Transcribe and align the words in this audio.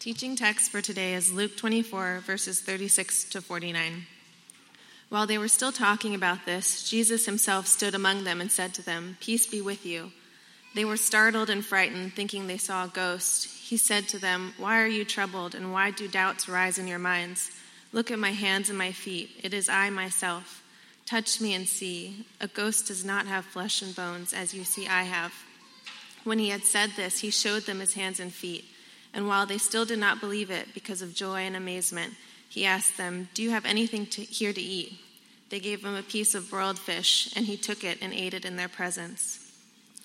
teaching 0.00 0.34
text 0.34 0.70
for 0.70 0.80
today 0.80 1.12
is 1.12 1.30
Luke 1.30 1.58
24, 1.58 2.22
verses 2.24 2.62
36 2.62 3.24
to 3.24 3.42
49. 3.42 4.06
While 5.10 5.26
they 5.26 5.36
were 5.36 5.46
still 5.46 5.72
talking 5.72 6.14
about 6.14 6.46
this, 6.46 6.88
Jesus 6.88 7.26
himself 7.26 7.66
stood 7.66 7.94
among 7.94 8.24
them 8.24 8.40
and 8.40 8.50
said 8.50 8.72
to 8.74 8.82
them, 8.82 9.18
Peace 9.20 9.46
be 9.46 9.60
with 9.60 9.84
you. 9.84 10.10
They 10.74 10.86
were 10.86 10.96
startled 10.96 11.50
and 11.50 11.62
frightened, 11.62 12.14
thinking 12.14 12.46
they 12.46 12.56
saw 12.56 12.86
a 12.86 12.88
ghost. 12.88 13.44
He 13.44 13.76
said 13.76 14.08
to 14.08 14.18
them, 14.18 14.54
Why 14.56 14.80
are 14.80 14.86
you 14.86 15.04
troubled, 15.04 15.54
and 15.54 15.70
why 15.70 15.90
do 15.90 16.08
doubts 16.08 16.48
rise 16.48 16.78
in 16.78 16.88
your 16.88 16.98
minds? 16.98 17.50
Look 17.92 18.10
at 18.10 18.18
my 18.18 18.32
hands 18.32 18.70
and 18.70 18.78
my 18.78 18.92
feet. 18.92 19.28
It 19.42 19.52
is 19.52 19.68
I 19.68 19.90
myself. 19.90 20.62
Touch 21.04 21.42
me 21.42 21.52
and 21.52 21.68
see. 21.68 22.24
A 22.40 22.48
ghost 22.48 22.86
does 22.86 23.04
not 23.04 23.26
have 23.26 23.44
flesh 23.44 23.82
and 23.82 23.94
bones, 23.94 24.32
as 24.32 24.54
you 24.54 24.64
see 24.64 24.86
I 24.86 25.02
have. 25.02 25.34
When 26.24 26.38
he 26.38 26.48
had 26.48 26.64
said 26.64 26.92
this, 26.96 27.18
he 27.18 27.28
showed 27.28 27.64
them 27.64 27.80
his 27.80 27.92
hands 27.92 28.18
and 28.18 28.32
feet. 28.32 28.64
And 29.12 29.26
while 29.26 29.46
they 29.46 29.58
still 29.58 29.84
did 29.84 29.98
not 29.98 30.20
believe 30.20 30.50
it 30.50 30.72
because 30.72 31.02
of 31.02 31.14
joy 31.14 31.40
and 31.40 31.56
amazement, 31.56 32.14
he 32.48 32.64
asked 32.64 32.96
them, 32.96 33.28
Do 33.34 33.42
you 33.42 33.50
have 33.50 33.64
anything 33.64 34.06
to, 34.06 34.22
here 34.22 34.52
to 34.52 34.60
eat? 34.60 34.98
They 35.50 35.60
gave 35.60 35.84
him 35.84 35.96
a 35.96 36.02
piece 36.02 36.34
of 36.34 36.48
broiled 36.48 36.78
fish, 36.78 37.32
and 37.36 37.46
he 37.46 37.56
took 37.56 37.82
it 37.82 37.98
and 38.00 38.12
ate 38.12 38.34
it 38.34 38.44
in 38.44 38.56
their 38.56 38.68
presence. 38.68 39.52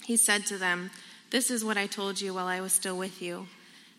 He 0.06 0.18
said 0.18 0.46
to 0.48 0.58
them, 0.58 0.90
This 1.30 1.52
is 1.52 1.64
what 1.64 1.78
I 1.78 1.88
told 1.88 2.20
you 2.20 2.34
while 2.34 2.48
I 2.48 2.62
was 2.62 2.74
still 2.74 2.98
with 2.98 3.22
you. 3.22 3.48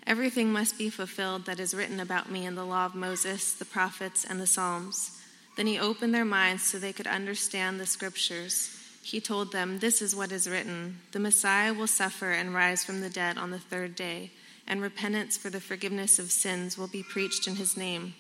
Everything 0.07 0.53
must 0.53 0.79
be 0.79 0.91
fulfilled 0.91 1.47
that 1.47 1.61
is 1.61 1.75
written 1.75 1.99
about 1.99 2.31
me 2.31 2.47
in 2.47 2.55
the 2.55 2.65
law 2.65 2.87
of 2.87 2.95
Moses, 2.95 3.53
the 3.53 3.65
prophets, 3.65 4.25
and 4.25 4.41
the 4.41 4.47
Psalms. 4.47 5.21
Then 5.57 5.67
he 5.67 5.79
opened 5.79 6.15
their 6.15 6.25
minds 6.25 6.63
so 6.63 6.79
they 6.79 6.93
could 6.93 7.07
understand 7.07 7.81
the 7.81 7.87
scriptures. 7.87 8.73
He 9.03 9.21
told 9.21 9.53
them, 9.53 9.79
This 9.79 10.03
is 10.03 10.15
what 10.15 10.33
is 10.33 10.49
written 10.49 11.01
The 11.13 11.21
Messiah 11.21 11.73
will 11.73 11.87
suffer 11.87 12.31
and 12.31 12.55
rise 12.55 12.85
from 12.85 13.01
the 13.01 13.11
dead 13.11 13.39
on 13.39 13.51
the 13.51 13.59
third 13.59 13.95
day 13.95 14.31
and 14.67 14.83
repentance 14.83 15.37
for 15.37 15.51
the 15.51 15.61
forgiveness 15.61 16.19
of 16.19 16.31
sins 16.31 16.77
will 16.77 16.89
be 16.89 17.03
preached 17.03 17.47
in 17.47 17.57
his 17.57 17.77
name 17.77 18.15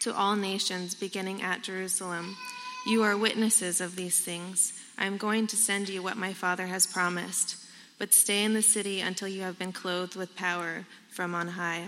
to 0.00 0.14
all 0.14 0.36
nations, 0.36 0.94
beginning 0.94 1.42
at 1.42 1.62
Jerusalem. 1.62 2.36
You 2.86 3.02
are 3.02 3.16
witnesses 3.16 3.80
of 3.80 3.96
these 3.96 4.20
things. 4.20 4.72
I 4.96 5.06
am 5.06 5.16
going 5.16 5.46
to 5.48 5.56
send 5.56 5.88
you 5.88 6.02
what 6.02 6.16
my 6.16 6.32
Father 6.32 6.66
has 6.66 6.86
promised, 6.86 7.56
but 7.98 8.14
stay 8.14 8.44
in 8.44 8.54
the 8.54 8.62
city 8.62 9.00
until 9.00 9.28
you 9.28 9.42
have 9.42 9.58
been 9.58 9.72
clothed 9.72 10.16
with 10.16 10.36
power 10.36 10.86
from 11.10 11.34
on 11.34 11.48
high. 11.48 11.86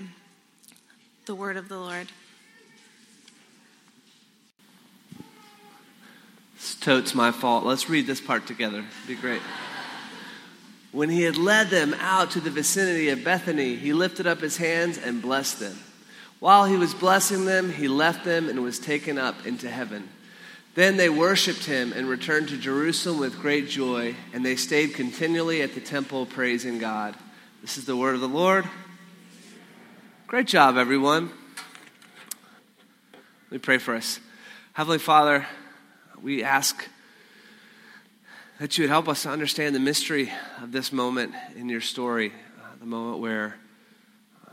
The 1.26 1.34
word 1.34 1.56
of 1.56 1.68
the 1.68 1.78
Lord. 1.78 2.08
It's 6.56 6.74
totes 6.74 7.14
my 7.14 7.30
fault. 7.30 7.64
Let's 7.64 7.88
read 7.88 8.06
this 8.06 8.20
part 8.20 8.46
together. 8.46 8.78
It'd 8.78 9.08
be 9.08 9.14
great. 9.14 9.40
When 10.92 11.08
he 11.08 11.22
had 11.22 11.36
led 11.36 11.70
them 11.70 11.94
out 12.00 12.32
to 12.32 12.40
the 12.40 12.50
vicinity 12.50 13.10
of 13.10 13.22
Bethany, 13.22 13.76
he 13.76 13.92
lifted 13.92 14.26
up 14.26 14.40
his 14.40 14.56
hands 14.56 14.98
and 14.98 15.22
blessed 15.22 15.60
them. 15.60 15.78
While 16.40 16.64
he 16.64 16.76
was 16.76 16.94
blessing 16.94 17.44
them, 17.44 17.70
he 17.70 17.86
left 17.86 18.24
them 18.24 18.48
and 18.48 18.62
was 18.62 18.78
taken 18.78 19.18
up 19.18 19.46
into 19.46 19.70
heaven. 19.70 20.08
Then 20.74 20.96
they 20.96 21.08
worshiped 21.08 21.64
him 21.64 21.92
and 21.92 22.08
returned 22.08 22.48
to 22.48 22.56
Jerusalem 22.56 23.20
with 23.20 23.40
great 23.40 23.68
joy, 23.68 24.16
and 24.32 24.44
they 24.44 24.56
stayed 24.56 24.94
continually 24.94 25.62
at 25.62 25.74
the 25.74 25.80
temple 25.80 26.26
praising 26.26 26.78
God. 26.78 27.14
This 27.60 27.76
is 27.76 27.84
the 27.84 27.96
word 27.96 28.14
of 28.14 28.20
the 28.20 28.28
Lord. 28.28 28.64
Great 30.26 30.46
job, 30.46 30.76
everyone. 30.76 31.30
Let 33.12 33.52
me 33.52 33.58
pray 33.58 33.78
for 33.78 33.94
us. 33.94 34.20
Heavenly 34.72 34.98
Father, 34.98 35.46
we 36.22 36.42
ask 36.44 36.88
that 38.60 38.76
you 38.76 38.84
would 38.84 38.90
help 38.90 39.08
us 39.08 39.22
to 39.22 39.30
understand 39.30 39.74
the 39.74 39.80
mystery 39.80 40.30
of 40.62 40.70
this 40.70 40.92
moment 40.92 41.34
in 41.56 41.70
your 41.70 41.80
story, 41.80 42.30
uh, 42.60 42.66
the 42.78 42.84
moment 42.84 43.18
where 43.18 43.56
uh, 44.46 44.52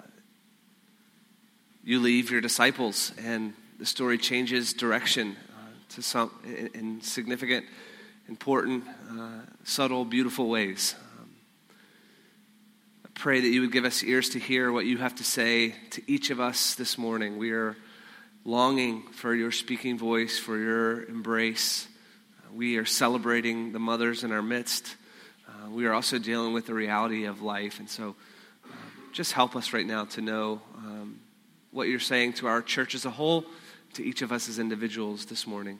you 1.83 1.99
leave 1.99 2.31
your 2.31 2.39
disciples 2.39 3.11
and 3.21 3.53
the 3.79 3.85
story 3.85 4.17
changes 4.17 4.71
direction 4.71 5.35
uh, 5.49 5.59
to 5.89 6.01
some 6.01 6.31
in, 6.45 6.69
in, 6.73 7.01
significant, 7.01 7.65
important, 8.29 8.85
uh, 9.11 9.41
subtle, 9.65 10.05
beautiful 10.05 10.47
ways. 10.47 10.95
Um, 11.19 11.29
I 13.03 13.09
pray 13.13 13.41
that 13.41 13.49
you 13.49 13.59
would 13.59 13.73
give 13.73 13.83
us 13.83 14.03
ears 14.03 14.29
to 14.29 14.39
hear 14.39 14.71
what 14.71 14.85
you 14.85 14.99
have 14.99 15.15
to 15.15 15.25
say 15.25 15.75
to 15.89 16.01
each 16.09 16.29
of 16.29 16.39
us 16.39 16.75
this 16.75 16.97
morning. 16.97 17.37
We 17.37 17.51
are 17.51 17.75
longing 18.45 19.01
for 19.11 19.35
your 19.35 19.51
speaking 19.51 19.97
voice, 19.97 20.39
for 20.39 20.57
your 20.57 21.03
embrace. 21.03 21.89
We 22.57 22.77
are 22.77 22.85
celebrating 22.85 23.71
the 23.71 23.77
mothers 23.77 24.23
in 24.23 24.31
our 24.31 24.41
midst. 24.41 24.95
Uh, 25.47 25.69
we 25.69 25.85
are 25.85 25.93
also 25.93 26.17
dealing 26.17 26.53
with 26.53 26.65
the 26.65 26.73
reality 26.73 27.25
of 27.25 27.43
life. 27.43 27.77
And 27.77 27.87
so 27.87 28.15
uh, 28.65 28.73
just 29.13 29.33
help 29.33 29.55
us 29.55 29.73
right 29.73 29.85
now 29.85 30.05
to 30.05 30.21
know 30.21 30.59
um, 30.75 31.19
what 31.69 31.87
you're 31.87 31.99
saying 31.99 32.33
to 32.33 32.47
our 32.47 32.63
church 32.63 32.95
as 32.95 33.05
a 33.05 33.11
whole, 33.11 33.45
to 33.93 34.03
each 34.03 34.23
of 34.23 34.31
us 34.31 34.49
as 34.49 34.57
individuals 34.57 35.27
this 35.27 35.45
morning. 35.45 35.77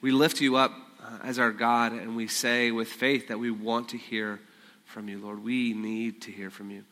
We 0.00 0.12
lift 0.12 0.40
you 0.40 0.56
up 0.56 0.72
uh, 0.98 1.18
as 1.24 1.38
our 1.38 1.52
God, 1.52 1.92
and 1.92 2.16
we 2.16 2.26
say 2.26 2.70
with 2.70 2.88
faith 2.88 3.28
that 3.28 3.38
we 3.38 3.50
want 3.50 3.90
to 3.90 3.98
hear 3.98 4.40
from 4.86 5.10
you, 5.10 5.18
Lord. 5.18 5.44
We 5.44 5.74
need 5.74 6.22
to 6.22 6.30
hear 6.32 6.48
from 6.48 6.70
you. 6.70 6.84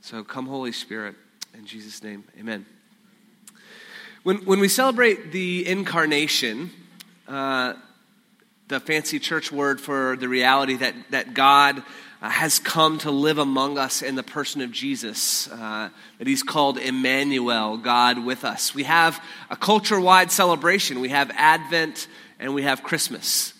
So 0.00 0.24
come, 0.24 0.46
Holy 0.46 0.72
Spirit. 0.72 1.14
In 1.52 1.66
Jesus' 1.66 2.02
name, 2.02 2.24
amen. 2.40 2.64
When, 4.22 4.38
when 4.46 4.60
we 4.60 4.68
celebrate 4.68 5.30
the 5.30 5.68
incarnation, 5.68 6.70
uh, 7.26 7.74
the 8.68 8.80
fancy 8.80 9.18
church 9.18 9.50
word 9.50 9.80
for 9.80 10.16
the 10.16 10.28
reality 10.28 10.76
that, 10.76 10.94
that 11.10 11.32
God 11.32 11.82
uh, 12.20 12.28
has 12.28 12.58
come 12.58 12.98
to 12.98 13.10
live 13.10 13.38
among 13.38 13.78
us 13.78 14.02
in 14.02 14.14
the 14.14 14.22
person 14.22 14.60
of 14.60 14.70
Jesus, 14.70 15.50
uh, 15.50 15.88
that 16.18 16.26
he's 16.26 16.42
called 16.42 16.76
Emmanuel, 16.76 17.78
God 17.78 18.22
with 18.24 18.44
us. 18.44 18.74
We 18.74 18.82
have 18.82 19.24
a 19.48 19.56
culture 19.56 19.98
wide 19.98 20.30
celebration. 20.30 21.00
We 21.00 21.08
have 21.08 21.30
Advent 21.34 22.08
and 22.38 22.54
we 22.54 22.62
have 22.62 22.82
Christmas. 22.82 23.54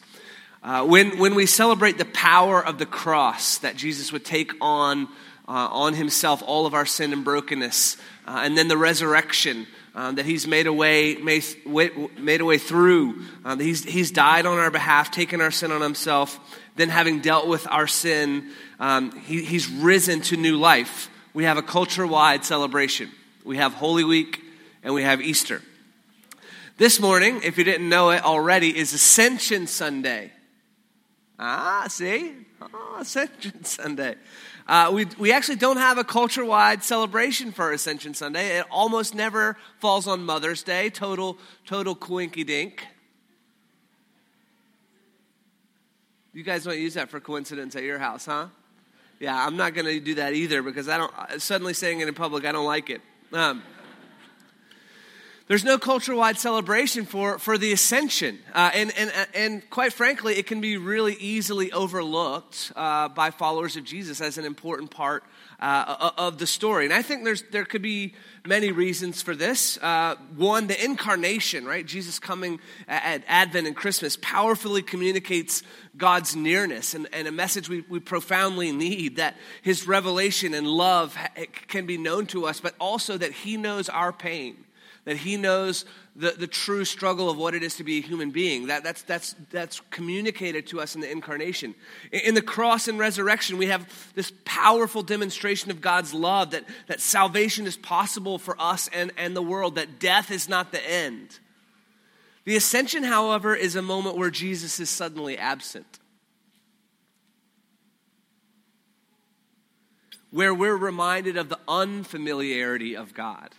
Uh, 0.62 0.84
when, 0.84 1.18
when 1.18 1.34
we 1.34 1.46
celebrate 1.46 1.96
the 1.96 2.04
power 2.04 2.62
of 2.62 2.78
the 2.78 2.86
cross, 2.86 3.58
that 3.58 3.76
Jesus 3.76 4.12
would 4.12 4.26
take 4.26 4.52
on, 4.60 5.06
uh, 5.48 5.68
on 5.70 5.94
himself 5.94 6.42
all 6.44 6.66
of 6.66 6.74
our 6.74 6.84
sin 6.84 7.14
and 7.14 7.24
brokenness, 7.24 7.96
uh, 8.26 8.42
and 8.44 8.58
then 8.58 8.68
the 8.68 8.76
resurrection 8.76 9.66
um, 9.98 10.14
that 10.14 10.24
he's 10.24 10.46
made 10.46 10.68
a 10.68 10.72
way, 10.72 11.16
made, 11.16 11.44
made 12.16 12.40
a 12.40 12.44
way 12.44 12.56
through. 12.56 13.20
Um, 13.44 13.58
he's, 13.58 13.82
he's 13.82 14.12
died 14.12 14.46
on 14.46 14.56
our 14.56 14.70
behalf, 14.70 15.10
taken 15.10 15.40
our 15.40 15.50
sin 15.50 15.72
on 15.72 15.80
himself. 15.80 16.38
Then, 16.76 16.88
having 16.88 17.18
dealt 17.18 17.48
with 17.48 17.66
our 17.68 17.88
sin, 17.88 18.48
um, 18.78 19.10
he, 19.22 19.42
he's 19.42 19.68
risen 19.68 20.20
to 20.20 20.36
new 20.36 20.56
life. 20.56 21.10
We 21.34 21.42
have 21.44 21.56
a 21.56 21.62
culture 21.62 22.06
wide 22.06 22.44
celebration. 22.44 23.10
We 23.44 23.56
have 23.56 23.74
Holy 23.74 24.04
Week 24.04 24.40
and 24.84 24.94
we 24.94 25.02
have 25.02 25.20
Easter. 25.20 25.62
This 26.76 27.00
morning, 27.00 27.40
if 27.42 27.58
you 27.58 27.64
didn't 27.64 27.88
know 27.88 28.10
it 28.10 28.22
already, 28.22 28.78
is 28.78 28.92
Ascension 28.92 29.66
Sunday. 29.66 30.30
Ah, 31.40 31.86
see? 31.88 32.34
Oh, 32.62 32.98
Ascension 33.00 33.64
Sunday. 33.64 34.14
Uh, 34.68 34.90
we, 34.92 35.06
we 35.18 35.32
actually 35.32 35.56
don't 35.56 35.78
have 35.78 35.96
a 35.96 36.04
culture 36.04 36.44
wide 36.44 36.84
celebration 36.84 37.52
for 37.52 37.72
Ascension 37.72 38.12
Sunday. 38.12 38.58
It 38.58 38.66
almost 38.70 39.14
never 39.14 39.56
falls 39.78 40.06
on 40.06 40.24
Mother's 40.24 40.62
Day. 40.62 40.90
Total, 40.90 41.38
total 41.64 41.96
coinky 41.96 42.46
dink. 42.46 42.86
You 46.34 46.42
guys 46.42 46.64
don't 46.64 46.78
use 46.78 46.94
that 46.94 47.08
for 47.08 47.18
coincidence 47.18 47.76
at 47.76 47.82
your 47.82 47.98
house, 47.98 48.26
huh? 48.26 48.48
Yeah, 49.18 49.34
I'm 49.34 49.56
not 49.56 49.72
going 49.72 49.86
to 49.86 49.98
do 50.00 50.16
that 50.16 50.34
either 50.34 50.62
because 50.62 50.86
I 50.86 50.98
don't, 50.98 51.12
suddenly 51.38 51.72
saying 51.72 52.00
it 52.00 52.08
in 52.08 52.14
public, 52.14 52.44
I 52.44 52.52
don't 52.52 52.66
like 52.66 52.90
it. 52.90 53.00
Um, 53.32 53.62
there's 55.48 55.64
no 55.64 55.78
culture 55.78 56.14
wide 56.14 56.38
celebration 56.38 57.06
for, 57.06 57.38
for 57.38 57.56
the 57.56 57.72
ascension. 57.72 58.38
Uh, 58.54 58.70
and, 58.74 58.92
and, 58.98 59.12
and 59.34 59.70
quite 59.70 59.94
frankly, 59.94 60.34
it 60.34 60.46
can 60.46 60.60
be 60.60 60.76
really 60.76 61.14
easily 61.14 61.72
overlooked 61.72 62.70
uh, 62.76 63.08
by 63.08 63.30
followers 63.30 63.74
of 63.76 63.84
Jesus 63.84 64.20
as 64.20 64.36
an 64.36 64.44
important 64.44 64.90
part 64.90 65.24
uh, 65.58 66.10
of 66.18 66.36
the 66.38 66.46
story. 66.46 66.84
And 66.84 66.92
I 66.92 67.00
think 67.00 67.24
there's, 67.24 67.42
there 67.50 67.64
could 67.64 67.80
be 67.80 68.14
many 68.46 68.72
reasons 68.72 69.22
for 69.22 69.34
this. 69.34 69.78
Uh, 69.78 70.16
one, 70.36 70.66
the 70.66 70.84
incarnation, 70.84 71.64
right? 71.64 71.84
Jesus 71.84 72.18
coming 72.18 72.60
at 72.86 73.24
Advent 73.26 73.66
and 73.66 73.74
Christmas 73.74 74.18
powerfully 74.20 74.82
communicates 74.82 75.62
God's 75.96 76.36
nearness 76.36 76.92
and, 76.92 77.08
and 77.12 77.26
a 77.26 77.32
message 77.32 77.70
we, 77.70 77.80
we 77.88 78.00
profoundly 78.00 78.70
need 78.70 79.16
that 79.16 79.34
his 79.62 79.86
revelation 79.86 80.52
and 80.52 80.66
love 80.66 81.16
can 81.68 81.86
be 81.86 81.96
known 81.96 82.26
to 82.26 82.44
us, 82.44 82.60
but 82.60 82.74
also 82.78 83.16
that 83.16 83.32
he 83.32 83.56
knows 83.56 83.88
our 83.88 84.12
pain 84.12 84.64
that 85.08 85.16
he 85.16 85.38
knows 85.38 85.86
the, 86.14 86.32
the 86.32 86.46
true 86.46 86.84
struggle 86.84 87.30
of 87.30 87.38
what 87.38 87.54
it 87.54 87.62
is 87.62 87.76
to 87.76 87.84
be 87.84 87.96
a 87.96 88.02
human 88.02 88.30
being. 88.30 88.66
That, 88.66 88.84
that's, 88.84 89.00
that's, 89.00 89.34
that's 89.50 89.80
communicated 89.88 90.66
to 90.66 90.82
us 90.82 90.94
in 90.94 91.00
the 91.00 91.10
incarnation. 91.10 91.74
In, 92.12 92.20
in 92.20 92.34
the 92.34 92.42
cross 92.42 92.88
and 92.88 92.98
resurrection, 92.98 93.56
we 93.56 93.68
have 93.68 93.90
this 94.14 94.30
powerful 94.44 95.02
demonstration 95.02 95.70
of 95.70 95.80
God's 95.80 96.12
love 96.12 96.50
that, 96.50 96.64
that 96.88 97.00
salvation 97.00 97.66
is 97.66 97.74
possible 97.74 98.38
for 98.38 98.54
us 98.60 98.90
and, 98.92 99.10
and 99.16 99.34
the 99.34 99.40
world, 99.40 99.76
that 99.76 99.98
death 99.98 100.30
is 100.30 100.46
not 100.46 100.72
the 100.72 100.90
end. 100.90 101.38
The 102.44 102.56
ascension, 102.56 103.02
however, 103.02 103.56
is 103.56 103.76
a 103.76 103.82
moment 103.82 104.18
where 104.18 104.30
Jesus 104.30 104.78
is 104.78 104.90
suddenly 104.90 105.38
absent. 105.38 105.98
where 110.30 110.52
we're 110.52 110.76
reminded 110.76 111.38
of 111.38 111.48
the 111.48 111.58
unfamiliarity 111.66 112.94
of 112.94 113.14
God. 113.14 113.54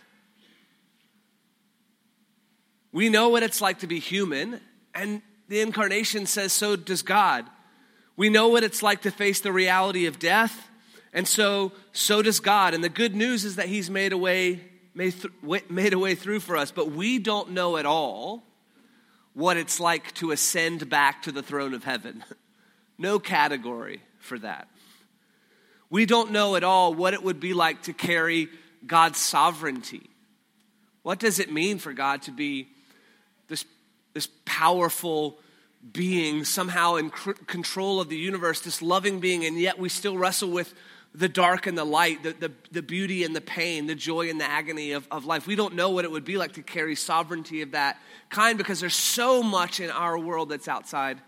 We 2.92 3.08
know 3.08 3.28
what 3.28 3.42
it's 3.42 3.60
like 3.60 3.80
to 3.80 3.86
be 3.86 3.98
human, 3.98 4.60
and 4.94 5.22
the 5.48 5.60
incarnation 5.60 6.26
says 6.26 6.52
so 6.52 6.76
does 6.76 7.02
God. 7.02 7.46
We 8.16 8.28
know 8.28 8.48
what 8.48 8.64
it's 8.64 8.82
like 8.82 9.02
to 9.02 9.10
face 9.10 9.40
the 9.40 9.52
reality 9.52 10.06
of 10.06 10.18
death, 10.18 10.68
and 11.12 11.26
so 11.26 11.72
so 11.92 12.22
does 12.22 12.40
God. 12.40 12.74
And 12.74 12.82
the 12.82 12.88
good 12.88 13.14
news 13.14 13.44
is 13.44 13.56
that 13.56 13.66
He's 13.66 13.90
made 13.90 14.12
a 14.12 14.18
way 14.18 14.60
made, 14.94 15.14
th- 15.20 15.70
made 15.70 15.92
a 15.92 15.98
way 15.98 16.14
through 16.14 16.40
for 16.40 16.56
us, 16.56 16.70
but 16.70 16.90
we 16.90 17.18
don't 17.18 17.50
know 17.50 17.76
at 17.76 17.86
all 17.86 18.42
what 19.32 19.56
it's 19.56 19.80
like 19.80 20.12
to 20.14 20.32
ascend 20.32 20.88
back 20.88 21.22
to 21.22 21.32
the 21.32 21.42
throne 21.42 21.74
of 21.74 21.84
heaven. 21.84 22.24
no 22.98 23.18
category 23.18 24.02
for 24.18 24.38
that. 24.38 24.68
We 25.88 26.06
don't 26.06 26.30
know 26.30 26.56
at 26.56 26.64
all 26.64 26.94
what 26.94 27.14
it 27.14 27.22
would 27.22 27.40
be 27.40 27.54
like 27.54 27.82
to 27.82 27.92
carry 27.92 28.48
God's 28.86 29.18
sovereignty. 29.18 30.08
What 31.02 31.18
does 31.18 31.38
it 31.38 31.52
mean 31.52 31.78
for 31.78 31.92
God 31.92 32.22
to 32.22 32.30
be 32.30 32.68
this, 34.12 34.28
powerful 34.44 35.38
being, 35.92 36.44
somehow 36.44 36.96
in 36.96 37.10
cr- 37.10 37.32
control 37.46 38.00
of 38.00 38.08
the 38.08 38.16
universe, 38.16 38.60
this 38.60 38.82
loving 38.82 39.20
being, 39.20 39.44
and 39.44 39.58
yet 39.58 39.78
we 39.78 39.88
still 39.88 40.18
wrestle 40.18 40.50
with 40.50 40.74
the 41.14 41.28
dark 41.28 41.66
and 41.66 41.76
the 41.76 41.84
light, 41.84 42.22
the, 42.22 42.32
the, 42.32 42.52
the 42.70 42.82
beauty 42.82 43.24
and 43.24 43.34
the 43.34 43.40
pain, 43.40 43.86
the 43.86 43.94
joy 43.94 44.30
and 44.30 44.40
the 44.40 44.48
agony 44.48 44.92
of, 44.92 45.08
of 45.10 45.24
life. 45.24 45.46
We 45.46 45.56
don't 45.56 45.74
know 45.74 45.90
what 45.90 46.04
it 46.04 46.10
would 46.10 46.24
be 46.24 46.36
like 46.36 46.52
to 46.52 46.62
carry 46.62 46.94
sovereignty 46.94 47.62
of 47.62 47.72
that 47.72 47.98
kind 48.28 48.56
because 48.56 48.78
there's 48.78 48.94
so 48.94 49.42
much 49.42 49.80
in 49.80 49.90
our 49.90 50.18
world 50.18 50.50
that's 50.50 50.68
outside 50.68 51.20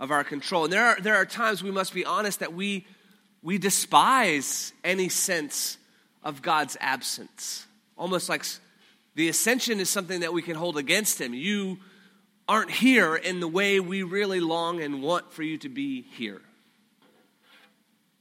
of 0.00 0.10
our 0.10 0.24
control. 0.24 0.64
And 0.64 0.72
there 0.72 0.84
are, 0.84 1.00
there 1.00 1.16
are 1.16 1.26
times 1.26 1.62
we 1.62 1.70
must 1.70 1.92
be 1.92 2.06
honest 2.06 2.40
that 2.40 2.54
we, 2.54 2.86
we 3.42 3.58
despise 3.58 4.72
any 4.82 5.10
sense 5.10 5.76
of 6.22 6.40
God's 6.40 6.76
absence. 6.80 7.66
Almost 7.98 8.28
like 8.28 8.44
the 9.14 9.28
ascension 9.28 9.80
is 9.80 9.90
something 9.90 10.20
that 10.20 10.32
we 10.32 10.40
can 10.40 10.54
hold 10.54 10.78
against 10.78 11.20
Him. 11.20 11.34
You 11.34 11.78
aren't 12.48 12.70
here 12.70 13.14
in 13.14 13.40
the 13.40 13.48
way 13.48 13.78
we 13.78 14.02
really 14.02 14.40
long 14.40 14.80
and 14.80 15.02
want 15.02 15.32
for 15.32 15.42
you 15.42 15.58
to 15.58 15.68
be 15.68 16.02
here. 16.02 16.40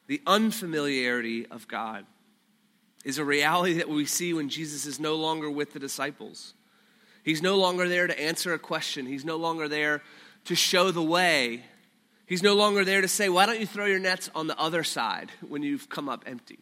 The 0.07 0.21
unfamiliarity 0.27 1.47
of 1.47 1.67
God 1.67 2.05
is 3.05 3.17
a 3.17 3.25
reality 3.25 3.75
that 3.75 3.89
we 3.89 4.05
see 4.05 4.33
when 4.33 4.49
Jesus 4.49 4.85
is 4.85 4.99
no 4.99 5.15
longer 5.15 5.49
with 5.49 5.73
the 5.73 5.79
disciples. 5.79 6.53
He's 7.23 7.41
no 7.41 7.57
longer 7.57 7.87
there 7.87 8.07
to 8.07 8.19
answer 8.19 8.53
a 8.53 8.59
question, 8.59 9.05
He's 9.05 9.25
no 9.25 9.37
longer 9.37 9.67
there 9.67 10.01
to 10.45 10.55
show 10.55 10.91
the 10.91 11.03
way. 11.03 11.63
He's 12.25 12.43
no 12.43 12.55
longer 12.55 12.83
there 12.83 12.99
to 12.99 13.07
say, 13.07 13.29
Why 13.29 13.45
don't 13.45 13.59
you 13.59 13.65
throw 13.65 13.85
your 13.85 13.99
nets 13.99 14.29
on 14.35 14.47
the 14.47 14.57
other 14.59 14.83
side 14.83 15.31
when 15.47 15.63
you've 15.63 15.87
come 15.87 16.09
up 16.09 16.23
empty? 16.25 16.59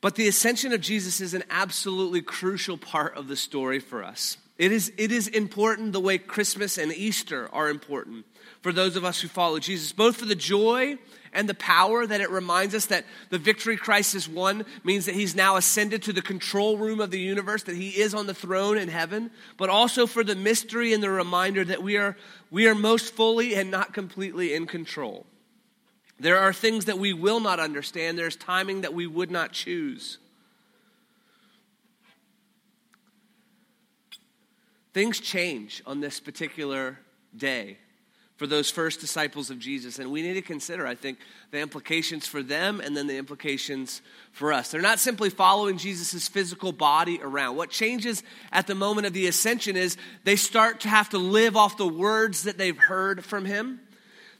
But 0.00 0.14
the 0.14 0.28
ascension 0.28 0.72
of 0.72 0.80
Jesus 0.80 1.20
is 1.20 1.34
an 1.34 1.44
absolutely 1.50 2.22
crucial 2.22 2.78
part 2.78 3.16
of 3.16 3.28
the 3.28 3.36
story 3.36 3.80
for 3.80 4.02
us. 4.02 4.38
It 4.60 4.72
is, 4.72 4.92
it 4.98 5.10
is 5.10 5.26
important 5.26 5.94
the 5.94 6.00
way 6.00 6.18
Christmas 6.18 6.76
and 6.76 6.92
Easter 6.92 7.48
are 7.50 7.70
important 7.70 8.26
for 8.60 8.74
those 8.74 8.94
of 8.94 9.06
us 9.06 9.18
who 9.18 9.26
follow 9.26 9.58
Jesus, 9.58 9.90
both 9.90 10.18
for 10.18 10.26
the 10.26 10.34
joy 10.34 10.98
and 11.32 11.48
the 11.48 11.54
power 11.54 12.06
that 12.06 12.20
it 12.20 12.28
reminds 12.28 12.74
us 12.74 12.84
that 12.84 13.06
the 13.30 13.38
victory 13.38 13.78
Christ 13.78 14.12
has 14.12 14.28
won 14.28 14.66
means 14.84 15.06
that 15.06 15.14
he's 15.14 15.34
now 15.34 15.56
ascended 15.56 16.02
to 16.02 16.12
the 16.12 16.20
control 16.20 16.76
room 16.76 17.00
of 17.00 17.10
the 17.10 17.18
universe, 17.18 17.62
that 17.62 17.74
he 17.74 17.88
is 17.88 18.12
on 18.12 18.26
the 18.26 18.34
throne 18.34 18.76
in 18.76 18.88
heaven, 18.88 19.30
but 19.56 19.70
also 19.70 20.06
for 20.06 20.22
the 20.22 20.36
mystery 20.36 20.92
and 20.92 21.02
the 21.02 21.08
reminder 21.08 21.64
that 21.64 21.82
we 21.82 21.96
are, 21.96 22.14
we 22.50 22.68
are 22.68 22.74
most 22.74 23.14
fully 23.14 23.54
and 23.54 23.70
not 23.70 23.94
completely 23.94 24.52
in 24.52 24.66
control. 24.66 25.24
There 26.18 26.36
are 26.36 26.52
things 26.52 26.84
that 26.84 26.98
we 26.98 27.14
will 27.14 27.40
not 27.40 27.60
understand, 27.60 28.18
there's 28.18 28.36
timing 28.36 28.82
that 28.82 28.92
we 28.92 29.06
would 29.06 29.30
not 29.30 29.52
choose. 29.52 30.18
Things 34.92 35.20
change 35.20 35.82
on 35.86 36.00
this 36.00 36.20
particular 36.20 36.98
day 37.36 37.78
for 38.40 38.46
those 38.46 38.70
first 38.70 39.00
disciples 39.00 39.50
of 39.50 39.58
Jesus. 39.58 39.98
And 39.98 40.10
we 40.10 40.22
need 40.22 40.32
to 40.32 40.40
consider, 40.40 40.86
I 40.86 40.94
think, 40.94 41.18
the 41.50 41.60
implications 41.60 42.26
for 42.26 42.42
them 42.42 42.80
and 42.80 42.96
then 42.96 43.06
the 43.06 43.18
implications 43.18 44.00
for 44.32 44.50
us. 44.50 44.70
They're 44.70 44.80
not 44.80 44.98
simply 44.98 45.28
following 45.28 45.76
Jesus' 45.76 46.26
physical 46.26 46.72
body 46.72 47.20
around. 47.22 47.56
What 47.56 47.68
changes 47.68 48.22
at 48.50 48.66
the 48.66 48.74
moment 48.74 49.06
of 49.06 49.12
the 49.12 49.26
ascension 49.26 49.76
is 49.76 49.98
they 50.24 50.36
start 50.36 50.80
to 50.80 50.88
have 50.88 51.10
to 51.10 51.18
live 51.18 51.54
off 51.54 51.76
the 51.76 51.86
words 51.86 52.44
that 52.44 52.56
they've 52.56 52.78
heard 52.78 53.26
from 53.26 53.44
him. 53.44 53.78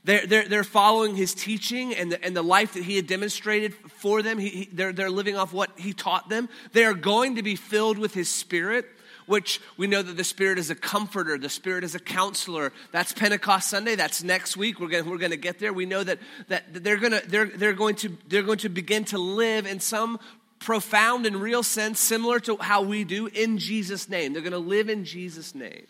They're, 0.05 0.27
they're, 0.27 0.49
they're 0.49 0.65
following 0.65 1.15
his 1.15 1.35
teaching 1.35 1.95
and 1.95 2.13
the, 2.13 2.25
and 2.25 2.35
the 2.35 2.41
life 2.41 2.73
that 2.73 2.85
he 2.85 2.97
had 2.97 3.07
demonstrated 3.07 3.75
for 3.75 4.23
them. 4.23 4.39
He, 4.39 4.49
he, 4.49 4.69
they're, 4.73 4.95
they're 4.95 5.11
living 5.11 5.37
off 5.37 5.53
what 5.53 5.79
he 5.79 5.93
taught 5.93 6.31
them. 6.31 6.49
They 6.73 6.87
are 6.87 6.95
going 6.95 7.37
to 7.37 7.43
be 7.43 7.55
filled 7.55 7.99
with 7.99 8.15
his 8.15 8.31
spirit 8.31 8.87
which 9.31 9.61
we 9.77 9.87
know 9.87 10.03
that 10.03 10.17
the 10.17 10.25
Spirit 10.25 10.59
is 10.59 10.71
a 10.71 10.75
comforter, 10.75 11.39
the 11.39 11.49
Spirit 11.49 11.85
is 11.85 11.95
a 11.95 12.01
counselor. 12.01 12.73
That's 12.91 13.13
Pentecost 13.13 13.71
Sunday. 13.71 13.95
That's 13.95 14.25
next 14.25 14.57
week. 14.57 14.81
We're 14.81 14.89
going 14.89 15.09
we're 15.09 15.19
to 15.19 15.37
get 15.37 15.61
there. 15.61 15.73
We 15.73 15.87
know 15.87 16.03
that, 16.03 16.19
that 16.49 16.65
they're, 16.73 16.97
gonna, 16.97 17.23
they're, 17.29 17.47
they're, 17.47 17.73
going 17.73 17.95
to, 17.97 18.17
they're 18.27 18.43
going 18.43 18.59
to 18.59 18.69
begin 18.69 19.05
to 19.07 19.19
live 19.19 19.67
in 19.67 19.79
some 19.79 20.19
profound 20.59 21.27
and 21.27 21.37
real 21.37 21.63
sense, 21.63 22.01
similar 22.01 22.41
to 22.41 22.57
how 22.57 22.83
we 22.83 23.05
do 23.05 23.29
in 23.29 23.59
Jesus' 23.59 24.09
name. 24.09 24.33
They're 24.33 24.43
going 24.43 24.53
to 24.53 24.59
live 24.59 24.89
in 24.89 25.05
Jesus' 25.05 25.55
name. 25.55 25.87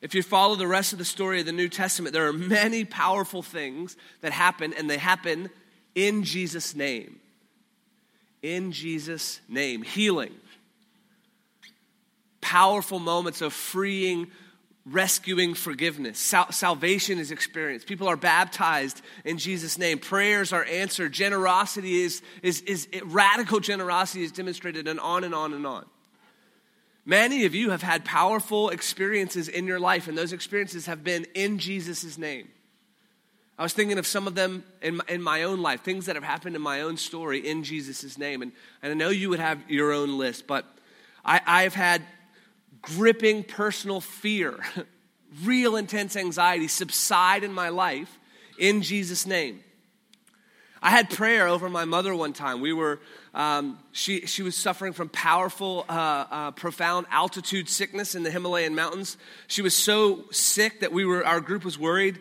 If 0.00 0.14
you 0.14 0.22
follow 0.22 0.56
the 0.56 0.66
rest 0.66 0.92
of 0.92 0.98
the 0.98 1.04
story 1.04 1.40
of 1.40 1.46
the 1.46 1.52
New 1.52 1.68
Testament, 1.68 2.14
there 2.14 2.26
are 2.26 2.32
many 2.32 2.84
powerful 2.84 3.42
things 3.42 3.96
that 4.22 4.32
happen, 4.32 4.72
and 4.72 4.88
they 4.88 4.98
happen 4.98 5.50
in 5.94 6.24
Jesus' 6.24 6.74
name. 6.74 7.20
In 8.42 8.72
Jesus' 8.72 9.40
name. 9.48 9.82
Healing, 9.82 10.34
powerful 12.44 12.98
moments 12.98 13.40
of 13.40 13.54
freeing, 13.54 14.30
rescuing 14.84 15.54
forgiveness. 15.54 16.18
Sal- 16.18 16.52
salvation 16.52 17.18
is 17.18 17.30
experienced. 17.30 17.86
People 17.86 18.06
are 18.06 18.18
baptized 18.18 19.00
in 19.24 19.38
Jesus' 19.38 19.78
name. 19.78 19.98
Prayers 19.98 20.52
are 20.52 20.64
answered. 20.64 21.10
Generosity 21.12 22.02
is, 22.02 22.20
is, 22.42 22.60
is 22.62 22.86
radical 23.02 23.60
generosity 23.60 24.22
is 24.22 24.30
demonstrated, 24.30 24.86
and 24.86 25.00
on 25.00 25.24
and 25.24 25.34
on 25.34 25.54
and 25.54 25.66
on. 25.66 25.86
Many 27.06 27.46
of 27.46 27.54
you 27.54 27.70
have 27.70 27.82
had 27.82 28.04
powerful 28.04 28.68
experiences 28.68 29.48
in 29.48 29.66
your 29.66 29.80
life, 29.80 30.06
and 30.06 30.16
those 30.16 30.34
experiences 30.34 30.84
have 30.84 31.02
been 31.02 31.26
in 31.34 31.58
Jesus' 31.58 32.18
name. 32.18 32.48
I 33.58 33.62
was 33.62 33.72
thinking 33.72 33.98
of 33.98 34.06
some 34.06 34.26
of 34.26 34.34
them 34.34 34.64
in 34.82 34.96
my, 34.96 35.04
in 35.08 35.22
my 35.22 35.44
own 35.44 35.60
life, 35.62 35.82
things 35.82 36.06
that 36.06 36.16
have 36.16 36.24
happened 36.24 36.56
in 36.56 36.62
my 36.62 36.82
own 36.82 36.98
story 36.98 37.38
in 37.46 37.62
Jesus' 37.62 38.18
name. 38.18 38.42
And, 38.42 38.52
and 38.82 38.92
I 38.92 38.94
know 38.94 39.08
you 39.08 39.30
would 39.30 39.40
have 39.40 39.58
your 39.70 39.92
own 39.92 40.18
list, 40.18 40.46
but 40.46 40.66
I, 41.24 41.40
I've 41.46 41.74
had 41.74 42.02
gripping 42.86 43.44
personal 43.44 44.00
fear, 44.00 44.58
real 45.44 45.76
intense 45.76 46.16
anxiety 46.16 46.68
subside 46.68 47.44
in 47.44 47.52
my 47.52 47.68
life 47.68 48.18
in 48.58 48.82
Jesus' 48.82 49.26
name. 49.26 49.62
I 50.82 50.90
had 50.90 51.08
prayer 51.08 51.48
over 51.48 51.70
my 51.70 51.86
mother 51.86 52.14
one 52.14 52.34
time. 52.34 52.60
We 52.60 52.74
were, 52.74 53.00
um, 53.32 53.78
she, 53.92 54.26
she 54.26 54.42
was 54.42 54.54
suffering 54.54 54.92
from 54.92 55.08
powerful, 55.08 55.86
uh, 55.88 55.92
uh, 56.30 56.50
profound 56.50 57.06
altitude 57.10 57.70
sickness 57.70 58.14
in 58.14 58.22
the 58.22 58.30
Himalayan 58.30 58.74
mountains. 58.74 59.16
She 59.46 59.62
was 59.62 59.74
so 59.74 60.24
sick 60.30 60.80
that 60.80 60.92
we 60.92 61.06
were, 61.06 61.26
our 61.26 61.40
group 61.40 61.64
was 61.64 61.78
worried 61.78 62.20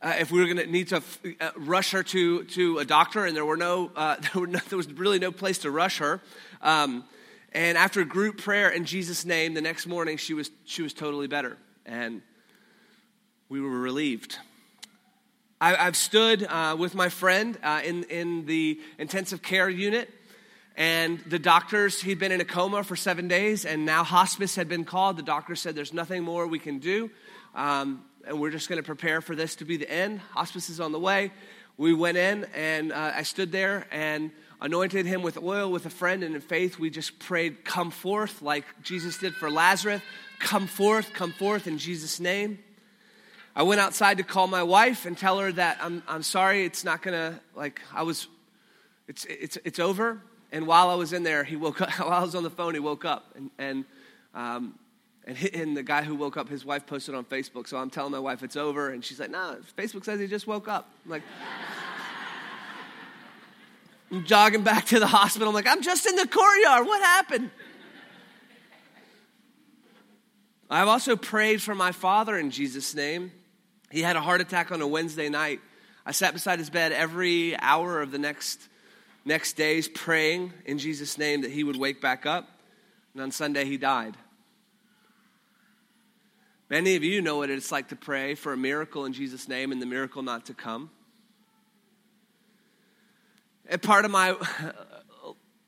uh, 0.00 0.14
if 0.18 0.30
we 0.30 0.40
were 0.40 0.46
going 0.46 0.56
to 0.56 0.66
need 0.66 0.88
to 0.88 1.02
uh, 1.40 1.50
rush 1.56 1.90
her 1.90 2.02
to, 2.02 2.44
to 2.44 2.78
a 2.78 2.84
doctor, 2.84 3.26
and 3.26 3.36
there, 3.36 3.44
were 3.44 3.56
no, 3.56 3.90
uh, 3.94 4.16
there, 4.20 4.40
were 4.40 4.46
no, 4.46 4.58
there 4.68 4.76
was 4.76 4.90
really 4.92 5.18
no 5.18 5.30
place 5.30 5.58
to 5.58 5.70
rush 5.70 5.98
her. 5.98 6.20
Um, 6.62 7.04
and 7.58 7.76
after 7.76 8.04
group 8.04 8.40
prayer 8.40 8.68
in 8.70 8.84
Jesus' 8.84 9.24
name, 9.24 9.54
the 9.54 9.60
next 9.60 9.88
morning 9.88 10.16
she 10.16 10.32
was, 10.32 10.48
she 10.64 10.80
was 10.80 10.94
totally 10.94 11.26
better. 11.26 11.56
And 11.84 12.22
we 13.48 13.60
were 13.60 13.80
relieved. 13.80 14.38
I, 15.60 15.74
have 15.74 15.96
stood 15.96 16.44
uh, 16.44 16.76
with 16.78 16.94
my 16.94 17.08
friend 17.08 17.58
uh, 17.64 17.80
in, 17.84 18.04
in 18.04 18.46
the 18.46 18.78
intensive 18.96 19.42
care 19.42 19.68
unit, 19.68 20.08
and 20.76 21.18
the 21.26 21.40
doctors, 21.40 22.00
he'd 22.00 22.20
been 22.20 22.30
in 22.30 22.40
a 22.40 22.44
coma 22.44 22.84
for 22.84 22.94
seven 22.94 23.26
days, 23.26 23.64
and 23.64 23.84
now 23.84 24.04
hospice 24.04 24.54
had 24.54 24.68
been 24.68 24.84
called. 24.84 25.16
The 25.16 25.24
doctor 25.24 25.56
said, 25.56 25.74
There's 25.74 25.92
nothing 25.92 26.22
more 26.22 26.46
we 26.46 26.60
can 26.60 26.78
do, 26.78 27.10
um, 27.56 28.04
and 28.24 28.40
we're 28.40 28.52
just 28.52 28.68
going 28.68 28.80
to 28.80 28.86
prepare 28.86 29.20
for 29.20 29.34
this 29.34 29.56
to 29.56 29.64
be 29.64 29.76
the 29.76 29.90
end. 29.90 30.20
Hospice 30.30 30.70
is 30.70 30.78
on 30.78 30.92
the 30.92 31.00
way. 31.00 31.32
We 31.76 31.92
went 31.92 32.18
in, 32.18 32.46
and 32.54 32.92
uh, 32.92 33.14
I 33.16 33.24
stood 33.24 33.50
there, 33.50 33.88
and 33.90 34.30
anointed 34.60 35.06
him 35.06 35.22
with 35.22 35.38
oil 35.38 35.70
with 35.70 35.86
a 35.86 35.90
friend, 35.90 36.22
and 36.22 36.34
in 36.34 36.40
faith 36.40 36.78
we 36.78 36.90
just 36.90 37.18
prayed, 37.18 37.64
Come 37.64 37.90
forth, 37.90 38.42
like 38.42 38.64
Jesus 38.82 39.18
did 39.18 39.34
for 39.34 39.50
Lazarus. 39.50 40.02
Come 40.38 40.66
forth, 40.66 41.12
come 41.12 41.32
forth 41.32 41.66
in 41.66 41.78
Jesus' 41.78 42.20
name. 42.20 42.58
I 43.56 43.62
went 43.62 43.80
outside 43.80 44.18
to 44.18 44.22
call 44.22 44.46
my 44.46 44.62
wife 44.62 45.04
and 45.04 45.18
tell 45.18 45.40
her 45.40 45.50
that 45.52 45.78
I'm, 45.80 46.02
I'm 46.06 46.22
sorry, 46.22 46.64
it's 46.64 46.84
not 46.84 47.02
gonna, 47.02 47.40
like, 47.56 47.80
I 47.92 48.04
was, 48.04 48.28
it's, 49.08 49.24
it's, 49.24 49.58
it's 49.64 49.78
over. 49.80 50.22
And 50.52 50.66
while 50.66 50.90
I 50.90 50.94
was 50.94 51.12
in 51.12 51.24
there, 51.24 51.44
he 51.44 51.56
woke 51.56 51.80
up, 51.80 51.90
while 51.98 52.12
I 52.12 52.22
was 52.22 52.34
on 52.34 52.44
the 52.44 52.50
phone, 52.50 52.74
he 52.74 52.80
woke 52.80 53.04
up. 53.04 53.34
And, 53.34 53.50
and, 53.58 53.84
um, 54.34 54.78
and, 55.24 55.36
and 55.54 55.76
the 55.76 55.82
guy 55.82 56.02
who 56.02 56.14
woke 56.14 56.36
up, 56.36 56.48
his 56.48 56.64
wife 56.64 56.86
posted 56.86 57.14
on 57.14 57.24
Facebook. 57.24 57.66
So 57.68 57.76
I'm 57.76 57.90
telling 57.90 58.12
my 58.12 58.18
wife 58.18 58.42
it's 58.42 58.56
over. 58.56 58.90
And 58.90 59.04
she's 59.04 59.20
like, 59.20 59.30
no, 59.30 59.58
Facebook 59.76 60.04
says 60.04 60.20
he 60.20 60.26
just 60.26 60.46
woke 60.46 60.68
up. 60.68 60.88
I'm 61.04 61.10
like, 61.10 61.22
I'm 64.10 64.24
jogging 64.24 64.62
back 64.62 64.86
to 64.86 64.98
the 64.98 65.06
hospital. 65.06 65.48
I'm 65.48 65.54
like, 65.54 65.66
I'm 65.66 65.82
just 65.82 66.06
in 66.06 66.16
the 66.16 66.26
courtyard. 66.26 66.86
What 66.86 67.02
happened? 67.02 67.50
I've 70.70 70.88
also 70.88 71.16
prayed 71.16 71.62
for 71.62 71.74
my 71.74 71.92
father 71.92 72.36
in 72.38 72.50
Jesus' 72.50 72.94
name. 72.94 73.32
He 73.90 74.02
had 74.02 74.16
a 74.16 74.20
heart 74.20 74.40
attack 74.40 74.70
on 74.70 74.82
a 74.82 74.86
Wednesday 74.86 75.28
night. 75.28 75.60
I 76.04 76.12
sat 76.12 76.34
beside 76.34 76.58
his 76.58 76.70
bed 76.70 76.92
every 76.92 77.58
hour 77.58 78.00
of 78.00 78.10
the 78.10 78.18
next, 78.18 78.68
next 79.24 79.54
days 79.54 79.88
praying 79.88 80.52
in 80.64 80.78
Jesus' 80.78 81.16
name 81.18 81.42
that 81.42 81.50
he 81.50 81.64
would 81.64 81.76
wake 81.76 82.00
back 82.00 82.26
up. 82.26 82.48
And 83.14 83.22
on 83.22 83.30
Sunday, 83.30 83.64
he 83.64 83.76
died. 83.76 84.16
Many 86.70 86.96
of 86.96 87.04
you 87.04 87.22
know 87.22 87.38
what 87.38 87.48
it's 87.48 87.72
like 87.72 87.88
to 87.88 87.96
pray 87.96 88.34
for 88.34 88.52
a 88.52 88.56
miracle 88.56 89.06
in 89.06 89.14
Jesus' 89.14 89.48
name 89.48 89.72
and 89.72 89.80
the 89.80 89.86
miracle 89.86 90.22
not 90.22 90.46
to 90.46 90.54
come. 90.54 90.90
And 93.68 93.82
part 93.82 94.04
of 94.04 94.10
my 94.10 94.34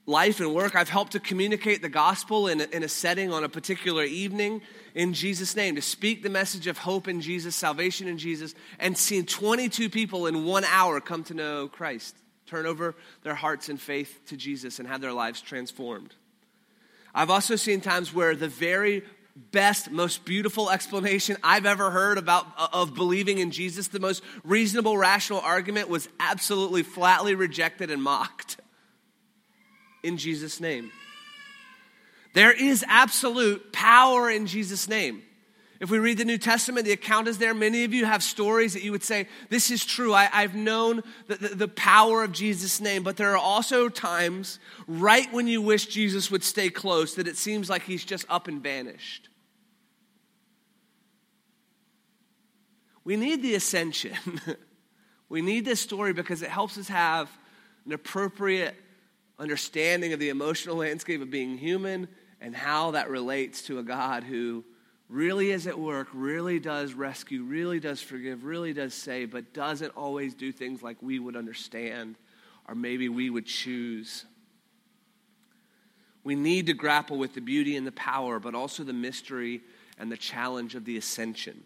life 0.06 0.40
and 0.40 0.54
work, 0.54 0.74
I've 0.74 0.88
helped 0.88 1.12
to 1.12 1.20
communicate 1.20 1.82
the 1.82 1.88
gospel 1.88 2.48
in 2.48 2.60
a, 2.60 2.64
in 2.64 2.82
a 2.82 2.88
setting 2.88 3.32
on 3.32 3.44
a 3.44 3.48
particular 3.48 4.04
evening 4.04 4.62
in 4.94 5.12
Jesus' 5.12 5.54
name, 5.54 5.76
to 5.76 5.82
speak 5.82 6.22
the 6.22 6.30
message 6.30 6.66
of 6.66 6.78
hope 6.78 7.06
in 7.06 7.20
Jesus, 7.20 7.54
salvation 7.54 8.08
in 8.08 8.18
Jesus, 8.18 8.54
and 8.78 8.98
seen 8.98 9.24
22 9.24 9.88
people 9.88 10.26
in 10.26 10.44
one 10.44 10.64
hour 10.64 11.00
come 11.00 11.22
to 11.24 11.34
know 11.34 11.68
Christ, 11.68 12.16
turn 12.46 12.66
over 12.66 12.96
their 13.22 13.36
hearts 13.36 13.68
in 13.68 13.76
faith 13.76 14.20
to 14.26 14.36
Jesus, 14.36 14.80
and 14.80 14.88
have 14.88 15.00
their 15.00 15.12
lives 15.12 15.40
transformed. 15.40 16.14
I've 17.14 17.30
also 17.30 17.54
seen 17.54 17.80
times 17.80 18.12
where 18.12 18.34
the 18.34 18.48
very 18.48 19.04
best, 19.36 19.90
most 19.90 20.24
beautiful 20.24 20.70
explanation 20.70 21.36
I've 21.42 21.66
ever 21.66 21.90
heard 21.90 22.18
about 22.18 22.46
uh, 22.56 22.68
of 22.72 22.94
believing 22.94 23.38
in 23.38 23.50
Jesus, 23.50 23.88
the 23.88 24.00
most 24.00 24.22
reasonable, 24.44 24.96
rational 24.96 25.40
argument 25.40 25.88
was 25.88 26.08
absolutely 26.18 26.82
flatly 26.82 27.34
rejected 27.34 27.90
and 27.90 28.02
mocked 28.02 28.58
in 30.02 30.16
Jesus' 30.16 30.60
name. 30.60 30.90
There 32.32 32.52
is 32.52 32.84
absolute 32.86 33.72
power 33.72 34.30
in 34.30 34.46
Jesus' 34.46 34.88
name. 34.88 35.22
If 35.80 35.90
we 35.90 35.98
read 35.98 36.18
the 36.18 36.26
New 36.26 36.36
Testament, 36.36 36.84
the 36.84 36.92
account 36.92 37.26
is 37.26 37.38
there. 37.38 37.54
Many 37.54 37.84
of 37.84 37.94
you 37.94 38.04
have 38.04 38.22
stories 38.22 38.74
that 38.74 38.82
you 38.82 38.92
would 38.92 39.02
say, 39.02 39.26
This 39.48 39.70
is 39.70 39.82
true. 39.82 40.12
I, 40.12 40.24
have 40.26 40.54
known 40.54 41.02
the, 41.26 41.36
the, 41.36 41.48
the 41.48 41.68
power 41.68 42.22
of 42.22 42.32
Jesus' 42.32 42.82
name. 42.82 43.02
But 43.02 43.16
there 43.16 43.32
are 43.32 43.38
also 43.38 43.88
times, 43.88 44.58
right 44.86 45.32
when 45.32 45.48
you 45.48 45.62
wish 45.62 45.86
Jesus 45.86 46.30
would 46.30 46.44
stay 46.44 46.68
close, 46.68 47.14
that 47.14 47.26
it 47.26 47.38
seems 47.38 47.70
like 47.70 47.82
he's 47.82 48.04
just 48.04 48.26
up 48.28 48.46
and 48.46 48.62
vanished. 48.62 49.30
We 53.02 53.16
need 53.16 53.42
the 53.42 53.54
ascension. 53.54 54.18
we 55.30 55.40
need 55.40 55.64
this 55.64 55.80
story 55.80 56.12
because 56.12 56.42
it 56.42 56.50
helps 56.50 56.76
us 56.76 56.88
have 56.88 57.30
an 57.86 57.92
appropriate 57.92 58.74
understanding 59.38 60.12
of 60.12 60.20
the 60.20 60.28
emotional 60.28 60.76
landscape 60.76 61.22
of 61.22 61.30
being 61.30 61.56
human 61.56 62.06
and 62.38 62.54
how 62.54 62.90
that 62.90 63.08
relates 63.08 63.62
to 63.62 63.78
a 63.78 63.82
God 63.82 64.24
who 64.24 64.62
really 65.10 65.50
is 65.50 65.66
at 65.66 65.78
work, 65.78 66.08
really 66.14 66.60
does 66.60 66.94
rescue, 66.94 67.42
really 67.42 67.80
does 67.80 68.00
forgive, 68.00 68.44
really 68.44 68.72
does 68.72 68.94
save, 68.94 69.32
but 69.32 69.52
doesn't 69.52 69.90
always 69.96 70.34
do 70.34 70.52
things 70.52 70.82
like 70.82 70.96
we 71.02 71.18
would 71.18 71.36
understand 71.36 72.16
or 72.68 72.74
maybe 72.76 73.08
we 73.08 73.28
would 73.28 73.46
choose. 73.46 74.24
We 76.22 76.36
need 76.36 76.66
to 76.66 76.74
grapple 76.74 77.18
with 77.18 77.34
the 77.34 77.40
beauty 77.40 77.76
and 77.76 77.86
the 77.86 77.92
power, 77.92 78.38
but 78.38 78.54
also 78.54 78.84
the 78.84 78.92
mystery 78.92 79.62
and 79.98 80.12
the 80.12 80.16
challenge 80.16 80.76
of 80.76 80.84
the 80.84 80.96
ascension. 80.96 81.64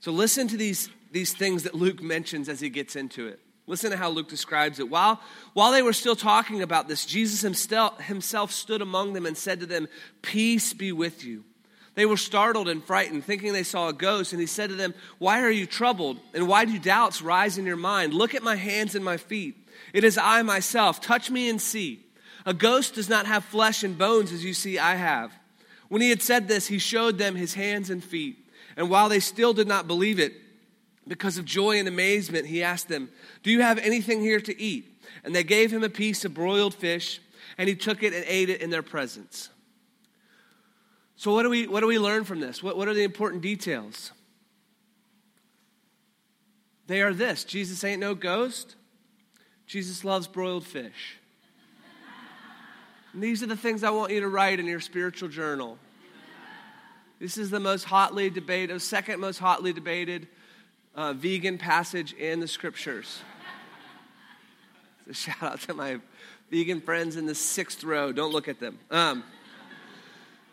So 0.00 0.10
listen 0.10 0.48
to 0.48 0.56
these, 0.56 0.88
these 1.12 1.34
things 1.34 1.64
that 1.64 1.74
Luke 1.74 2.02
mentions 2.02 2.48
as 2.48 2.60
he 2.60 2.70
gets 2.70 2.96
into 2.96 3.26
it. 3.28 3.40
Listen 3.66 3.90
to 3.90 3.98
how 3.98 4.08
Luke 4.08 4.30
describes 4.30 4.78
it. 4.78 4.88
While, 4.88 5.20
while 5.52 5.72
they 5.72 5.82
were 5.82 5.92
still 5.92 6.16
talking 6.16 6.62
about 6.62 6.88
this, 6.88 7.04
Jesus 7.04 7.42
himself, 7.42 8.00
himself 8.00 8.50
stood 8.50 8.80
among 8.80 9.12
them 9.12 9.26
and 9.26 9.36
said 9.36 9.60
to 9.60 9.66
them, 9.66 9.88
Peace 10.22 10.72
be 10.72 10.90
with 10.90 11.22
you. 11.22 11.44
They 11.98 12.06
were 12.06 12.16
startled 12.16 12.68
and 12.68 12.84
frightened, 12.84 13.24
thinking 13.24 13.52
they 13.52 13.64
saw 13.64 13.88
a 13.88 13.92
ghost, 13.92 14.32
and 14.32 14.40
he 14.40 14.46
said 14.46 14.70
to 14.70 14.76
them, 14.76 14.94
Why 15.18 15.42
are 15.42 15.50
you 15.50 15.66
troubled? 15.66 16.20
And 16.32 16.46
why 16.46 16.64
do 16.64 16.78
doubts 16.78 17.20
rise 17.20 17.58
in 17.58 17.66
your 17.66 17.74
mind? 17.74 18.14
Look 18.14 18.36
at 18.36 18.42
my 18.44 18.54
hands 18.54 18.94
and 18.94 19.04
my 19.04 19.16
feet. 19.16 19.56
It 19.92 20.04
is 20.04 20.16
I 20.16 20.42
myself. 20.42 21.00
Touch 21.00 21.28
me 21.28 21.48
and 21.50 21.60
see. 21.60 22.06
A 22.46 22.54
ghost 22.54 22.94
does 22.94 23.08
not 23.08 23.26
have 23.26 23.44
flesh 23.44 23.82
and 23.82 23.98
bones 23.98 24.30
as 24.30 24.44
you 24.44 24.54
see 24.54 24.78
I 24.78 24.94
have. 24.94 25.32
When 25.88 26.00
he 26.00 26.10
had 26.10 26.22
said 26.22 26.46
this, 26.46 26.68
he 26.68 26.78
showed 26.78 27.18
them 27.18 27.34
his 27.34 27.54
hands 27.54 27.90
and 27.90 28.04
feet. 28.04 28.46
And 28.76 28.88
while 28.90 29.08
they 29.08 29.18
still 29.18 29.52
did 29.52 29.66
not 29.66 29.88
believe 29.88 30.20
it, 30.20 30.34
because 31.08 31.36
of 31.36 31.44
joy 31.44 31.80
and 31.80 31.88
amazement, 31.88 32.46
he 32.46 32.62
asked 32.62 32.86
them, 32.86 33.08
Do 33.42 33.50
you 33.50 33.62
have 33.62 33.78
anything 33.78 34.20
here 34.20 34.40
to 34.40 34.62
eat? 34.62 35.02
And 35.24 35.34
they 35.34 35.42
gave 35.42 35.72
him 35.72 35.82
a 35.82 35.88
piece 35.88 36.24
of 36.24 36.32
broiled 36.32 36.74
fish, 36.74 37.20
and 37.58 37.68
he 37.68 37.74
took 37.74 38.04
it 38.04 38.14
and 38.14 38.24
ate 38.28 38.50
it 38.50 38.62
in 38.62 38.70
their 38.70 38.84
presence. 38.84 39.48
So, 41.18 41.34
what 41.34 41.42
do 41.42 41.50
we, 41.50 41.66
what 41.66 41.80
do 41.80 41.88
we 41.88 41.98
learn 41.98 42.22
from 42.22 42.38
this? 42.38 42.62
What, 42.62 42.76
what 42.76 42.86
are 42.86 42.94
the 42.94 43.02
important 43.02 43.42
details? 43.42 44.12
They 46.86 47.02
are 47.02 47.12
this 47.12 47.42
Jesus 47.42 47.82
ain't 47.82 48.00
no 48.00 48.14
ghost, 48.14 48.76
Jesus 49.66 50.04
loves 50.04 50.28
broiled 50.28 50.64
fish. 50.64 51.18
And 53.12 53.22
these 53.22 53.42
are 53.42 53.46
the 53.46 53.56
things 53.56 53.82
I 53.82 53.90
want 53.90 54.12
you 54.12 54.20
to 54.20 54.28
write 54.28 54.60
in 54.60 54.66
your 54.66 54.78
spiritual 54.78 55.28
journal. 55.28 55.76
This 57.18 57.36
is 57.36 57.50
the 57.50 57.58
most 57.58 57.82
hotly 57.82 58.30
debated, 58.30 58.80
second 58.80 59.18
most 59.18 59.38
hotly 59.38 59.72
debated 59.72 60.28
uh, 60.94 61.14
vegan 61.14 61.58
passage 61.58 62.12
in 62.12 62.38
the 62.40 62.48
scriptures. 62.48 63.20
So 65.06 65.12
shout 65.12 65.42
out 65.42 65.60
to 65.62 65.74
my 65.74 66.00
vegan 66.50 66.82
friends 66.82 67.16
in 67.16 67.24
the 67.24 67.34
sixth 67.34 67.82
row. 67.82 68.12
Don't 68.12 68.30
look 68.30 68.46
at 68.46 68.60
them. 68.60 68.78
Um, 68.90 69.24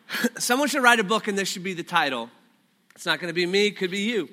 someone 0.38 0.68
should 0.68 0.84
write 0.84 1.00
a 1.00 1.04
book, 1.04 1.28
and 1.28 1.38
this 1.38 1.50
should 1.50 1.64
be 1.64 1.74
the 1.74 1.84
title. 1.84 2.30
It's 2.96 3.06
not 3.06 3.20
going 3.20 3.30
to 3.30 3.34
be 3.34 3.46
me, 3.46 3.68
it 3.68 3.78
could 3.78 3.92
be 3.92 4.02
you. 4.02 4.30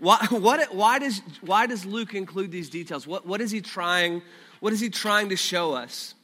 Why, 0.00 0.26
what, 0.30 0.74
why, 0.74 0.98
does, 0.98 1.20
why 1.40 1.66
does 1.66 1.84
Luke 1.84 2.14
include 2.14 2.50
these 2.50 2.70
details? 2.70 3.06
What, 3.06 3.26
what, 3.26 3.40
is 3.40 3.50
he 3.50 3.60
trying, 3.60 4.22
what 4.60 4.72
is 4.72 4.80
he 4.80 4.90
trying 4.90 5.30
to 5.30 5.36
show 5.36 5.74
us? 5.74 6.14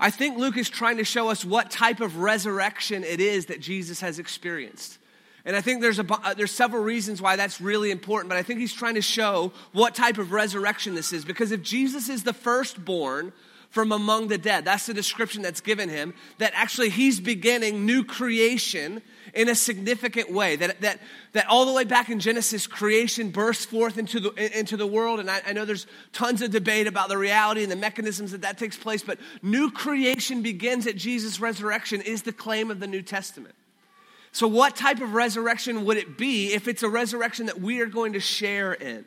I 0.00 0.10
think 0.10 0.36
Luke 0.36 0.56
is 0.56 0.68
trying 0.68 0.96
to 0.96 1.04
show 1.04 1.28
us 1.28 1.44
what 1.44 1.70
type 1.70 2.00
of 2.00 2.16
resurrection 2.16 3.04
it 3.04 3.20
is 3.20 3.46
that 3.46 3.60
Jesus 3.60 4.00
has 4.00 4.18
experienced. 4.18 4.98
And 5.44 5.56
I 5.56 5.60
think 5.60 5.80
there's, 5.80 5.98
a, 5.98 6.06
uh, 6.08 6.34
there's 6.34 6.52
several 6.52 6.82
reasons 6.82 7.20
why 7.20 7.36
that's 7.36 7.60
really 7.60 7.90
important, 7.90 8.28
but 8.28 8.38
I 8.38 8.42
think 8.42 8.60
he's 8.60 8.72
trying 8.72 8.94
to 8.94 9.02
show 9.02 9.52
what 9.72 9.94
type 9.94 10.18
of 10.18 10.32
resurrection 10.32 10.94
this 10.94 11.12
is. 11.12 11.24
Because 11.24 11.52
if 11.52 11.62
Jesus 11.62 12.08
is 12.08 12.22
the 12.22 12.32
firstborn 12.32 13.32
from 13.72 13.90
among 13.90 14.28
the 14.28 14.36
dead, 14.36 14.66
that's 14.66 14.84
the 14.84 14.92
description 14.92 15.40
that's 15.40 15.62
given 15.62 15.88
him, 15.88 16.12
that 16.36 16.52
actually 16.54 16.90
he's 16.90 17.18
beginning 17.18 17.86
new 17.86 18.04
creation 18.04 19.00
in 19.32 19.48
a 19.48 19.54
significant 19.54 20.30
way. 20.30 20.56
That, 20.56 20.82
that, 20.82 21.00
that 21.32 21.46
all 21.48 21.64
the 21.64 21.72
way 21.72 21.84
back 21.84 22.10
in 22.10 22.20
Genesis, 22.20 22.66
creation 22.66 23.30
bursts 23.30 23.64
forth 23.64 23.96
into 23.96 24.20
the, 24.20 24.58
into 24.58 24.76
the 24.76 24.86
world. 24.86 25.20
And 25.20 25.30
I, 25.30 25.40
I 25.46 25.52
know 25.54 25.64
there's 25.64 25.86
tons 26.12 26.42
of 26.42 26.50
debate 26.50 26.86
about 26.86 27.08
the 27.08 27.16
reality 27.16 27.62
and 27.62 27.72
the 27.72 27.76
mechanisms 27.76 28.32
that 28.32 28.42
that 28.42 28.58
takes 28.58 28.76
place, 28.76 29.02
but 29.02 29.18
new 29.40 29.70
creation 29.70 30.42
begins 30.42 30.86
at 30.86 30.96
Jesus' 30.96 31.40
resurrection, 31.40 32.02
is 32.02 32.22
the 32.22 32.32
claim 32.32 32.70
of 32.70 32.78
the 32.78 32.86
New 32.86 33.00
Testament. 33.00 33.54
So, 34.32 34.46
what 34.48 34.76
type 34.76 35.00
of 35.00 35.14
resurrection 35.14 35.86
would 35.86 35.96
it 35.96 36.18
be 36.18 36.52
if 36.52 36.68
it's 36.68 36.82
a 36.82 36.90
resurrection 36.90 37.46
that 37.46 37.58
we 37.58 37.80
are 37.80 37.86
going 37.86 38.12
to 38.12 38.20
share 38.20 38.74
in? 38.74 39.06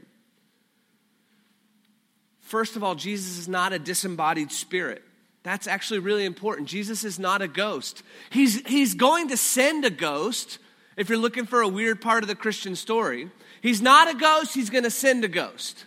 First 2.46 2.76
of 2.76 2.84
all, 2.84 2.94
Jesus 2.94 3.40
is 3.40 3.48
not 3.48 3.74
a 3.74 3.80
disembodied 3.80 4.52
spirit. 4.52 5.04
That's 5.42 5.68
actually 5.68 6.00
really 6.00 6.26
important. 6.26 6.68
Jesus 6.68 7.04
is 7.04 7.18
not 7.18 7.42
a 7.42 7.48
ghost. 7.48 8.04
He's, 8.30 8.66
he's 8.68 8.94
going 8.94 9.30
to 9.30 9.38
send 9.38 9.84
a 9.84 9.90
ghost 9.90 10.60
if 10.96 11.10
you're 11.10 11.18
looking 11.18 11.48
for 11.48 11.62
a 11.62 11.68
weird 11.68 12.02
part 12.02 12.24
of 12.24 12.28
the 12.28 12.36
Christian 12.36 12.76
story. 12.76 13.32
He's 13.62 13.82
not 13.82 14.14
a 14.14 14.18
ghost, 14.18 14.54
he's 14.54 14.70
going 14.70 14.84
to 14.84 14.92
send 14.92 15.26
a 15.26 15.28
ghost. 15.28 15.86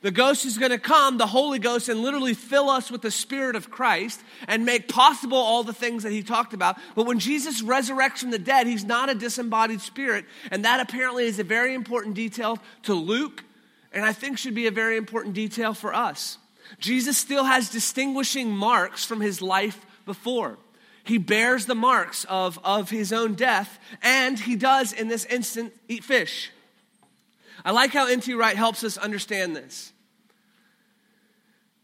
The 0.00 0.10
ghost 0.10 0.44
is 0.44 0.58
going 0.58 0.72
to 0.72 0.78
come, 0.78 1.18
the 1.18 1.28
Holy 1.28 1.60
Ghost, 1.60 1.88
and 1.88 2.00
literally 2.00 2.34
fill 2.34 2.68
us 2.68 2.90
with 2.90 3.02
the 3.02 3.10
Spirit 3.12 3.54
of 3.54 3.70
Christ 3.70 4.20
and 4.48 4.66
make 4.66 4.88
possible 4.88 5.38
all 5.38 5.62
the 5.62 5.72
things 5.72 6.02
that 6.02 6.10
he 6.10 6.24
talked 6.24 6.52
about. 6.52 6.78
But 6.96 7.06
when 7.06 7.20
Jesus 7.20 7.62
resurrects 7.62 8.18
from 8.18 8.32
the 8.32 8.40
dead, 8.40 8.66
he's 8.66 8.84
not 8.84 9.08
a 9.08 9.14
disembodied 9.14 9.80
spirit. 9.80 10.24
And 10.50 10.64
that 10.64 10.80
apparently 10.80 11.26
is 11.26 11.38
a 11.38 11.44
very 11.44 11.74
important 11.74 12.16
detail 12.16 12.58
to 12.82 12.94
Luke, 12.94 13.44
and 13.92 14.04
I 14.04 14.12
think 14.12 14.38
should 14.38 14.54
be 14.54 14.66
a 14.66 14.70
very 14.70 14.96
important 14.96 15.34
detail 15.34 15.74
for 15.74 15.94
us. 15.94 16.38
Jesus 16.78 17.18
still 17.18 17.44
has 17.44 17.68
distinguishing 17.68 18.50
marks 18.50 19.04
from 19.04 19.20
his 19.20 19.42
life 19.42 19.84
before. 20.06 20.58
He 21.04 21.18
bears 21.18 21.66
the 21.66 21.74
marks 21.74 22.24
of, 22.24 22.58
of 22.64 22.90
his 22.90 23.12
own 23.12 23.34
death, 23.34 23.78
and 24.02 24.38
he 24.38 24.56
does, 24.56 24.92
in 24.92 25.08
this 25.08 25.24
instant, 25.24 25.72
eat 25.88 26.04
fish. 26.04 26.50
I 27.64 27.72
like 27.72 27.92
how 27.92 28.06
N.T. 28.06 28.32
Wright 28.34 28.56
helps 28.56 28.84
us 28.84 28.96
understand 28.96 29.54
this. 29.56 29.92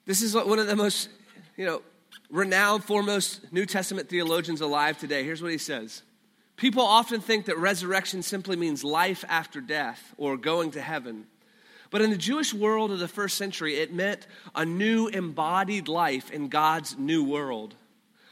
This 0.07 0.23
is 0.23 0.35
one 0.35 0.59
of 0.59 0.67
the 0.67 0.77
most, 0.77 1.09
you 1.57 1.67
know, 1.67 1.83
renowned, 2.31 2.85
foremost 2.85 3.53
New 3.53 3.67
Testament 3.67 4.09
theologians 4.09 4.61
alive 4.61 4.99
today. 4.99 5.25
Here's 5.25 5.43
what 5.43 5.53
he 5.53 5.59
says 5.59 6.03
People 6.57 6.83
often 6.83 7.21
think 7.21 7.47
that 7.47 7.59
resurrection 7.59 8.23
simply 8.23 8.57
means 8.57 8.83
life 8.83 9.25
after 9.29 9.61
death 9.61 10.15
or 10.17 10.37
going 10.37 10.73
to 10.73 10.81
heaven. 10.81 11.27
But 11.91 12.03
in 12.03 12.11
the 12.11 12.17
Jewish 12.17 12.53
world 12.53 12.91
of 12.91 12.99
the 12.99 13.09
first 13.09 13.37
century, 13.37 13.77
it 13.77 13.93
meant 13.93 14.27
a 14.55 14.65
new 14.65 15.09
embodied 15.09 15.89
life 15.89 16.31
in 16.31 16.49
God's 16.49 16.99
new 16.99 17.25
world. 17.25 17.75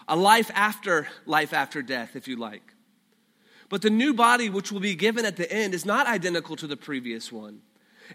A 0.09 0.17
life 0.17 0.51
after 0.55 1.09
life 1.25 1.53
after 1.53 1.83
death, 1.83 2.17
if 2.17 2.29
you 2.29 2.37
like. 2.37 2.75
But 3.69 3.83
the 3.83 3.91
new 3.91 4.15
body, 4.15 4.49
which 4.49 4.71
will 4.71 4.81
be 4.81 4.95
given 4.95 5.25
at 5.25 5.37
the 5.37 5.51
end, 5.51 5.75
is 5.75 5.85
not 5.85 6.07
identical 6.07 6.55
to 6.57 6.67
the 6.67 6.77
previous 6.77 7.33
one. 7.33 7.63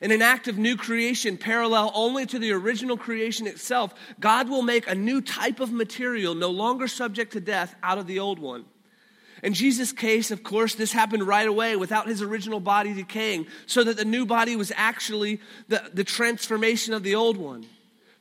In 0.01 0.11
an 0.11 0.21
act 0.21 0.47
of 0.47 0.57
new 0.57 0.77
creation, 0.77 1.37
parallel 1.37 1.91
only 1.93 2.25
to 2.27 2.39
the 2.39 2.51
original 2.51 2.95
creation 2.95 3.45
itself, 3.45 3.93
God 4.19 4.47
will 4.47 4.61
make 4.61 4.87
a 4.87 4.95
new 4.95 5.19
type 5.19 5.59
of 5.59 5.73
material, 5.73 6.33
no 6.33 6.49
longer 6.49 6.87
subject 6.87 7.33
to 7.33 7.41
death, 7.41 7.75
out 7.83 7.97
of 7.97 8.07
the 8.07 8.19
old 8.19 8.39
one. 8.39 8.65
In 9.43 9.53
Jesus' 9.53 9.91
case, 9.91 10.29
of 10.29 10.43
course, 10.43 10.75
this 10.75 10.91
happened 10.91 11.23
right 11.23 11.47
away 11.47 11.75
without 11.75 12.07
his 12.07 12.21
original 12.21 12.59
body 12.59 12.93
decaying, 12.93 13.47
so 13.65 13.83
that 13.83 13.97
the 13.97 14.05
new 14.05 14.25
body 14.25 14.55
was 14.55 14.71
actually 14.75 15.39
the, 15.67 15.81
the 15.93 16.03
transformation 16.03 16.93
of 16.93 17.03
the 17.03 17.15
old 17.15 17.37
one. 17.37 17.65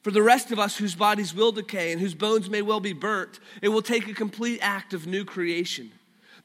For 0.02 0.10
the 0.10 0.22
rest 0.22 0.50
of 0.50 0.58
us 0.58 0.78
whose 0.78 0.94
bodies 0.94 1.34
will 1.34 1.52
decay 1.52 1.92
and 1.92 2.00
whose 2.00 2.14
bones 2.14 2.48
may 2.48 2.62
well 2.62 2.80
be 2.80 2.94
burnt, 2.94 3.38
it 3.60 3.68
will 3.68 3.82
take 3.82 4.08
a 4.08 4.14
complete 4.14 4.58
act 4.62 4.94
of 4.94 5.06
new 5.06 5.26
creation. 5.26 5.92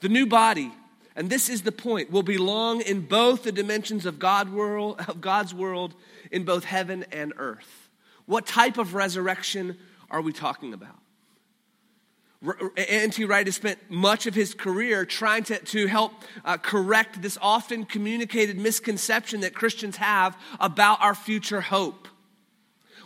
The 0.01 0.09
new 0.09 0.25
body, 0.25 0.73
and 1.15 1.29
this 1.29 1.47
is 1.47 1.61
the 1.61 1.71
point, 1.71 2.11
will 2.11 2.21
belong 2.21 2.81
in 2.81 3.01
both 3.01 3.43
the 3.43 3.53
dimensions 3.53 4.05
of, 4.05 4.19
God 4.19 4.51
world, 4.51 4.99
of 5.07 5.21
God's 5.21 5.53
world, 5.53 5.93
in 6.31 6.43
both 6.43 6.65
heaven 6.65 7.05
and 7.13 7.31
earth. 7.37 7.89
What 8.25 8.45
type 8.45 8.77
of 8.77 8.93
resurrection 8.93 9.77
are 10.11 10.21
we 10.21 10.33
talking 10.33 10.73
about? 10.73 10.99
N.T. 12.77 13.25
Wright 13.25 13.45
has 13.45 13.55
spent 13.55 13.79
much 13.89 14.27
of 14.27 14.35
his 14.35 14.53
career 14.53 15.05
trying 15.05 15.43
to, 15.45 15.57
to 15.57 15.87
help 15.87 16.11
uh, 16.43 16.57
correct 16.57 17.21
this 17.21 17.37
often 17.41 17.85
communicated 17.85 18.57
misconception 18.57 19.41
that 19.41 19.55
Christians 19.55 19.97
have 19.97 20.37
about 20.59 21.01
our 21.01 21.15
future 21.15 21.61
hope. 21.61 22.07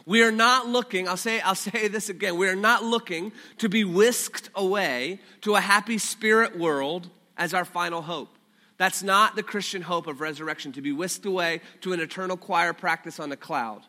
We 0.05 0.23
are 0.23 0.31
not 0.31 0.67
looking, 0.67 1.07
I'll 1.07 1.17
say, 1.17 1.39
I'll 1.39 1.55
say 1.69 1.87
this 1.87 2.09
again, 2.09 2.37
we 2.37 2.49
are 2.49 2.55
not 2.55 2.83
looking 2.83 3.31
to 3.59 3.69
be 3.69 3.83
whisked 3.83 4.49
away 4.55 5.19
to 5.41 5.55
a 5.55 5.61
happy 5.61 5.97
spirit 5.97 6.57
world 6.57 7.09
as 7.37 7.53
our 7.53 7.65
final 7.65 8.01
hope. 8.01 8.35
That's 8.77 9.03
not 9.03 9.35
the 9.35 9.43
Christian 9.43 9.81
hope 9.81 10.07
of 10.07 10.21
resurrection, 10.21 10.71
to 10.73 10.81
be 10.81 10.93
whisked 10.93 11.25
away 11.25 11.61
to 11.81 11.93
an 11.93 11.99
eternal 11.99 12.37
choir 12.37 12.73
practice 12.73 13.19
on 13.19 13.31
a 13.31 13.37
cloud 13.37 13.81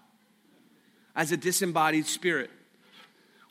as 1.15 1.33
a 1.33 1.37
disembodied 1.37 2.07
spirit. 2.07 2.51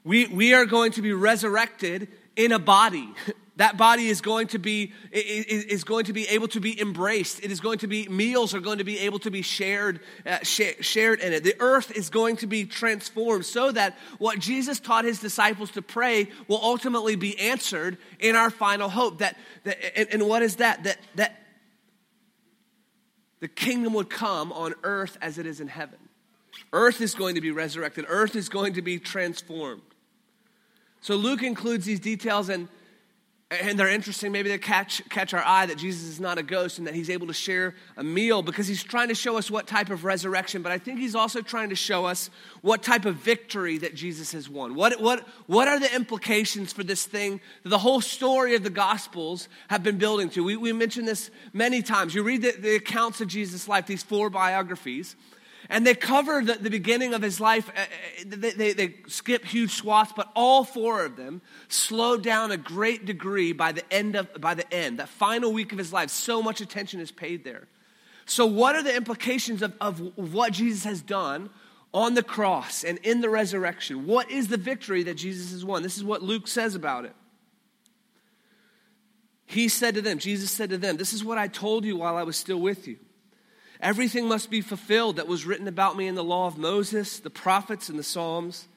We, 0.03 0.27
we 0.27 0.53
are 0.53 0.65
going 0.65 0.93
to 0.93 1.01
be 1.01 1.13
resurrected 1.13 2.07
in 2.35 2.51
a 2.51 2.59
body. 2.59 3.13
That 3.59 3.75
body 3.75 4.07
is 4.07 4.21
going 4.21 4.47
to 4.47 4.57
be 4.57 4.93
is 5.11 5.83
going 5.83 6.05
to 6.05 6.13
be 6.13 6.25
able 6.29 6.47
to 6.47 6.61
be 6.61 6.79
embraced. 6.79 7.43
It 7.43 7.51
is 7.51 7.59
going 7.59 7.79
to 7.79 7.87
be 7.87 8.07
meals 8.07 8.53
are 8.53 8.61
going 8.61 8.77
to 8.77 8.85
be 8.85 8.99
able 8.99 9.19
to 9.19 9.29
be 9.29 9.41
shared 9.41 9.99
uh, 10.25 10.37
sh- 10.43 10.79
shared 10.79 11.19
in 11.19 11.33
it. 11.33 11.43
The 11.43 11.57
earth 11.59 11.91
is 11.91 12.09
going 12.09 12.37
to 12.37 12.47
be 12.47 12.63
transformed 12.63 13.45
so 13.45 13.69
that 13.73 13.97
what 14.17 14.39
Jesus 14.39 14.79
taught 14.79 15.03
his 15.03 15.19
disciples 15.19 15.71
to 15.71 15.81
pray 15.81 16.29
will 16.47 16.61
ultimately 16.63 17.17
be 17.17 17.37
answered 17.37 17.97
in 18.17 18.37
our 18.37 18.49
final 18.49 18.87
hope. 18.87 19.17
That, 19.17 19.35
that 19.65 19.99
and, 19.99 20.07
and 20.13 20.29
what 20.29 20.41
is 20.41 20.55
that? 20.55 20.85
That 20.85 20.97
that 21.15 21.43
the 23.41 23.49
kingdom 23.49 23.93
would 23.95 24.09
come 24.09 24.53
on 24.53 24.73
earth 24.83 25.17
as 25.21 25.37
it 25.37 25.45
is 25.45 25.59
in 25.59 25.67
heaven. 25.67 25.99
Earth 26.71 27.01
is 27.01 27.15
going 27.15 27.35
to 27.35 27.41
be 27.41 27.51
resurrected. 27.51 28.05
Earth 28.07 28.35
is 28.35 28.49
going 28.49 28.73
to 28.73 28.81
be 28.81 28.99
transformed. 28.99 29.81
So 31.01 31.15
Luke 31.15 31.43
includes 31.43 31.85
these 31.85 31.99
details 31.99 32.49
and 32.49 32.67
and 33.51 33.79
they're 33.79 33.89
interesting. 33.89 34.31
Maybe 34.31 34.49
they 34.49 34.59
catch, 34.59 35.07
catch 35.09 35.33
our 35.33 35.43
eye 35.43 35.65
that 35.65 35.77
Jesus 35.79 36.03
is 36.03 36.19
not 36.19 36.37
a 36.37 36.43
ghost 36.43 36.77
and 36.77 36.85
that 36.85 36.93
he's 36.93 37.09
able 37.09 37.25
to 37.27 37.33
share 37.33 37.73
a 37.97 38.03
meal 38.03 38.43
because 38.43 38.67
he's 38.67 38.83
trying 38.83 39.07
to 39.07 39.15
show 39.15 39.37
us 39.37 39.49
what 39.49 39.65
type 39.65 39.89
of 39.89 40.03
resurrection, 40.03 40.61
but 40.61 40.71
I 40.71 40.77
think 40.77 40.99
he's 40.99 41.15
also 41.15 41.41
trying 41.41 41.69
to 41.69 41.75
show 41.75 42.05
us 42.05 42.29
what 42.61 42.83
type 42.83 43.05
of 43.05 43.15
victory 43.15 43.79
that 43.79 43.95
Jesus 43.95 44.33
has 44.33 44.47
won. 44.47 44.75
What, 44.75 45.01
what, 45.01 45.27
what 45.47 45.67
are 45.67 45.79
the 45.79 45.93
implications 45.95 46.71
for 46.73 46.83
this 46.83 47.07
thing 47.07 47.41
that 47.63 47.69
the 47.69 47.79
whole 47.79 48.01
story 48.01 48.53
of 48.53 48.61
the 48.61 48.69
Gospels 48.69 49.49
have 49.67 49.81
been 49.81 49.97
building 49.97 50.29
to? 50.31 50.43
We, 50.43 50.55
we 50.55 50.71
mentioned 50.71 51.07
this 51.07 51.31
many 51.51 51.81
times. 51.81 52.13
You 52.13 52.21
read 52.21 52.43
the, 52.43 52.51
the 52.51 52.75
accounts 52.75 53.19
of 53.19 53.29
Jesus' 53.29 53.67
life, 53.67 53.87
these 53.87 54.03
four 54.03 54.29
biographies, 54.29 55.15
and 55.69 55.85
they 55.85 55.93
cover 55.93 56.41
the, 56.43 56.55
the 56.55 56.69
beginning 56.69 57.13
of 57.13 57.21
his 57.21 57.39
life. 57.39 57.69
Uh, 57.69 57.81
uh, 57.81 57.85
they, 58.25 58.51
they, 58.51 58.73
they, 58.73 58.95
skip 59.07 59.45
huge 59.45 59.71
swaths, 59.71 60.11
but 60.15 60.29
all 60.35 60.63
four 60.63 61.05
of 61.05 61.15
them 61.15 61.41
slow 61.67 62.17
down 62.17 62.51
a 62.51 62.57
great 62.57 63.05
degree 63.05 63.53
by 63.53 63.71
the 63.71 63.93
end 63.93 64.15
of 64.15 64.41
by 64.41 64.55
the 64.55 64.71
end, 64.73 64.99
that 64.99 65.09
final 65.09 65.53
week 65.53 65.71
of 65.71 65.77
his 65.77 65.93
life. 65.93 66.09
So 66.09 66.41
much 66.41 66.59
attention 66.59 66.99
is 66.99 67.11
paid 67.11 67.43
there. 67.43 67.67
So, 68.25 68.45
what 68.45 68.75
are 68.75 68.83
the 68.83 68.95
implications 68.95 69.61
of, 69.61 69.73
of 69.79 69.99
what 70.17 70.53
Jesus 70.53 70.83
has 70.83 71.01
done 71.01 71.49
on 71.93 72.15
the 72.15 72.23
cross 72.23 72.83
and 72.83 72.97
in 72.99 73.21
the 73.21 73.29
resurrection? 73.29 74.07
What 74.07 74.29
is 74.31 74.47
the 74.47 74.57
victory 74.57 75.03
that 75.03 75.15
Jesus 75.15 75.51
has 75.51 75.63
won? 75.63 75.83
This 75.83 75.97
is 75.97 76.03
what 76.03 76.23
Luke 76.23 76.47
says 76.47 76.75
about 76.75 77.05
it. 77.05 77.15
He 79.45 79.67
said 79.67 79.95
to 79.95 80.01
them, 80.01 80.19
Jesus 80.19 80.51
said 80.51 80.69
to 80.69 80.77
them, 80.77 80.97
This 80.97 81.13
is 81.13 81.23
what 81.23 81.39
I 81.39 81.47
told 81.47 81.85
you 81.85 81.97
while 81.97 82.17
I 82.17 82.23
was 82.23 82.37
still 82.37 82.59
with 82.59 82.87
you. 82.87 82.97
Everything 83.79 84.27
must 84.27 84.49
be 84.49 84.61
fulfilled 84.61 85.15
that 85.15 85.27
was 85.27 85.45
written 85.45 85.67
about 85.67 85.95
me 85.95 86.07
in 86.07 86.15
the 86.15 86.23
law 86.23 86.47
of 86.47 86.57
Moses, 86.57 87.19
the 87.19 87.29
prophets, 87.29 87.87
and 87.87 87.97
the 87.97 88.03
Psalms. 88.03 88.67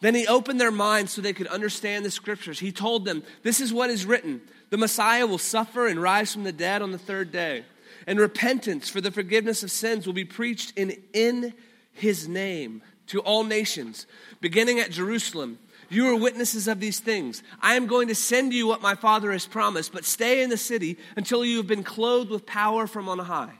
Then 0.00 0.14
he 0.14 0.26
opened 0.26 0.60
their 0.60 0.70
minds 0.70 1.12
so 1.12 1.20
they 1.20 1.32
could 1.32 1.48
understand 1.48 2.04
the 2.04 2.10
scriptures. 2.10 2.60
He 2.60 2.72
told 2.72 3.04
them, 3.04 3.22
This 3.42 3.60
is 3.60 3.72
what 3.72 3.90
is 3.90 4.06
written 4.06 4.40
the 4.70 4.76
Messiah 4.76 5.26
will 5.26 5.38
suffer 5.38 5.86
and 5.86 6.00
rise 6.00 6.32
from 6.32 6.44
the 6.44 6.52
dead 6.52 6.82
on 6.82 6.92
the 6.92 6.98
third 6.98 7.32
day, 7.32 7.64
and 8.06 8.18
repentance 8.18 8.88
for 8.88 9.00
the 9.00 9.10
forgiveness 9.10 9.62
of 9.62 9.70
sins 9.70 10.06
will 10.06 10.14
be 10.14 10.24
preached 10.24 10.76
in, 10.76 10.96
in 11.12 11.54
his 11.92 12.28
name 12.28 12.82
to 13.06 13.20
all 13.20 13.44
nations, 13.44 14.06
beginning 14.40 14.78
at 14.78 14.90
Jerusalem. 14.90 15.58
You 15.90 16.08
are 16.08 16.16
witnesses 16.16 16.68
of 16.68 16.80
these 16.80 17.00
things. 17.00 17.42
I 17.62 17.74
am 17.74 17.86
going 17.86 18.08
to 18.08 18.14
send 18.14 18.52
you 18.52 18.66
what 18.66 18.82
my 18.82 18.94
Father 18.94 19.32
has 19.32 19.46
promised, 19.46 19.92
but 19.92 20.04
stay 20.04 20.42
in 20.42 20.50
the 20.50 20.58
city 20.58 20.98
until 21.16 21.44
you 21.44 21.56
have 21.56 21.66
been 21.66 21.82
clothed 21.82 22.30
with 22.30 22.44
power 22.44 22.86
from 22.86 23.08
on 23.08 23.18
high. 23.18 23.54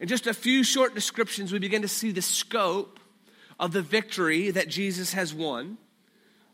In 0.00 0.08
just 0.08 0.26
a 0.26 0.34
few 0.34 0.62
short 0.62 0.94
descriptions, 0.94 1.52
we 1.52 1.58
begin 1.58 1.82
to 1.82 1.88
see 1.88 2.12
the 2.12 2.22
scope 2.22 3.00
of 3.58 3.72
the 3.72 3.82
victory 3.82 4.50
that 4.50 4.68
Jesus 4.68 5.12
has 5.12 5.34
won 5.34 5.78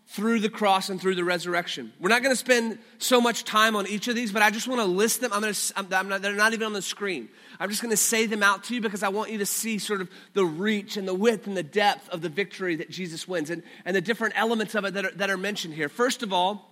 through 0.06 0.38
the 0.38 0.50
cross 0.50 0.90
and 0.90 1.00
through 1.00 1.14
the 1.14 1.24
resurrection. 1.24 1.92
We're 1.98 2.10
not 2.10 2.22
going 2.22 2.32
to 2.32 2.38
spend 2.38 2.78
so 2.98 3.20
much 3.20 3.44
time 3.44 3.74
on 3.74 3.86
each 3.86 4.06
of 4.08 4.14
these, 4.14 4.32
but 4.32 4.42
I 4.42 4.50
just 4.50 4.68
want 4.68 4.80
to 4.80 4.86
list 4.86 5.20
them. 5.20 5.32
I'm 5.32 5.40
going 5.40 5.54
to, 5.54 5.74
I'm 5.76 6.08
not, 6.08 6.22
they're 6.22 6.34
not 6.34 6.52
even 6.52 6.66
on 6.66 6.72
the 6.72 6.82
screen. 6.82 7.28
I'm 7.58 7.70
just 7.70 7.82
going 7.82 7.90
to 7.90 7.96
say 7.96 8.26
them 8.26 8.42
out 8.42 8.64
to 8.64 8.74
you 8.74 8.80
because 8.80 9.02
I 9.02 9.08
want 9.08 9.30
you 9.30 9.38
to 9.38 9.46
see 9.46 9.78
sort 9.78 10.00
of 10.00 10.10
the 10.34 10.44
reach 10.44 10.96
and 10.96 11.08
the 11.08 11.14
width 11.14 11.46
and 11.46 11.56
the 11.56 11.62
depth 11.62 12.08
of 12.10 12.20
the 12.20 12.28
victory 12.28 12.76
that 12.76 12.90
Jesus 12.90 13.26
wins 13.26 13.50
and, 13.50 13.62
and 13.84 13.96
the 13.96 14.00
different 14.00 14.34
elements 14.36 14.74
of 14.74 14.84
it 14.84 14.94
that 14.94 15.06
are, 15.06 15.12
that 15.12 15.30
are 15.30 15.38
mentioned 15.38 15.74
here. 15.74 15.88
First 15.88 16.22
of 16.22 16.32
all, 16.32 16.70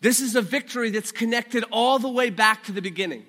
this 0.00 0.20
is 0.20 0.36
a 0.36 0.42
victory 0.42 0.90
that's 0.90 1.12
connected 1.12 1.64
all 1.72 1.98
the 1.98 2.10
way 2.10 2.30
back 2.30 2.64
to 2.64 2.72
the 2.72 2.82
beginning. 2.82 3.26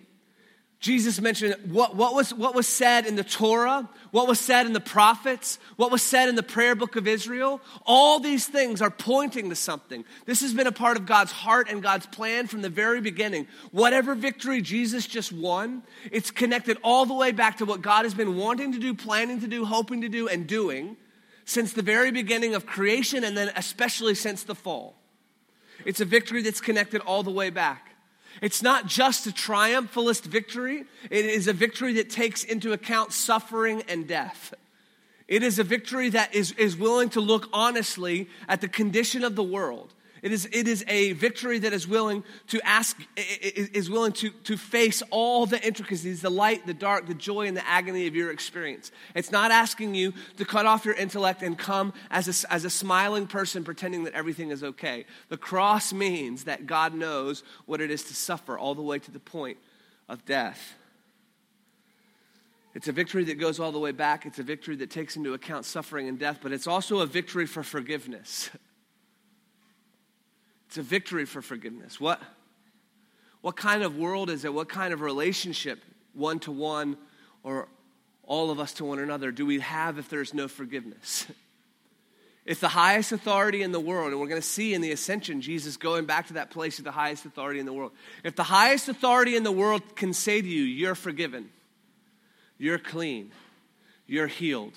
Jesus 0.86 1.20
mentioned 1.20 1.56
what, 1.72 1.96
what, 1.96 2.14
was, 2.14 2.32
what 2.32 2.54
was 2.54 2.68
said 2.68 3.08
in 3.08 3.16
the 3.16 3.24
Torah, 3.24 3.90
what 4.12 4.28
was 4.28 4.40
said 4.40 4.68
in 4.68 4.74
the 4.74 4.80
prophets, 4.80 5.58
what 5.78 5.90
was 5.90 6.04
said 6.04 6.30
in 6.30 6.36
the 6.36 6.44
prayer 6.44 6.76
book 6.76 6.96
of 6.96 7.08
Israel. 7.08 7.60
All 7.88 8.20
these 8.20 8.46
things 8.46 8.84
are 8.84 8.92
pointing 8.92 9.50
to 9.50 9.56
something. 9.56 10.06
This 10.28 10.42
has 10.42 10.54
been 10.54 10.68
a 10.68 10.72
part 10.72 10.96
of 10.96 11.08
God's 11.08 11.32
heart 11.32 11.72
and 11.72 11.82
God's 11.82 12.06
plan 12.06 12.46
from 12.46 12.62
the 12.62 12.70
very 12.70 13.02
beginning. 13.02 13.48
Whatever 13.72 14.14
victory 14.14 14.62
Jesus 14.62 15.08
just 15.08 15.34
won, 15.34 15.82
it's 16.12 16.30
connected 16.30 16.78
all 16.84 17.08
the 17.08 17.16
way 17.16 17.32
back 17.32 17.58
to 17.58 17.66
what 17.66 17.82
God 17.82 18.06
has 18.06 18.14
been 18.14 18.38
wanting 18.38 18.72
to 18.74 18.78
do, 18.78 18.94
planning 18.94 19.42
to 19.42 19.48
do, 19.48 19.66
hoping 19.66 20.02
to 20.02 20.08
do, 20.08 20.28
and 20.28 20.46
doing 20.46 20.98
since 21.46 21.74
the 21.74 21.82
very 21.82 22.12
beginning 22.12 22.54
of 22.54 22.68
creation 22.68 23.24
and 23.24 23.36
then 23.36 23.52
especially 23.56 24.14
since 24.14 24.44
the 24.44 24.54
fall. 24.54 24.94
It's 25.84 26.00
a 26.00 26.06
victory 26.06 26.44
that's 26.44 26.62
connected 26.62 27.02
all 27.02 27.24
the 27.24 27.32
way 27.32 27.50
back. 27.50 27.95
It's 28.42 28.62
not 28.62 28.88
just 28.88 29.28
a 29.28 29.32
triumphalist 29.32 30.24
victory, 30.24 30.86
it 31.10 31.26
is 31.26 31.48
a 31.48 31.54
victory 31.54 31.94
that 31.94 32.10
takes 32.10 32.44
into 32.44 32.74
account 32.74 33.14
suffering 33.14 33.84
and 33.88 34.08
death. 34.08 34.54
It 35.28 35.42
is 35.42 35.58
a 35.58 35.64
victory 35.64 36.10
that 36.10 36.36
is, 36.36 36.52
is 36.54 36.78
willing 36.78 37.10
to 37.10 37.22
look 37.22 37.50
honestly 37.52 38.30
at 38.48 38.62
the 38.62 38.68
condition 38.68 39.24
of 39.24 39.36
the 39.36 39.44
world 39.44 39.94
it 40.22 40.32
is, 40.32 40.48
it 40.52 40.68
is 40.68 40.84
a 40.88 41.14
victory 41.14 41.60
that 41.60 41.74
is 41.74 41.88
willing 41.88 42.24
to 42.48 42.66
ask, 42.66 42.98
is 43.16 43.90
willing 43.90 44.14
to, 44.14 44.30
to 44.46 44.58
face 44.58 45.04
all 45.12 45.46
the 45.46 45.62
intricacies, 45.66 46.22
the 46.22 46.32
light, 46.32 46.66
the 46.66 46.74
dark, 46.74 47.08
the 47.08 47.14
joy, 47.14 47.48
and 47.48 47.56
the 47.56 47.68
agony 47.68 48.08
of 48.08 48.16
your 48.16 48.32
experience. 48.32 48.92
It's 49.14 49.32
not 49.32 49.52
asking 49.52 49.94
you 49.96 50.14
to 50.38 50.46
cut 50.46 50.66
off 50.66 50.86
your 50.86 50.96
intellect 50.96 51.44
and 51.44 51.58
come 51.58 51.94
as 52.10 52.46
a, 52.46 52.54
as 52.54 52.66
a 52.66 52.70
smiling 52.70 53.28
person 53.28 53.64
pretending 53.64 54.06
that 54.06 54.14
everything 54.14 54.52
is 54.52 54.64
okay. 54.64 55.06
The 55.30 55.38
cross 55.38 55.94
means 55.94 56.46
that 56.46 56.66
God 56.66 56.94
knows 56.94 57.44
what 57.66 57.82
it 57.82 57.92
is 57.92 58.04
to 58.06 58.16
suffer 58.16 58.58
all 58.58 58.74
the 58.74 58.82
way 58.82 59.00
to 59.00 59.12
the 59.12 59.20
point 59.20 59.58
of 60.08 60.26
death. 60.26 60.76
It's 62.74 62.88
a 62.90 62.92
victory 62.92 63.24
that 63.26 63.36
goes 63.36 63.60
all 63.60 63.72
the 63.72 63.80
way 63.80 63.92
back. 63.92 64.26
It's 64.26 64.40
a 64.40 64.44
victory 64.44 64.76
that 64.78 64.90
takes 64.90 65.16
into 65.16 65.34
account 65.34 65.66
suffering 65.66 66.10
and 66.10 66.20
death, 66.20 66.40
but 66.42 66.52
it's 66.52 66.68
also 66.68 67.00
a 67.00 67.06
victory 67.06 67.46
for 67.46 67.64
forgiveness. 67.64 68.50
It's 70.68 70.78
a 70.78 70.84
victory 70.84 71.26
for 71.26 71.42
forgiveness. 71.42 72.00
What, 72.00 72.22
what 73.42 73.56
kind 73.56 73.84
of 73.84 73.98
world 73.98 74.30
is 74.30 74.46
it? 74.46 74.54
What 74.54 74.70
kind 74.70 74.94
of 74.94 75.02
relationship, 75.02 75.84
one 76.14 76.40
to 76.40 76.52
one 76.52 76.98
or 77.44 77.68
all 78.24 78.50
of 78.50 78.60
us 78.60 78.74
to 78.74 78.86
one 78.86 79.00
another 79.00 79.32
do 79.32 79.46
we 79.46 79.60
have 79.60 80.00
if 80.00 80.10
there's 80.10 80.34
no 80.34 80.48
forgiveness? 80.48 81.28
It's 82.46 82.60
the 82.60 82.68
highest 82.68 83.12
authority 83.12 83.64
in 83.64 83.72
the 83.72 83.80
world, 83.80 84.12
and 84.12 84.22
we're 84.22 84.28
going 84.28 84.40
to 84.40 84.48
see 84.48 84.76
in 84.76 84.82
the 84.82 84.92
ascension 84.92 85.42
Jesus 85.42 85.78
going 85.78 86.06
back 86.06 86.28
to 86.28 86.34
that 86.34 86.52
place 86.52 86.78
of 86.78 86.86
the 86.86 86.92
highest 86.92 87.26
authority 87.26 87.60
in 87.60 87.66
the 87.66 87.74
world. 87.74 87.92
If 88.24 88.36
the 88.36 88.44
highest 88.44 88.88
authority 88.88 89.36
in 89.36 89.42
the 89.42 89.52
world 89.52 89.96
can 89.96 90.14
say 90.14 90.42
to 90.42 90.48
you, 90.48 90.62
You're 90.62 90.94
forgiven, 90.94 91.50
you're 92.60 92.78
clean, 92.78 93.32
you're 94.06 94.28
healed, 94.28 94.74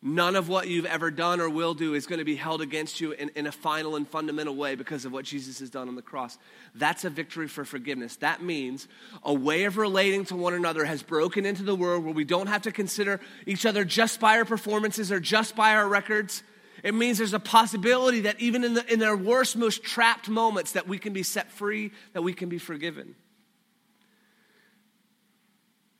none 0.00 0.36
of 0.36 0.48
what 0.48 0.68
you've 0.68 0.86
ever 0.86 1.10
done 1.10 1.40
or 1.40 1.50
will 1.50 1.74
do 1.74 1.94
is 1.94 2.06
going 2.06 2.20
to 2.20 2.24
be 2.24 2.36
held 2.36 2.62
against 2.62 3.00
you 3.00 3.12
in, 3.12 3.30
in 3.34 3.46
a 3.46 3.52
final 3.52 3.96
and 3.96 4.08
fundamental 4.08 4.54
way 4.54 4.74
because 4.74 5.04
of 5.04 5.12
what 5.12 5.24
Jesus 5.24 5.58
has 5.58 5.70
done 5.70 5.88
on 5.88 5.96
the 5.96 6.02
cross. 6.02 6.38
That's 6.74 7.04
a 7.04 7.10
victory 7.10 7.48
for 7.48 7.64
forgiveness. 7.64 8.16
That 8.16 8.42
means 8.42 8.86
a 9.22 9.34
way 9.34 9.64
of 9.64 9.76
relating 9.76 10.24
to 10.26 10.36
one 10.36 10.54
another 10.54 10.84
has 10.84 11.02
broken 11.02 11.44
into 11.44 11.62
the 11.62 11.74
world 11.74 12.04
where 12.04 12.14
we 12.14 12.24
don't 12.24 12.46
have 12.46 12.62
to 12.62 12.72
consider 12.72 13.20
each 13.46 13.66
other 13.66 13.84
just 13.84 14.20
by 14.20 14.38
our 14.38 14.44
performances 14.44 15.10
or 15.10 15.20
just 15.20 15.56
by 15.56 15.74
our 15.74 15.88
records 15.88 16.42
it 16.82 16.94
means 16.94 17.18
there's 17.18 17.34
a 17.34 17.40
possibility 17.40 18.20
that 18.20 18.40
even 18.40 18.64
in, 18.64 18.74
the, 18.74 18.92
in 18.92 18.98
their 18.98 19.16
worst, 19.16 19.56
most 19.56 19.82
trapped 19.82 20.28
moments, 20.28 20.72
that 20.72 20.86
we 20.86 20.98
can 20.98 21.12
be 21.12 21.22
set 21.22 21.50
free, 21.50 21.92
that 22.12 22.22
we 22.22 22.32
can 22.32 22.48
be 22.48 22.58
forgiven. 22.58 23.14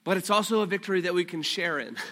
But 0.04 0.16
it's 0.16 0.30
also 0.30 0.60
a 0.60 0.66
victory 0.66 1.02
that 1.02 1.14
we 1.14 1.24
can 1.24 1.42
share 1.42 1.78
in. 1.78 1.96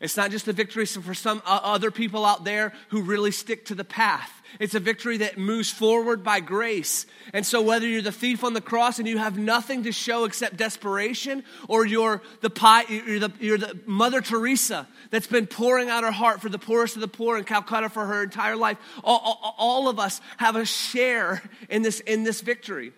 It's 0.00 0.16
not 0.16 0.30
just 0.30 0.46
a 0.46 0.52
victory 0.52 0.86
for 0.86 1.14
some 1.14 1.42
other 1.44 1.90
people 1.90 2.24
out 2.24 2.44
there 2.44 2.72
who 2.88 3.02
really 3.02 3.32
stick 3.32 3.66
to 3.66 3.74
the 3.74 3.84
path. 3.84 4.30
It's 4.60 4.74
a 4.74 4.80
victory 4.80 5.18
that 5.18 5.38
moves 5.38 5.70
forward 5.70 6.22
by 6.22 6.40
grace. 6.40 7.04
And 7.32 7.44
so, 7.44 7.60
whether 7.60 7.86
you're 7.86 8.02
the 8.02 8.12
thief 8.12 8.44
on 8.44 8.54
the 8.54 8.60
cross 8.60 8.98
and 8.98 9.06
you 9.06 9.18
have 9.18 9.36
nothing 9.36 9.84
to 9.84 9.92
show 9.92 10.24
except 10.24 10.56
desperation, 10.56 11.44
or 11.68 11.84
you're 11.84 12.22
the, 12.40 12.48
pie, 12.48 12.84
you're 12.88 13.18
the, 13.18 13.32
you're 13.40 13.58
the 13.58 13.78
Mother 13.86 14.20
Teresa 14.20 14.86
that's 15.10 15.26
been 15.26 15.46
pouring 15.46 15.90
out 15.90 16.04
her 16.04 16.10
heart 16.10 16.40
for 16.40 16.48
the 16.48 16.58
poorest 16.58 16.94
of 16.94 17.00
the 17.00 17.08
poor 17.08 17.36
in 17.36 17.44
Calcutta 17.44 17.88
for 17.88 18.06
her 18.06 18.22
entire 18.22 18.56
life, 18.56 18.78
all, 19.04 19.18
all, 19.18 19.54
all 19.58 19.88
of 19.88 19.98
us 19.98 20.20
have 20.38 20.56
a 20.56 20.64
share 20.64 21.42
in 21.68 21.82
this, 21.82 22.00
in 22.00 22.24
this 22.24 22.40
victory. 22.40 22.92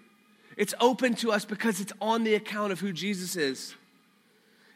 It's 0.57 0.75
open 0.81 1.15
to 1.17 1.33
us 1.33 1.45
because 1.45 1.81
it's 1.81 1.93
on 2.01 2.25
the 2.25 2.35
account 2.35 2.73
of 2.73 2.81
who 2.81 2.93
Jesus 2.93 3.35
is. 3.35 3.75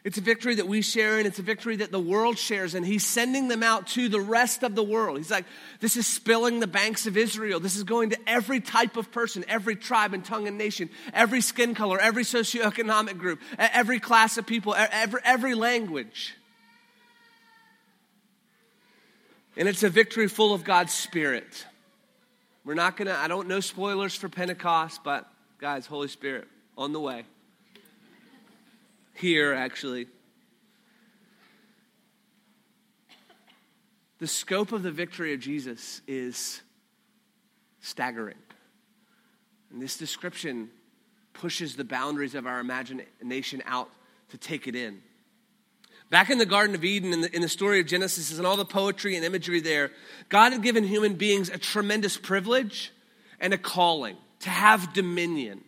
It's 0.05 0.19
a 0.19 0.21
victory 0.21 0.57
that 0.57 0.69
we 0.69 0.83
share, 0.83 1.17
and 1.17 1.27
it's 1.27 1.39
a 1.39 1.43
victory 1.43 1.77
that 1.77 1.91
the 1.91 1.99
world 1.99 2.37
shares, 2.37 2.75
and 2.75 2.85
he's 2.85 3.07
sending 3.07 3.49
them 3.49 3.63
out 3.63 3.87
to 3.89 4.11
the 4.11 4.21
rest 4.21 4.63
of 4.63 4.75
the 4.75 4.83
world. 4.83 5.17
He's 5.17 5.31
like, 5.31 5.47
this 5.81 5.97
is 5.97 6.07
spilling 6.07 6.61
the 6.61 6.67
banks 6.67 7.07
of 7.07 7.17
Israel. 7.17 7.59
This 7.59 7.75
is 7.75 7.85
going 7.85 8.11
to 8.11 8.19
every 8.27 8.61
type 8.61 8.99
of 8.99 9.11
person, 9.11 9.47
every 9.49 9.77
tribe 9.77 10.13
and 10.13 10.23
tongue 10.23 10.47
and 10.47 10.59
nation, 10.59 10.91
every 11.15 11.41
skin 11.41 11.75
color, 11.75 11.99
every 11.99 12.25
socioeconomic 12.25 13.17
group, 13.17 13.41
every 13.57 13.99
class 13.99 14.37
of 14.37 14.47
people, 14.47 14.75
every, 14.77 15.21
every 15.25 15.55
language. 15.55 16.37
And 19.57 19.69
it's 19.69 19.85
a 19.85 19.89
victory 19.89 20.29
full 20.29 20.53
of 20.53 20.65
God's 20.65 20.93
Spirit. 20.93 21.65
We're 22.63 22.75
not 22.75 22.99
gonna, 22.99 23.17
I 23.19 23.29
don't 23.29 23.49
know 23.49 23.61
spoilers 23.61 24.15
for 24.15 24.29
Pentecost, 24.29 25.03
but 25.03 25.27
guys, 25.59 25.87
Holy 25.87 26.09
Spirit 26.09 26.47
on 26.77 26.93
the 26.93 27.01
way 27.01 27.25
here, 29.15 29.53
actually. 29.55 30.07
The 34.19 34.27
scope 34.27 34.73
of 34.73 34.83
the 34.83 34.91
victory 34.91 35.35
of 35.35 35.41
Jesus 35.41 36.01
is 36.07 36.61
staggering. 37.81 38.37
And 39.71 39.83
this 39.83 39.97
description 39.97 40.71
pushes 41.33 41.77
the 41.77 41.85
boundaries 41.85 42.35
of 42.35 42.47
our 42.47 42.61
imagination 42.61 43.63
out 43.67 43.91
to 44.31 44.39
take 44.39 44.67
it 44.67 44.77
in. 44.77 45.03
Back 46.11 46.31
in 46.31 46.39
the 46.39 46.47
Garden 46.47 46.75
of 46.75 46.85
Eden, 46.85 47.13
in 47.13 47.23
the, 47.23 47.35
in 47.35 47.43
the 47.43 47.49
story 47.49 47.81
of 47.81 47.87
Genesis, 47.87 48.37
and 48.37 48.47
all 48.47 48.57
the 48.57 48.65
poetry 48.65 49.17
and 49.17 49.25
imagery 49.25 49.61
there, 49.61 49.91
God 50.29 50.53
had 50.53 50.63
given 50.63 50.85
human 50.85 51.15
beings 51.15 51.49
a 51.49 51.59
tremendous 51.59 52.17
privilege 52.17 52.93
and 53.41 53.53
a 53.53 53.59
calling 53.59 54.17
to 54.41 54.51
have 54.51 54.93
dominion. 54.93 55.63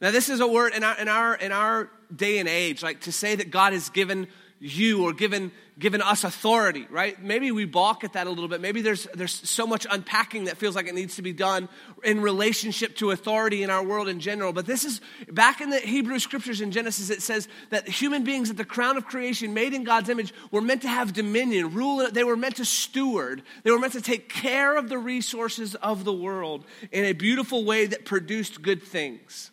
Now, 0.00 0.10
this 0.10 0.28
is 0.28 0.40
a 0.40 0.46
word 0.46 0.74
in 0.74 0.84
our, 0.84 0.98
in 0.98 1.08
our, 1.08 1.34
in 1.36 1.52
our 1.52 1.90
day 2.14 2.38
and 2.38 2.48
age, 2.48 2.82
like 2.82 3.02
to 3.02 3.12
say 3.12 3.34
that 3.34 3.50
God 3.50 3.72
has 3.72 3.88
given 3.88 4.26
you 4.60 5.04
or 5.04 5.14
given, 5.14 5.50
given 5.78 6.02
us 6.02 6.22
authority, 6.22 6.86
right? 6.90 7.20
Maybe 7.22 7.50
we 7.50 7.64
balk 7.64 8.04
at 8.04 8.12
that 8.12 8.26
a 8.26 8.30
little 8.30 8.46
bit. 8.46 8.60
Maybe 8.60 8.82
there's, 8.82 9.08
there's 9.14 9.48
so 9.48 9.66
much 9.66 9.86
unpacking 9.90 10.44
that 10.44 10.58
feels 10.58 10.76
like 10.76 10.86
it 10.86 10.94
needs 10.94 11.16
to 11.16 11.22
be 11.22 11.32
done 11.32 11.68
in 12.04 12.20
relationship 12.20 12.94
to 12.96 13.10
authority 13.10 13.62
in 13.62 13.70
our 13.70 13.82
world 13.82 14.06
in 14.06 14.20
general. 14.20 14.52
But 14.52 14.66
this 14.66 14.84
is 14.84 15.00
back 15.30 15.62
in 15.62 15.70
the 15.70 15.78
Hebrew 15.78 16.18
scriptures 16.18 16.60
in 16.60 16.72
Genesis, 16.72 17.08
it 17.08 17.22
says 17.22 17.48
that 17.70 17.88
human 17.88 18.22
beings 18.22 18.50
at 18.50 18.58
the 18.58 18.64
crown 18.66 18.98
of 18.98 19.06
creation, 19.06 19.54
made 19.54 19.72
in 19.72 19.82
God's 19.82 20.10
image, 20.10 20.34
were 20.50 20.60
meant 20.60 20.82
to 20.82 20.88
have 20.88 21.14
dominion, 21.14 21.72
rule. 21.72 22.06
They 22.12 22.24
were 22.24 22.36
meant 22.36 22.56
to 22.56 22.66
steward. 22.66 23.42
They 23.62 23.70
were 23.70 23.78
meant 23.78 23.94
to 23.94 24.02
take 24.02 24.28
care 24.28 24.76
of 24.76 24.90
the 24.90 24.98
resources 24.98 25.74
of 25.76 26.04
the 26.04 26.12
world 26.12 26.66
in 26.92 27.06
a 27.06 27.14
beautiful 27.14 27.64
way 27.64 27.86
that 27.86 28.04
produced 28.04 28.60
good 28.60 28.82
things. 28.82 29.49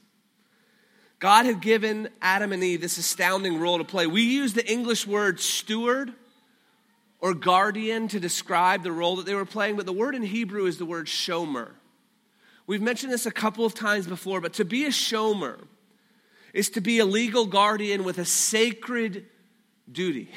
God 1.19 1.45
had 1.45 1.61
given 1.61 2.09
Adam 2.21 2.51
and 2.51 2.63
Eve 2.63 2.81
this 2.81 2.97
astounding 2.97 3.59
role 3.59 3.79
to 3.79 3.83
play. 3.83 4.05
We 4.05 4.21
use 4.21 4.53
the 4.53 4.69
English 4.69 5.07
word 5.07 5.39
steward 5.39 6.13
or 7.19 7.33
guardian 7.33 8.07
to 8.09 8.19
describe 8.19 8.83
the 8.83 8.91
role 8.91 9.15
that 9.15 9.25
they 9.25 9.33
were 9.33 9.45
playing, 9.45 9.75
but 9.75 9.87
the 9.87 9.93
word 9.93 10.13
in 10.13 10.21
Hebrew 10.21 10.65
is 10.65 10.77
the 10.77 10.85
word 10.85 11.07
shomer. 11.07 11.71
We've 12.67 12.81
mentioned 12.81 13.11
this 13.11 13.25
a 13.25 13.31
couple 13.31 13.65
of 13.65 13.73
times 13.73 14.05
before, 14.05 14.41
but 14.41 14.53
to 14.53 14.65
be 14.65 14.85
a 14.85 14.89
shomer 14.89 15.57
is 16.53 16.69
to 16.71 16.81
be 16.81 16.99
a 16.99 17.05
legal 17.05 17.45
guardian 17.45 18.03
with 18.03 18.19
a 18.19 18.25
sacred 18.25 19.25
duty. 19.91 20.29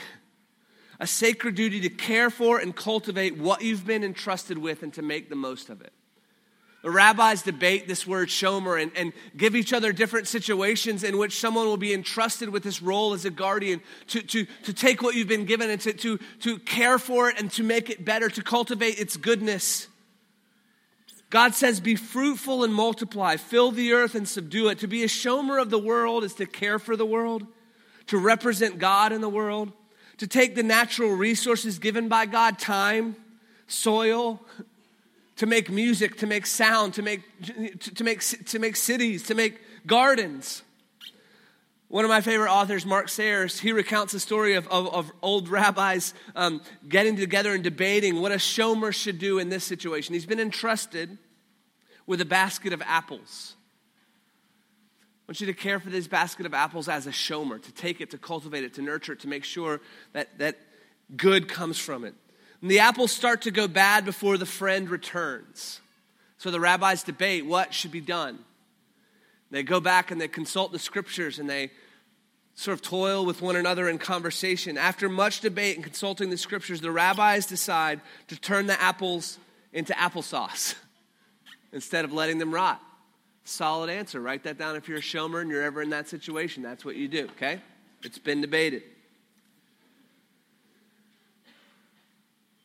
A 0.98 1.06
sacred 1.06 1.54
duty 1.54 1.80
to 1.80 1.88
care 1.88 2.30
for 2.30 2.58
and 2.58 2.76
cultivate 2.76 3.36
what 3.36 3.62
you've 3.62 3.86
been 3.86 4.04
entrusted 4.04 4.58
with 4.58 4.82
and 4.82 4.92
to 4.94 5.02
make 5.02 5.28
the 5.28 5.36
most 5.36 5.70
of 5.70 5.80
it. 5.80 5.92
The 6.82 6.90
rabbis 6.90 7.42
debate 7.42 7.88
this 7.88 8.06
word 8.06 8.28
shomer 8.28 8.82
and, 8.82 8.90
and 8.96 9.12
give 9.36 9.54
each 9.54 9.74
other 9.74 9.92
different 9.92 10.28
situations 10.28 11.04
in 11.04 11.18
which 11.18 11.38
someone 11.38 11.66
will 11.66 11.76
be 11.76 11.92
entrusted 11.92 12.48
with 12.48 12.62
this 12.62 12.80
role 12.80 13.12
as 13.12 13.26
a 13.26 13.30
guardian 13.30 13.82
to, 14.08 14.22
to, 14.22 14.46
to 14.64 14.72
take 14.72 15.02
what 15.02 15.14
you've 15.14 15.28
been 15.28 15.44
given 15.44 15.68
and 15.68 15.80
to, 15.82 15.92
to, 15.92 16.18
to 16.40 16.58
care 16.60 16.98
for 16.98 17.28
it 17.28 17.38
and 17.38 17.50
to 17.52 17.62
make 17.62 17.90
it 17.90 18.02
better, 18.04 18.30
to 18.30 18.42
cultivate 18.42 18.98
its 18.98 19.18
goodness. 19.18 19.88
God 21.28 21.54
says, 21.54 21.80
Be 21.80 21.96
fruitful 21.96 22.64
and 22.64 22.72
multiply, 22.74 23.36
fill 23.36 23.70
the 23.72 23.92
earth 23.92 24.14
and 24.14 24.26
subdue 24.26 24.68
it. 24.68 24.78
To 24.78 24.86
be 24.86 25.04
a 25.04 25.08
shomer 25.08 25.60
of 25.60 25.68
the 25.68 25.78
world 25.78 26.24
is 26.24 26.34
to 26.34 26.46
care 26.46 26.78
for 26.78 26.96
the 26.96 27.06
world, 27.06 27.46
to 28.06 28.16
represent 28.16 28.78
God 28.78 29.12
in 29.12 29.20
the 29.20 29.28
world, 29.28 29.70
to 30.16 30.26
take 30.26 30.54
the 30.54 30.62
natural 30.62 31.10
resources 31.10 31.78
given 31.78 32.08
by 32.08 32.24
God 32.24 32.58
time, 32.58 33.16
soil, 33.68 34.40
to 35.40 35.46
make 35.46 35.70
music, 35.70 36.18
to 36.18 36.26
make 36.26 36.44
sound, 36.44 36.92
to 36.92 37.00
make, 37.00 37.22
to, 37.42 37.94
to, 37.94 38.04
make, 38.04 38.20
to 38.20 38.58
make 38.58 38.76
cities, 38.76 39.22
to 39.22 39.34
make 39.34 39.58
gardens. 39.86 40.62
One 41.88 42.04
of 42.04 42.10
my 42.10 42.20
favorite 42.20 42.50
authors, 42.52 42.84
Mark 42.84 43.08
Sayers, 43.08 43.58
he 43.58 43.72
recounts 43.72 44.12
the 44.12 44.20
story 44.20 44.52
of, 44.52 44.68
of, 44.68 44.92
of 44.92 45.10
old 45.22 45.48
rabbis 45.48 46.12
um, 46.36 46.60
getting 46.86 47.16
together 47.16 47.54
and 47.54 47.64
debating 47.64 48.20
what 48.20 48.32
a 48.32 48.34
shomer 48.34 48.92
should 48.92 49.18
do 49.18 49.38
in 49.38 49.48
this 49.48 49.64
situation. 49.64 50.12
He's 50.12 50.26
been 50.26 50.40
entrusted 50.40 51.16
with 52.06 52.20
a 52.20 52.26
basket 52.26 52.74
of 52.74 52.82
apples. 52.82 53.54
I 55.26 55.32
want 55.32 55.40
you 55.40 55.46
to 55.46 55.54
care 55.54 55.80
for 55.80 55.88
this 55.88 56.06
basket 56.06 56.44
of 56.44 56.52
apples 56.52 56.86
as 56.86 57.06
a 57.06 57.12
shomer, 57.12 57.62
to 57.62 57.72
take 57.72 58.02
it, 58.02 58.10
to 58.10 58.18
cultivate 58.18 58.64
it, 58.64 58.74
to 58.74 58.82
nurture 58.82 59.14
it, 59.14 59.20
to 59.20 59.28
make 59.28 59.44
sure 59.44 59.80
that, 60.12 60.38
that 60.38 60.58
good 61.16 61.48
comes 61.48 61.78
from 61.78 62.04
it. 62.04 62.14
And 62.62 62.70
the 62.70 62.80
apples 62.80 63.12
start 63.12 63.42
to 63.42 63.50
go 63.50 63.68
bad 63.68 64.04
before 64.04 64.36
the 64.36 64.46
friend 64.46 64.88
returns. 64.90 65.80
So 66.38 66.50
the 66.50 66.60
rabbis 66.60 67.02
debate 67.02 67.46
what 67.46 67.74
should 67.74 67.90
be 67.90 68.00
done. 68.00 68.38
They 69.50 69.62
go 69.62 69.80
back 69.80 70.10
and 70.10 70.20
they 70.20 70.28
consult 70.28 70.72
the 70.72 70.78
scriptures 70.78 71.38
and 71.38 71.48
they 71.48 71.70
sort 72.54 72.74
of 72.74 72.82
toil 72.82 73.24
with 73.24 73.42
one 73.42 73.56
another 73.56 73.88
in 73.88 73.98
conversation. 73.98 74.76
After 74.76 75.08
much 75.08 75.40
debate 75.40 75.76
and 75.76 75.84
consulting 75.84 76.30
the 76.30 76.36
scriptures, 76.36 76.80
the 76.80 76.90
rabbis 76.90 77.46
decide 77.46 78.00
to 78.28 78.38
turn 78.38 78.66
the 78.66 78.80
apples 78.80 79.38
into 79.72 79.92
applesauce 79.94 80.74
instead 81.72 82.04
of 82.04 82.12
letting 82.12 82.38
them 82.38 82.52
rot. 82.52 82.80
Solid 83.44 83.90
answer. 83.90 84.20
Write 84.20 84.44
that 84.44 84.58
down 84.58 84.76
if 84.76 84.88
you're 84.88 84.98
a 84.98 85.02
shomer 85.02 85.40
and 85.40 85.50
you're 85.50 85.62
ever 85.62 85.82
in 85.82 85.90
that 85.90 86.08
situation. 86.08 86.62
That's 86.62 86.84
what 86.84 86.96
you 86.96 87.08
do, 87.08 87.24
okay? 87.36 87.60
It's 88.02 88.18
been 88.18 88.40
debated. 88.40 88.82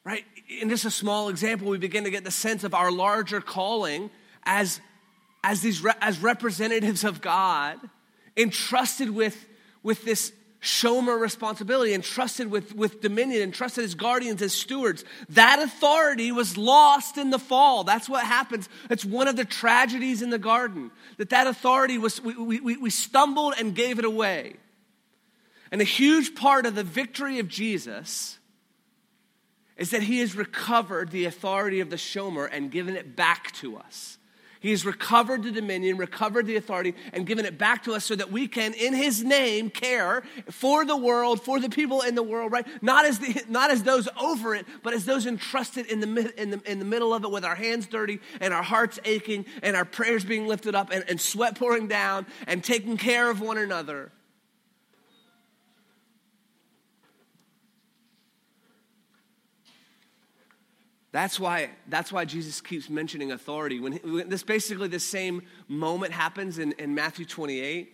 Right? 0.06 0.24
In 0.62 0.70
just 0.70 0.86
a 0.86 0.92
small 0.92 1.30
example, 1.30 1.68
we 1.68 1.78
begin 1.78 2.04
to 2.04 2.12
get 2.12 2.24
the 2.24 2.32
sense 2.32 2.64
of 2.64 2.74
our 2.74 2.92
larger 2.92 3.42
calling 3.42 4.12
as, 4.44 4.80
as 5.44 5.62
these 5.62 5.84
re- 5.84 5.94
as 6.00 6.20
representatives 6.20 7.04
of 7.04 7.20
God, 7.20 7.78
entrusted 8.38 9.10
with, 9.10 9.46
with 9.82 10.06
this 10.06 10.32
shomer 10.62 11.20
responsibility, 11.20 11.94
entrusted 11.94 12.50
with, 12.50 12.76
with 12.76 13.02
dominion, 13.02 13.42
entrusted 13.42 13.84
as 13.84 13.96
guardians, 13.96 14.42
as 14.42 14.54
stewards. 14.54 15.04
That 15.30 15.60
authority 15.60 16.32
was 16.32 16.58
lost 16.58 17.18
in 17.18 17.32
the 17.32 17.40
fall. 17.40 17.84
That's 17.84 18.08
what 18.08 18.24
happens. 18.24 18.70
It's 18.90 19.06
one 19.06 19.28
of 19.28 19.36
the 19.36 19.46
tragedies 19.46 20.22
in 20.22 20.30
the 20.30 20.40
garden. 20.40 20.92
That 21.18 21.30
that 21.30 21.48
authority 21.48 21.98
was, 21.98 22.22
we, 22.22 22.60
we, 22.60 22.78
we 22.78 22.90
stumbled 22.90 23.56
and 23.58 23.76
gave 23.76 24.00
it 24.00 24.06
away. 24.06 24.56
And 25.72 25.82
a 25.82 25.86
huge 25.86 26.36
part 26.36 26.66
of 26.66 26.76
the 26.76 26.84
victory 26.84 27.40
of 27.40 27.48
Jesus 27.48 28.38
is 29.78 29.92
that 29.92 30.04
he 30.04 30.20
has 30.20 30.36
recovered 30.36 31.12
the 31.12 31.26
authority 31.26 31.80
of 31.80 31.90
the 31.90 31.96
shomer 31.96 32.50
and 32.52 32.72
given 32.72 32.96
it 32.96 33.16
back 33.16 33.52
to 33.54 33.78
us. 33.78 34.18
He 34.66 34.72
has 34.72 34.84
recovered 34.84 35.44
the 35.44 35.52
dominion, 35.52 35.98
recovered 35.98 36.48
the 36.48 36.56
authority, 36.56 36.96
and 37.14 37.28
given 37.28 37.46
it 37.46 37.56
back 37.56 37.84
to 37.84 37.94
us 37.94 38.04
so 38.04 38.16
that 38.16 38.32
we 38.32 38.48
can, 38.48 38.74
in 38.74 38.96
His 38.96 39.24
name, 39.24 39.70
care 39.70 40.24
for 40.50 40.86
the 40.86 40.98
world, 40.98 41.40
for 41.44 41.60
the 41.60 41.70
people 41.70 42.02
in 42.02 42.16
the 42.16 42.24
world, 42.24 42.52
right? 42.52 42.66
Not 42.82 43.06
as, 43.06 43.20
the, 43.20 43.44
not 43.48 43.70
as 43.70 43.84
those 43.84 44.10
over 44.20 44.56
it, 44.56 44.66
but 44.82 44.96
as 44.96 45.06
those 45.06 45.28
entrusted 45.28 45.86
in 45.86 46.00
the, 46.00 46.34
in, 46.36 46.50
the, 46.50 46.62
in 46.66 46.80
the 46.80 46.86
middle 46.86 47.14
of 47.14 47.24
it 47.24 47.30
with 47.30 47.46
our 47.46 47.54
hands 47.54 47.86
dirty 47.86 48.20
and 48.42 48.56
our 48.56 48.64
hearts 48.64 48.98
aching 49.06 49.46
and 49.62 49.76
our 49.76 49.86
prayers 49.86 50.26
being 50.26 50.48
lifted 50.48 50.74
up 50.74 50.90
and, 50.90 51.04
and 51.08 51.22
sweat 51.22 51.56
pouring 51.60 51.88
down 51.88 52.26
and 52.48 52.64
taking 52.64 52.98
care 52.98 53.30
of 53.30 53.42
one 53.42 53.60
another. 53.60 54.12
That's 61.16 61.40
why, 61.40 61.70
that's 61.88 62.12
why 62.12 62.26
Jesus 62.26 62.60
keeps 62.60 62.90
mentioning 62.90 63.32
authority. 63.32 63.80
When, 63.80 63.94
when 64.04 64.28
this 64.28 64.44
basically 64.44 64.90
the 64.90 65.00
same 65.00 65.44
moment 65.70 66.12
happens 66.12 66.60
in, 66.60 66.74
in 66.74 66.94
Matthew 66.94 67.24
28, 67.24 67.90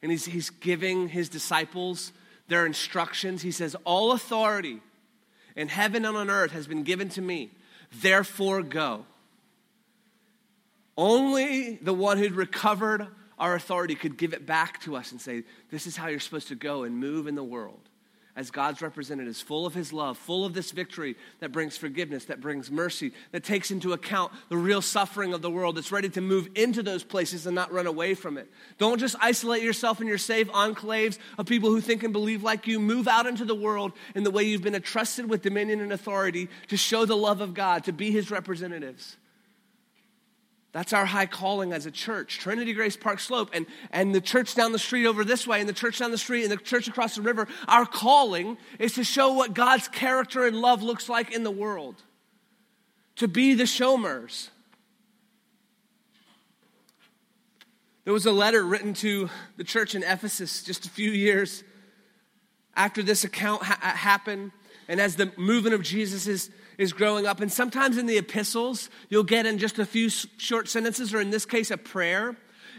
and 0.00 0.10
he's, 0.10 0.24
he's 0.24 0.48
giving 0.48 1.08
his 1.08 1.28
disciples 1.28 2.12
their 2.48 2.64
instructions. 2.64 3.42
He 3.42 3.50
says, 3.50 3.76
All 3.84 4.12
authority 4.12 4.80
in 5.54 5.68
heaven 5.68 6.06
and 6.06 6.16
on 6.16 6.30
earth 6.30 6.52
has 6.52 6.66
been 6.66 6.82
given 6.82 7.10
to 7.10 7.20
me. 7.20 7.50
Therefore, 8.00 8.62
go. 8.62 9.04
Only 10.96 11.76
the 11.76 11.92
one 11.92 12.16
who'd 12.16 12.32
recovered 12.32 13.06
our 13.38 13.54
authority 13.54 13.96
could 13.96 14.16
give 14.16 14.32
it 14.32 14.46
back 14.46 14.80
to 14.84 14.96
us 14.96 15.12
and 15.12 15.20
say, 15.20 15.42
This 15.70 15.86
is 15.86 15.94
how 15.94 16.06
you're 16.06 16.20
supposed 16.20 16.48
to 16.48 16.54
go 16.54 16.84
and 16.84 16.96
move 16.96 17.26
in 17.26 17.34
the 17.34 17.44
world 17.44 17.90
as 18.34 18.50
God's 18.50 18.80
representatives, 18.80 19.40
full 19.42 19.66
of 19.66 19.74
His 19.74 19.92
love, 19.92 20.16
full 20.16 20.44
of 20.44 20.54
this 20.54 20.70
victory 20.70 21.16
that 21.40 21.52
brings 21.52 21.76
forgiveness, 21.76 22.24
that 22.26 22.40
brings 22.40 22.70
mercy, 22.70 23.12
that 23.30 23.44
takes 23.44 23.70
into 23.70 23.92
account 23.92 24.32
the 24.48 24.56
real 24.56 24.80
suffering 24.80 25.34
of 25.34 25.42
the 25.42 25.50
world, 25.50 25.76
that's 25.76 25.92
ready 25.92 26.08
to 26.10 26.20
move 26.20 26.48
into 26.54 26.82
those 26.82 27.04
places 27.04 27.46
and 27.46 27.54
not 27.54 27.72
run 27.72 27.86
away 27.86 28.14
from 28.14 28.38
it. 28.38 28.50
Don't 28.78 28.98
just 28.98 29.16
isolate 29.20 29.62
yourself 29.62 30.00
in 30.00 30.06
your 30.06 30.18
safe 30.18 30.48
enclaves 30.48 31.18
of 31.36 31.46
people 31.46 31.70
who 31.70 31.80
think 31.80 32.02
and 32.02 32.12
believe 32.12 32.42
like 32.42 32.66
you. 32.66 32.80
Move 32.80 33.06
out 33.06 33.26
into 33.26 33.44
the 33.44 33.54
world 33.54 33.92
in 34.14 34.24
the 34.24 34.30
way 34.30 34.44
you've 34.44 34.62
been 34.62 34.74
entrusted 34.74 35.28
with 35.28 35.42
dominion 35.42 35.80
and 35.80 35.92
authority 35.92 36.48
to 36.68 36.76
show 36.76 37.04
the 37.04 37.16
love 37.16 37.40
of 37.40 37.52
God, 37.52 37.84
to 37.84 37.92
be 37.92 38.10
His 38.10 38.30
representatives. 38.30 39.16
That's 40.72 40.94
our 40.94 41.04
high 41.04 41.26
calling 41.26 41.74
as 41.74 41.84
a 41.84 41.90
church. 41.90 42.38
Trinity 42.38 42.72
Grace 42.72 42.96
Park 42.96 43.20
Slope 43.20 43.50
and, 43.52 43.66
and 43.90 44.14
the 44.14 44.22
church 44.22 44.54
down 44.54 44.72
the 44.72 44.78
street 44.78 45.06
over 45.06 45.22
this 45.22 45.46
way, 45.46 45.60
and 45.60 45.68
the 45.68 45.74
church 45.74 45.98
down 45.98 46.10
the 46.10 46.18
street, 46.18 46.44
and 46.44 46.50
the 46.50 46.56
church 46.56 46.88
across 46.88 47.14
the 47.14 47.22
river. 47.22 47.46
Our 47.68 47.84
calling 47.84 48.56
is 48.78 48.94
to 48.94 49.04
show 49.04 49.34
what 49.34 49.52
God's 49.52 49.86
character 49.88 50.46
and 50.46 50.56
love 50.56 50.82
looks 50.82 51.10
like 51.10 51.30
in 51.30 51.42
the 51.42 51.50
world, 51.50 51.96
to 53.16 53.28
be 53.28 53.52
the 53.52 53.64
shomers. 53.64 54.48
There 58.04 58.14
was 58.14 58.26
a 58.26 58.32
letter 58.32 58.64
written 58.64 58.94
to 58.94 59.28
the 59.58 59.64
church 59.64 59.94
in 59.94 60.02
Ephesus 60.02 60.62
just 60.62 60.86
a 60.86 60.90
few 60.90 61.10
years 61.10 61.62
after 62.74 63.02
this 63.02 63.24
account 63.24 63.62
ha- 63.62 63.78
happened, 63.94 64.52
and 64.88 65.00
as 65.00 65.16
the 65.16 65.30
movement 65.36 65.74
of 65.74 65.82
Jesus 65.82 66.26
is 66.26 66.50
is 66.78 66.92
growing 66.92 67.26
up. 67.26 67.40
And 67.40 67.52
sometimes 67.52 67.98
in 67.98 68.06
the 68.06 68.18
epistles, 68.18 68.90
you'll 69.08 69.24
get 69.24 69.46
in 69.46 69.58
just 69.58 69.78
a 69.78 69.86
few 69.86 70.08
short 70.08 70.68
sentences, 70.68 71.12
or 71.14 71.20
in 71.20 71.30
this 71.30 71.44
case, 71.44 71.70
a 71.70 71.76
prayer 71.76 72.36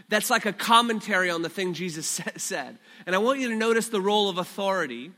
that's 0.08 0.30
like 0.30 0.46
a 0.46 0.52
commentary 0.52 1.30
on 1.30 1.42
the 1.42 1.48
thing 1.48 1.74
Jesus 1.74 2.06
said. 2.36 2.78
And 3.06 3.14
I 3.14 3.18
want 3.18 3.40
you 3.40 3.48
to 3.48 3.56
notice 3.56 3.88
the 3.88 4.00
role 4.00 4.28
of 4.28 4.38
authority 4.38 5.12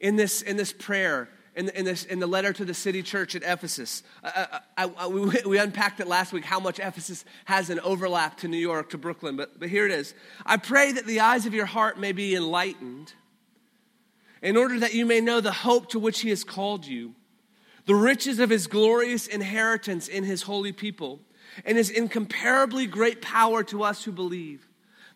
in 0.00 0.16
this, 0.16 0.42
in 0.42 0.56
this 0.56 0.72
prayer, 0.72 1.28
in, 1.54 1.68
in, 1.70 1.84
this, 1.84 2.04
in 2.04 2.18
the 2.18 2.26
letter 2.26 2.52
to 2.52 2.64
the 2.64 2.74
city 2.74 3.02
church 3.02 3.34
at 3.34 3.42
Ephesus. 3.42 4.02
I, 4.22 4.60
I, 4.76 4.90
I, 4.98 5.06
we, 5.08 5.42
we 5.46 5.58
unpacked 5.58 6.00
it 6.00 6.06
last 6.06 6.32
week 6.32 6.44
how 6.44 6.60
much 6.60 6.78
Ephesus 6.78 7.24
has 7.46 7.70
an 7.70 7.80
overlap 7.80 8.38
to 8.38 8.48
New 8.48 8.58
York, 8.58 8.90
to 8.90 8.98
Brooklyn, 8.98 9.36
but, 9.36 9.58
but 9.58 9.68
here 9.68 9.86
it 9.86 9.92
is. 9.92 10.14
I 10.44 10.58
pray 10.58 10.92
that 10.92 11.06
the 11.06 11.20
eyes 11.20 11.46
of 11.46 11.54
your 11.54 11.66
heart 11.66 11.98
may 11.98 12.12
be 12.12 12.34
enlightened 12.34 13.12
in 14.42 14.56
order 14.56 14.78
that 14.80 14.94
you 14.94 15.06
may 15.06 15.20
know 15.20 15.40
the 15.40 15.52
hope 15.52 15.90
to 15.90 15.98
which 15.98 16.20
he 16.20 16.28
has 16.28 16.44
called 16.44 16.86
you 16.86 17.14
the 17.86 17.94
riches 17.94 18.38
of 18.40 18.50
his 18.50 18.66
glorious 18.66 19.26
inheritance 19.26 20.08
in 20.08 20.24
his 20.24 20.42
holy 20.42 20.72
people, 20.72 21.20
and 21.64 21.78
his 21.78 21.88
incomparably 21.88 22.86
great 22.86 23.22
power 23.22 23.62
to 23.64 23.82
us 23.82 24.04
who 24.04 24.12
believe. 24.12 24.68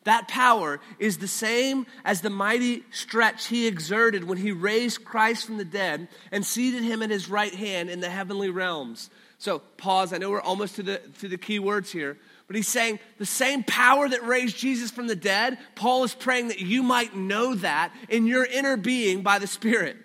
That 0.04 0.28
power 0.28 0.80
is 0.98 1.18
the 1.18 1.28
same 1.28 1.87
as 2.04 2.22
the 2.22 2.30
mighty 2.30 2.85
stretch 2.90 3.48
he 3.48 3.66
exerted 3.66 4.24
when 4.24 4.38
he 4.38 4.50
raised 4.50 5.04
Christ 5.04 5.44
from 5.44 5.59
the 5.59 5.64
dead 5.64 6.09
and 6.33 6.46
seated 6.46 6.83
him 6.83 7.02
at 7.02 7.11
his 7.11 7.28
right 7.28 7.54
hand 7.54 7.90
in 7.90 8.00
the 8.00 8.09
heavenly 8.09 8.48
realms. 8.48 9.11
So, 9.37 9.59
pause. 9.76 10.12
I 10.12 10.18
know 10.18 10.30
we're 10.30 10.40
almost 10.40 10.76
to 10.76 10.83
the, 10.83 10.98
to 11.20 11.28
the 11.28 11.37
key 11.37 11.59
words 11.59 11.92
here, 11.92 12.16
but 12.46 12.56
he's 12.56 12.68
saying 12.68 12.98
the 13.18 13.26
same 13.26 13.62
power 13.62 14.09
that 14.09 14.26
raised 14.26 14.56
Jesus 14.56 14.90
from 14.90 15.06
the 15.06 15.16
dead, 15.16 15.59
Paul 15.74 16.04
is 16.04 16.14
praying 16.14 16.48
that 16.48 16.61
you 16.61 16.83
might 16.83 17.14
know 17.14 17.54
that 17.56 17.92
in 18.09 18.26
your 18.26 18.44
inner 18.44 18.76
being 18.76 19.22
by 19.22 19.38
the 19.38 19.46
Spirit 19.46 19.96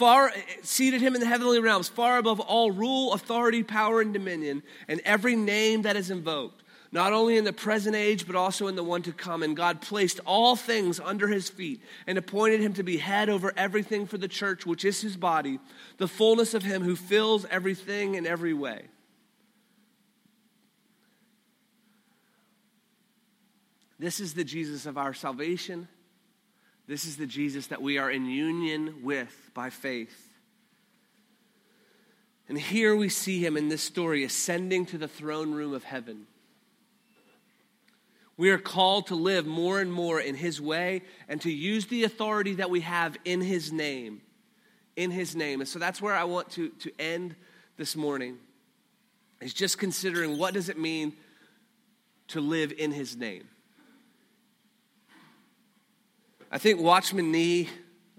far 0.00 0.28
eh, 0.28 0.32
eh, 0.32 0.56
seated 0.62 1.02
him 1.02 1.14
in 1.14 1.20
the 1.20 1.26
heavenly 1.26 1.60
realms, 1.60 1.90
far 1.90 2.16
above 2.16 2.40
all 2.40 2.70
rule, 2.70 3.12
authority, 3.12 3.62
power, 3.62 4.00
and 4.00 4.14
dominion, 4.14 4.62
and 4.88 4.98
every 5.04 5.36
name 5.36 5.82
that 5.82 5.94
is 5.94 6.10
invoked, 6.10 6.62
not 6.90 7.12
only 7.12 7.36
in 7.36 7.44
the 7.44 7.52
present 7.52 7.94
age, 7.94 8.26
but 8.26 8.34
also 8.34 8.66
in 8.66 8.76
the 8.76 8.82
one 8.82 9.02
to 9.02 9.12
come. 9.12 9.42
And 9.42 9.54
God 9.54 9.82
placed 9.82 10.18
all 10.24 10.56
things 10.56 10.98
under 10.98 11.28
his 11.28 11.50
feet 11.50 11.82
and 12.06 12.16
appointed 12.16 12.62
him 12.62 12.72
to 12.74 12.82
be 12.82 12.96
head 12.96 13.28
over 13.28 13.52
everything 13.58 14.06
for 14.06 14.16
the 14.16 14.26
church, 14.26 14.64
which 14.64 14.86
is 14.86 15.02
his 15.02 15.18
body, 15.18 15.58
the 15.98 16.08
fullness 16.08 16.54
of 16.54 16.62
him 16.62 16.82
who 16.82 16.96
fills 16.96 17.44
everything 17.50 18.14
in 18.14 18.26
every 18.26 18.54
way. 18.54 18.84
This 23.98 24.18
is 24.18 24.32
the 24.32 24.44
Jesus 24.44 24.86
of 24.86 24.96
our 24.96 25.12
salvation. 25.12 25.88
This 26.90 27.04
is 27.04 27.16
the 27.16 27.26
Jesus 27.26 27.68
that 27.68 27.80
we 27.80 27.98
are 27.98 28.10
in 28.10 28.26
union 28.26 29.04
with 29.04 29.52
by 29.54 29.70
faith. 29.70 30.28
And 32.48 32.58
here 32.58 32.96
we 32.96 33.08
see 33.08 33.38
him 33.38 33.56
in 33.56 33.68
this 33.68 33.80
story 33.80 34.24
ascending 34.24 34.86
to 34.86 34.98
the 34.98 35.06
throne 35.06 35.52
room 35.52 35.72
of 35.72 35.84
heaven. 35.84 36.26
We 38.36 38.50
are 38.50 38.58
called 38.58 39.06
to 39.06 39.14
live 39.14 39.46
more 39.46 39.78
and 39.78 39.92
more 39.92 40.18
in 40.20 40.34
his 40.34 40.60
way 40.60 41.02
and 41.28 41.40
to 41.42 41.50
use 41.52 41.86
the 41.86 42.02
authority 42.02 42.54
that 42.54 42.70
we 42.70 42.80
have 42.80 43.16
in 43.24 43.40
his 43.40 43.70
name. 43.70 44.20
In 44.96 45.12
his 45.12 45.36
name. 45.36 45.60
And 45.60 45.68
so 45.68 45.78
that's 45.78 46.02
where 46.02 46.16
I 46.16 46.24
want 46.24 46.50
to, 46.54 46.70
to 46.70 46.90
end 46.98 47.36
this 47.76 47.94
morning. 47.94 48.36
Is 49.40 49.54
just 49.54 49.78
considering 49.78 50.38
what 50.38 50.54
does 50.54 50.68
it 50.68 50.76
mean 50.76 51.12
to 52.28 52.40
live 52.40 52.72
in 52.76 52.90
his 52.90 53.16
name? 53.16 53.44
I 56.50 56.58
think 56.58 56.80
Watchman 56.80 57.30
Nee 57.30 57.68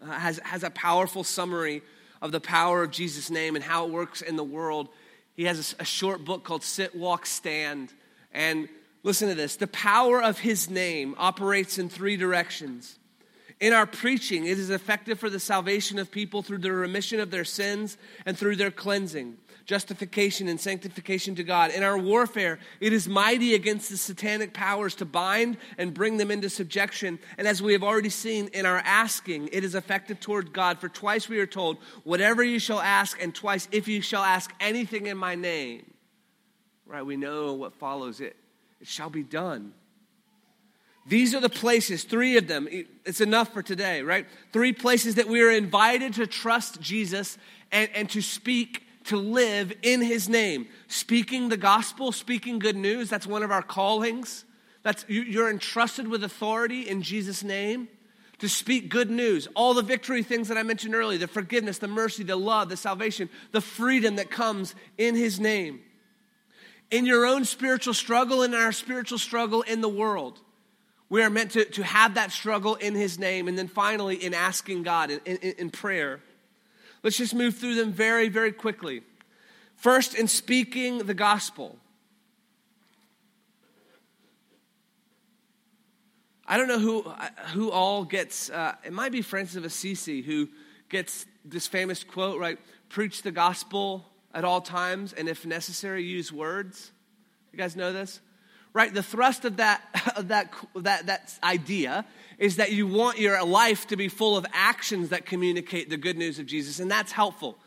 uh, 0.02 0.06
has, 0.06 0.40
has 0.40 0.64
a 0.64 0.70
powerful 0.70 1.24
summary 1.24 1.82
of 2.22 2.32
the 2.32 2.40
power 2.40 2.84
of 2.84 2.92
Jesus' 2.92 3.30
name 3.30 3.56
and 3.56 3.64
how 3.64 3.86
it 3.86 3.92
works 3.92 4.22
in 4.22 4.38
the 4.38 4.44
world. 4.44 4.88
He 5.36 5.44
has 5.44 5.76
a, 5.80 5.82
a 5.82 5.86
short 5.86 6.24
book 6.24 6.44
called 6.44 6.64
Sit, 6.64 6.96
Walk, 6.96 7.26
Stand. 7.26 7.92
And 8.32 8.70
listen 9.04 9.28
to 9.28 9.36
this 9.36 9.58
the 9.58 9.68
power 9.68 10.22
of 10.22 10.40
his 10.40 10.70
name 10.70 11.14
operates 11.18 11.78
in 11.78 11.90
three 11.90 12.16
directions. 12.16 12.98
In 13.60 13.74
our 13.74 13.86
preaching, 13.86 14.46
it 14.46 14.58
is 14.58 14.70
effective 14.70 15.20
for 15.20 15.30
the 15.30 15.40
salvation 15.40 16.00
of 16.00 16.10
people 16.10 16.42
through 16.42 16.60
the 16.60 16.72
remission 16.72 17.20
of 17.20 17.32
their 17.32 17.46
sins 17.46 17.98
and 18.26 18.38
through 18.38 18.56
their 18.56 18.72
cleansing 18.72 19.38
justification 19.66 20.48
and 20.48 20.60
sanctification 20.60 21.36
to 21.36 21.44
God. 21.44 21.72
In 21.72 21.84
our 21.84 21.98
warfare, 21.98 22.60
it 22.80 22.94
is 22.94 23.08
mighty 23.08 23.54
against 23.54 23.90
the 23.90 23.98
satanic 23.98 24.54
powers 24.54 24.96
to 24.96 25.06
bind 25.06 25.58
and 25.78 25.94
bring 25.94 26.18
them 26.18 26.32
into 26.32 26.50
subjection. 26.50 27.20
And 27.38 27.48
as 27.48 27.62
we 27.62 27.74
have 27.74 27.84
already 27.84 28.10
seen 28.10 28.48
in 28.54 28.66
our 28.66 28.80
asking, 28.80 29.50
it 29.52 29.64
is 29.64 29.76
effective 29.76 30.20
toward 30.20 30.54
God. 30.54 30.80
For 30.80 30.90
twice 30.90 31.30
we 31.30 31.40
are 31.40 31.48
told, 31.48 31.78
Whatever 32.04 32.44
you 32.44 32.60
shall 32.60 32.80
ask, 32.80 33.22
and 33.22 33.34
twice, 33.34 33.68
if 33.72 33.88
you 33.88 34.02
shall 34.02 34.24
ask 34.24 34.52
anything 34.60 35.08
in 35.08 35.18
my 35.18 35.36
name. 35.36 35.86
Right? 36.86 37.06
We 37.06 37.18
know 37.18 37.54
what 37.54 37.74
follows 37.76 38.20
it. 38.20 38.36
It 38.82 38.88
shall 38.88 39.10
be 39.10 39.24
done. 39.24 39.74
These 41.08 41.34
are 41.34 41.40
the 41.40 41.50
places, 41.50 42.04
three 42.04 42.38
of 42.38 42.48
them. 42.48 42.68
It's 42.70 43.22
enough 43.22 43.54
for 43.54 43.64
today, 43.64 44.04
right? 44.04 44.28
Three 44.54 44.72
places 44.72 45.16
that 45.16 45.28
we 45.28 45.42
are 45.42 45.50
invited 45.50 46.14
to 46.16 46.28
trust 46.28 46.80
Jesus 46.80 47.38
and, 47.72 47.90
and 47.96 48.10
to 48.12 48.22
speak 48.22 48.84
to 49.06 49.18
live 49.18 49.74
in 49.82 50.02
his 50.02 50.30
name. 50.30 50.68
Speaking 50.88 51.50
the 51.50 51.58
gospel, 51.58 52.12
speaking 52.12 52.60
good 52.60 52.76
news, 52.76 53.10
that's 53.10 53.28
one 53.28 53.44
of 53.44 53.52
our 53.52 53.64
callings. 53.64 54.46
That's 54.84 55.06
you're 55.08 55.50
entrusted 55.50 56.08
with 56.08 56.24
authority 56.24 56.88
in 56.90 57.02
Jesus' 57.02 57.44
name 57.44 57.88
to 58.40 58.50
speak 58.50 58.90
good 58.90 59.12
news. 59.12 59.48
All 59.56 59.74
the 59.74 59.84
victory 59.84 60.24
things 60.24 60.48
that 60.48 60.58
I 60.58 60.64
mentioned 60.64 60.96
earlier, 60.96 61.20
the 61.20 61.28
forgiveness, 61.28 61.78
the 61.78 61.88
mercy, 61.88 62.24
the 62.24 62.36
love, 62.36 62.70
the 62.70 62.78
salvation, 62.78 63.30
the 63.52 63.62
freedom 63.62 64.16
that 64.16 64.32
comes 64.32 64.74
in 64.98 65.16
his 65.16 65.40
name. 65.40 65.82
In 66.90 67.06
your 67.06 67.26
own 67.26 67.46
spiritual 67.46 67.94
struggle 67.94 68.44
in 68.44 68.54
our 68.54 68.72
spiritual 68.72 69.18
struggle 69.18 69.62
in 69.62 69.82
the 69.82 69.90
world. 69.90 70.40
We 71.12 71.24
are 71.24 71.30
meant 71.30 71.52
to, 71.52 71.66
to 71.66 71.84
have 71.84 72.14
that 72.14 72.32
struggle 72.32 72.76
in 72.76 72.96
His 72.96 73.20
name. 73.20 73.50
And 73.50 73.58
then 73.58 73.68
finally, 73.68 74.16
in 74.16 74.34
asking 74.34 74.84
God, 74.84 75.12
in, 75.12 75.20
in, 75.26 75.38
in 75.58 75.70
prayer. 75.70 76.22
Let's 77.04 77.18
just 77.18 77.34
move 77.34 77.58
through 77.58 77.76
them 77.76 77.92
very, 77.92 78.30
very 78.30 78.52
quickly. 78.52 79.02
First, 79.76 80.14
in 80.14 80.28
speaking 80.28 81.00
the 81.00 81.14
gospel. 81.14 81.78
I 86.46 86.58
don't 86.58 86.68
know 86.68 86.80
who, 86.80 87.02
who 87.54 87.72
all 87.72 88.04
gets, 88.04 88.50
uh, 88.50 88.76
it 88.84 88.94
might 88.94 89.12
be 89.12 89.22
Francis 89.22 89.56
of 89.56 89.64
Assisi 89.64 90.22
who 90.22 90.50
gets 90.90 91.26
this 91.46 91.66
famous 91.66 92.04
quote, 92.04 92.40
right? 92.40 92.60
Preach 92.90 93.22
the 93.22 93.32
gospel 93.32 94.06
at 94.34 94.44
all 94.44 94.62
times, 94.62 95.14
and 95.14 95.28
if 95.28 95.46
necessary, 95.46 96.04
use 96.04 96.32
words. 96.32 96.92
You 97.52 97.58
guys 97.58 97.76
know 97.76 97.92
this? 97.94 98.20
Right? 98.74 98.94
The 98.94 99.04
thrust 99.04 99.46
of 99.46 99.58
that, 99.58 99.82
of 100.16 100.30
that, 100.30 100.54
that, 100.76 101.06
that 101.08 101.40
idea 101.44 102.06
is 102.38 102.56
that 102.56 102.72
you 102.72 102.88
want 102.88 103.20
your 103.20 103.44
life 103.46 103.88
to 103.88 103.96
be 103.96 104.08
full 104.08 104.36
of 104.36 104.46
actions 104.54 105.10
that 105.10 105.26
communicate 105.26 105.90
the 105.90 105.98
good 105.98 106.18
news 106.18 106.40
of 106.40 106.46
Jesus, 106.46 106.80
and 106.80 106.90
that's 106.90 107.12
helpful. 107.12 107.58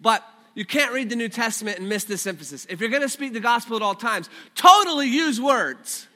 But 0.00 0.26
you 0.54 0.64
can't 0.64 0.92
read 0.92 1.10
the 1.10 1.16
New 1.16 1.28
Testament 1.28 1.78
and 1.78 1.88
miss 1.88 2.04
this 2.04 2.26
emphasis. 2.26 2.66
If 2.68 2.80
you're 2.80 2.90
going 2.90 3.02
to 3.02 3.08
speak 3.08 3.32
the 3.32 3.40
gospel 3.40 3.76
at 3.76 3.82
all 3.82 3.94
times, 3.94 4.28
totally 4.54 5.08
use 5.08 5.40
words. 5.40 6.06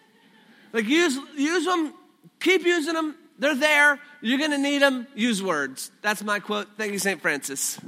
Like 0.72 0.86
use, 0.86 1.18
use 1.36 1.64
them, 1.64 1.94
keep 2.40 2.64
using 2.64 2.94
them. 2.94 3.16
They're 3.38 3.54
there. 3.54 4.00
You're 4.22 4.38
going 4.38 4.50
to 4.50 4.58
need 4.58 4.80
them. 4.80 5.06
Use 5.14 5.42
words. 5.42 5.90
That's 6.02 6.22
my 6.22 6.40
quote. 6.40 6.68
Thank 6.76 6.92
you, 6.92 6.98
St. 6.98 7.20
Francis. 7.20 7.78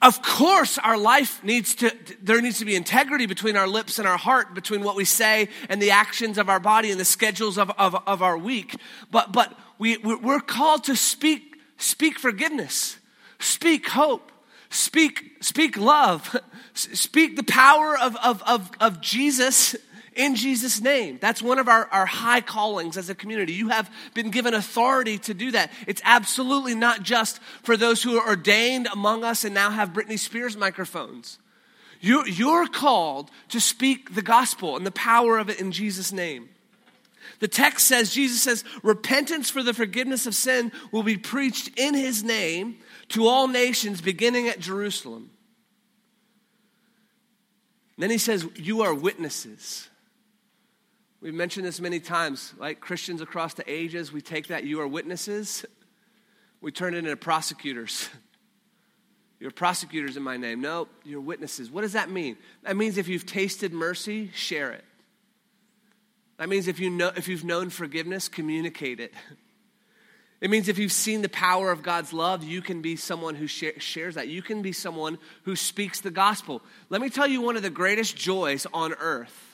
Of 0.00 0.22
course, 0.22 0.78
our 0.78 0.96
life 0.96 1.42
needs 1.42 1.74
to, 1.76 1.94
there 2.22 2.40
needs 2.40 2.58
to 2.58 2.64
be 2.64 2.76
integrity 2.76 3.26
between 3.26 3.56
our 3.56 3.66
lips 3.66 3.98
and 3.98 4.06
our 4.06 4.16
heart, 4.16 4.54
between 4.54 4.82
what 4.82 4.96
we 4.96 5.04
say 5.04 5.48
and 5.68 5.80
the 5.80 5.90
actions 5.90 6.38
of 6.38 6.48
our 6.48 6.60
body 6.60 6.90
and 6.90 7.00
the 7.00 7.04
schedules 7.04 7.58
of, 7.58 7.70
of, 7.78 7.96
of 8.06 8.22
our 8.22 8.36
week. 8.36 8.76
But, 9.10 9.32
but 9.32 9.58
we, 9.78 9.96
we're 9.98 10.40
called 10.40 10.84
to 10.84 10.96
speak, 10.96 11.56
speak 11.78 12.18
forgiveness, 12.18 12.98
speak 13.38 13.88
hope, 13.88 14.30
speak, 14.70 15.36
speak 15.40 15.76
love, 15.76 16.36
speak 16.74 17.36
the 17.36 17.42
power 17.42 17.98
of, 17.98 18.16
of, 18.16 18.42
of, 18.42 18.70
of 18.80 19.00
Jesus 19.00 19.76
in 20.14 20.34
Jesus' 20.34 20.80
name. 20.80 21.18
That's 21.20 21.42
one 21.42 21.58
of 21.58 21.68
our, 21.68 21.86
our 21.86 22.06
high 22.06 22.40
callings 22.40 22.96
as 22.96 23.08
a 23.08 23.14
community. 23.14 23.52
You 23.52 23.68
have 23.68 23.90
been 24.14 24.30
given 24.30 24.54
authority 24.54 25.18
to 25.18 25.34
do 25.34 25.52
that. 25.52 25.70
It's 25.86 26.02
absolutely 26.04 26.74
not 26.74 27.02
just 27.02 27.40
for 27.62 27.76
those 27.76 28.02
who 28.02 28.18
are 28.18 28.28
ordained 28.28 28.88
among 28.92 29.24
us 29.24 29.44
and 29.44 29.54
now 29.54 29.70
have 29.70 29.92
Britney 29.92 30.18
Spears 30.18 30.56
microphones. 30.56 31.38
You're, 32.00 32.26
you're 32.26 32.66
called 32.66 33.30
to 33.50 33.60
speak 33.60 34.14
the 34.14 34.22
gospel 34.22 34.76
and 34.76 34.84
the 34.84 34.90
power 34.90 35.38
of 35.38 35.48
it 35.48 35.60
in 35.60 35.70
Jesus' 35.70 36.12
name. 36.12 36.48
The 37.38 37.48
text 37.48 37.86
says, 37.86 38.12
Jesus 38.12 38.42
says, 38.42 38.64
repentance 38.82 39.50
for 39.50 39.62
the 39.62 39.74
forgiveness 39.74 40.26
of 40.26 40.34
sin 40.34 40.72
will 40.90 41.02
be 41.02 41.16
preached 41.16 41.70
in 41.78 41.94
his 41.94 42.22
name 42.22 42.78
to 43.10 43.26
all 43.26 43.48
nations, 43.48 44.00
beginning 44.00 44.48
at 44.48 44.58
Jerusalem. 44.58 45.30
then 47.98 48.10
he 48.10 48.18
says, 48.18 48.46
You 48.56 48.82
are 48.82 48.94
witnesses. 48.94 49.88
We've 51.22 51.32
mentioned 51.32 51.64
this 51.64 51.80
many 51.80 52.00
times, 52.00 52.52
like 52.58 52.80
Christians 52.80 53.20
across 53.20 53.54
the 53.54 53.62
ages, 53.72 54.12
we 54.12 54.20
take 54.20 54.48
that 54.48 54.64
you 54.64 54.80
are 54.80 54.88
witnesses, 54.88 55.64
we 56.60 56.72
turn 56.72 56.94
it 56.94 56.98
into 56.98 57.16
prosecutors. 57.16 58.08
You're 59.38 59.52
prosecutors 59.52 60.16
in 60.16 60.22
my 60.22 60.36
name. 60.36 60.60
No, 60.60 60.86
you're 61.02 61.20
witnesses. 61.20 61.68
What 61.68 61.80
does 61.80 61.94
that 61.94 62.08
mean? 62.08 62.36
That 62.62 62.76
means 62.76 62.96
if 62.96 63.08
you've 63.08 63.26
tasted 63.26 63.72
mercy, 63.72 64.30
share 64.32 64.70
it. 64.70 64.84
That 66.36 66.48
means 66.48 66.68
if, 66.68 66.78
you 66.78 66.90
know, 66.90 67.10
if 67.16 67.26
you've 67.26 67.42
known 67.42 67.68
forgiveness, 67.68 68.28
communicate 68.28 69.00
it. 69.00 69.12
It 70.40 70.50
means 70.50 70.68
if 70.68 70.76
you've 70.76 70.90
seen 70.90 71.22
the 71.22 71.28
power 71.28 71.70
of 71.70 71.84
God's 71.84 72.12
love, 72.12 72.42
you 72.42 72.62
can 72.62 72.82
be 72.82 72.96
someone 72.96 73.36
who 73.36 73.46
shares 73.46 74.16
that. 74.16 74.26
You 74.26 74.42
can 74.42 74.60
be 74.60 74.72
someone 74.72 75.18
who 75.44 75.54
speaks 75.54 76.00
the 76.00 76.10
gospel. 76.10 76.62
Let 76.88 77.00
me 77.00 77.10
tell 77.10 77.28
you 77.28 77.40
one 77.40 77.56
of 77.56 77.62
the 77.62 77.70
greatest 77.70 78.16
joys 78.16 78.66
on 78.72 78.92
earth 78.94 79.51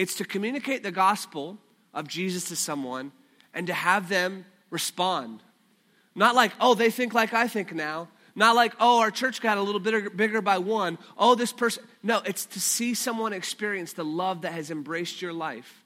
it's 0.00 0.14
to 0.14 0.24
communicate 0.24 0.82
the 0.82 0.90
gospel 0.90 1.58
of 1.92 2.08
Jesus 2.08 2.44
to 2.44 2.56
someone 2.56 3.12
and 3.52 3.66
to 3.66 3.74
have 3.74 4.08
them 4.08 4.46
respond. 4.70 5.42
Not 6.14 6.34
like, 6.34 6.52
oh, 6.58 6.72
they 6.72 6.90
think 6.90 7.12
like 7.12 7.34
I 7.34 7.48
think 7.48 7.74
now. 7.74 8.08
Not 8.34 8.56
like, 8.56 8.72
oh, 8.80 9.00
our 9.00 9.10
church 9.10 9.42
got 9.42 9.58
a 9.58 9.62
little 9.62 9.78
bit 9.78 10.16
bigger 10.16 10.40
by 10.40 10.56
one. 10.56 10.96
Oh, 11.18 11.34
this 11.34 11.52
person. 11.52 11.84
No, 12.02 12.22
it's 12.24 12.46
to 12.46 12.60
see 12.60 12.94
someone 12.94 13.34
experience 13.34 13.92
the 13.92 14.02
love 14.02 14.40
that 14.40 14.52
has 14.52 14.70
embraced 14.70 15.20
your 15.20 15.34
life. 15.34 15.84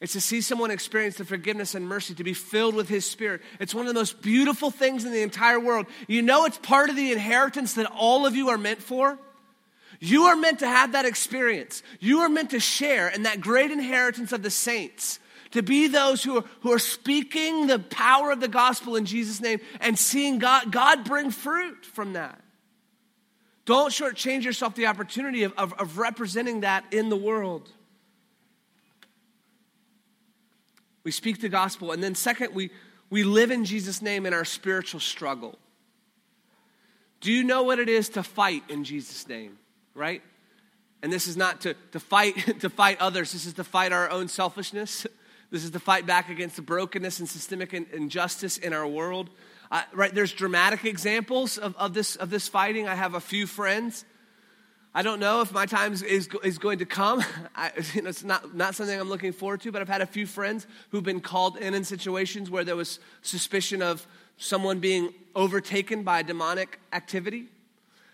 It's 0.00 0.12
to 0.12 0.20
see 0.20 0.42
someone 0.42 0.70
experience 0.70 1.16
the 1.16 1.24
forgiveness 1.24 1.74
and 1.74 1.88
mercy, 1.88 2.14
to 2.14 2.22
be 2.22 2.34
filled 2.34 2.76
with 2.76 2.88
His 2.88 3.04
Spirit. 3.04 3.42
It's 3.58 3.74
one 3.74 3.88
of 3.88 3.92
the 3.92 3.98
most 3.98 4.22
beautiful 4.22 4.70
things 4.70 5.04
in 5.04 5.10
the 5.10 5.22
entire 5.22 5.58
world. 5.58 5.86
You 6.06 6.22
know, 6.22 6.44
it's 6.44 6.58
part 6.58 6.88
of 6.88 6.94
the 6.94 7.10
inheritance 7.10 7.74
that 7.74 7.90
all 7.96 8.26
of 8.26 8.36
you 8.36 8.50
are 8.50 8.58
meant 8.58 8.80
for. 8.80 9.18
You 10.00 10.24
are 10.24 10.36
meant 10.36 10.60
to 10.60 10.66
have 10.66 10.92
that 10.92 11.04
experience. 11.04 11.82
You 12.00 12.20
are 12.20 12.28
meant 12.30 12.50
to 12.50 12.60
share 12.60 13.08
in 13.08 13.24
that 13.24 13.40
great 13.40 13.70
inheritance 13.70 14.32
of 14.32 14.42
the 14.42 14.50
saints, 14.50 15.20
to 15.50 15.62
be 15.62 15.88
those 15.88 16.24
who 16.24 16.38
are, 16.38 16.44
who 16.62 16.72
are 16.72 16.78
speaking 16.78 17.66
the 17.66 17.78
power 17.78 18.30
of 18.30 18.40
the 18.40 18.48
gospel 18.48 18.96
in 18.96 19.04
Jesus' 19.04 19.40
name 19.40 19.60
and 19.80 19.98
seeing 19.98 20.38
God, 20.38 20.72
God 20.72 21.04
bring 21.04 21.30
fruit 21.30 21.84
from 21.84 22.14
that. 22.14 22.40
Don't 23.66 23.92
shortchange 23.92 24.42
yourself 24.42 24.74
the 24.74 24.86
opportunity 24.86 25.42
of, 25.42 25.52
of, 25.58 25.74
of 25.74 25.98
representing 25.98 26.60
that 26.62 26.84
in 26.90 27.08
the 27.08 27.16
world. 27.16 27.70
We 31.04 31.10
speak 31.10 31.40
the 31.40 31.48
gospel. 31.48 31.92
And 31.92 32.02
then, 32.02 32.14
second, 32.14 32.54
we, 32.54 32.70
we 33.10 33.22
live 33.22 33.50
in 33.50 33.64
Jesus' 33.64 34.00
name 34.00 34.24
in 34.24 34.32
our 34.32 34.44
spiritual 34.44 35.00
struggle. 35.00 35.58
Do 37.20 37.30
you 37.30 37.44
know 37.44 37.62
what 37.62 37.78
it 37.78 37.88
is 37.88 38.08
to 38.10 38.22
fight 38.22 38.64
in 38.68 38.84
Jesus' 38.84 39.28
name? 39.28 39.58
Right? 40.00 40.22
And 41.02 41.12
this 41.12 41.28
is 41.28 41.36
not 41.36 41.60
to, 41.60 41.74
to 41.92 42.00
fight 42.00 42.34
to 42.60 42.70
fight 42.70 42.98
others. 43.00 43.32
This 43.32 43.44
is 43.44 43.52
to 43.54 43.64
fight 43.64 43.92
our 43.92 44.10
own 44.10 44.26
selfishness. 44.26 45.06
This 45.50 45.64
is 45.64 45.70
to 45.72 45.80
fight 45.80 46.06
back 46.06 46.28
against 46.30 46.56
the 46.56 46.62
brokenness 46.62 47.20
and 47.20 47.28
systemic 47.28 47.74
injustice 47.74 48.56
in 48.56 48.72
our 48.72 48.86
world. 48.86 49.30
Uh, 49.70 49.82
right? 49.92 50.14
There's 50.14 50.32
dramatic 50.32 50.84
examples 50.84 51.58
of, 51.58 51.76
of, 51.76 51.92
this, 51.92 52.16
of 52.16 52.30
this 52.30 52.48
fighting. 52.48 52.88
I 52.88 52.94
have 52.94 53.14
a 53.14 53.20
few 53.20 53.46
friends. 53.46 54.04
I 54.94 55.02
don't 55.02 55.20
know 55.20 55.40
if 55.40 55.52
my 55.52 55.66
time 55.66 55.92
is, 55.92 56.02
is, 56.02 56.28
is 56.44 56.58
going 56.58 56.78
to 56.78 56.86
come. 56.86 57.22
I, 57.56 57.72
you 57.94 58.02
know, 58.02 58.08
it's 58.08 58.24
not, 58.24 58.54
not 58.54 58.76
something 58.76 58.98
I'm 58.98 59.08
looking 59.08 59.32
forward 59.32 59.60
to, 59.62 59.72
but 59.72 59.82
I've 59.82 59.88
had 59.88 60.02
a 60.02 60.06
few 60.06 60.26
friends 60.26 60.66
who've 60.90 61.02
been 61.02 61.20
called 61.20 61.56
in 61.56 61.74
in 61.74 61.82
situations 61.82 62.48
where 62.48 62.64
there 62.64 62.76
was 62.76 63.00
suspicion 63.22 63.82
of 63.82 64.06
someone 64.36 64.78
being 64.78 65.12
overtaken 65.34 66.04
by 66.04 66.22
demonic 66.22 66.78
activity. 66.92 67.48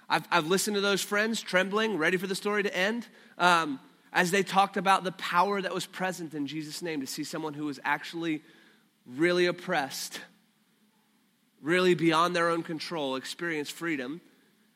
I've, 0.09 0.27
I've 0.31 0.47
listened 0.47 0.77
to 0.77 0.81
those 0.81 1.03
friends 1.03 1.41
trembling, 1.41 1.99
ready 1.99 2.17
for 2.17 2.27
the 2.27 2.35
story 2.35 2.63
to 2.63 2.77
end, 2.77 3.07
um, 3.39 3.81
as 4.13 4.31
they 4.31 4.43
talked 4.43 4.77
about 4.77 5.05
the 5.05 5.13
power 5.13 5.61
that 5.61 5.75
was 5.75 5.87
present 5.87 6.35
in 6.35 6.47
Jesus' 6.47 6.81
name 6.81 7.01
to 7.01 7.07
see 7.07 7.25
someone 7.25 7.55
who 7.55 7.67
was 7.67 7.81
actually 7.85 8.43
really 9.05 9.47
oppressed, 9.47 10.21
really 11.61 11.95
beyond 11.95 12.35
their 12.35 12.49
own 12.49 12.63
control, 12.63 13.17
experience 13.17 13.69
freedom 13.69 14.21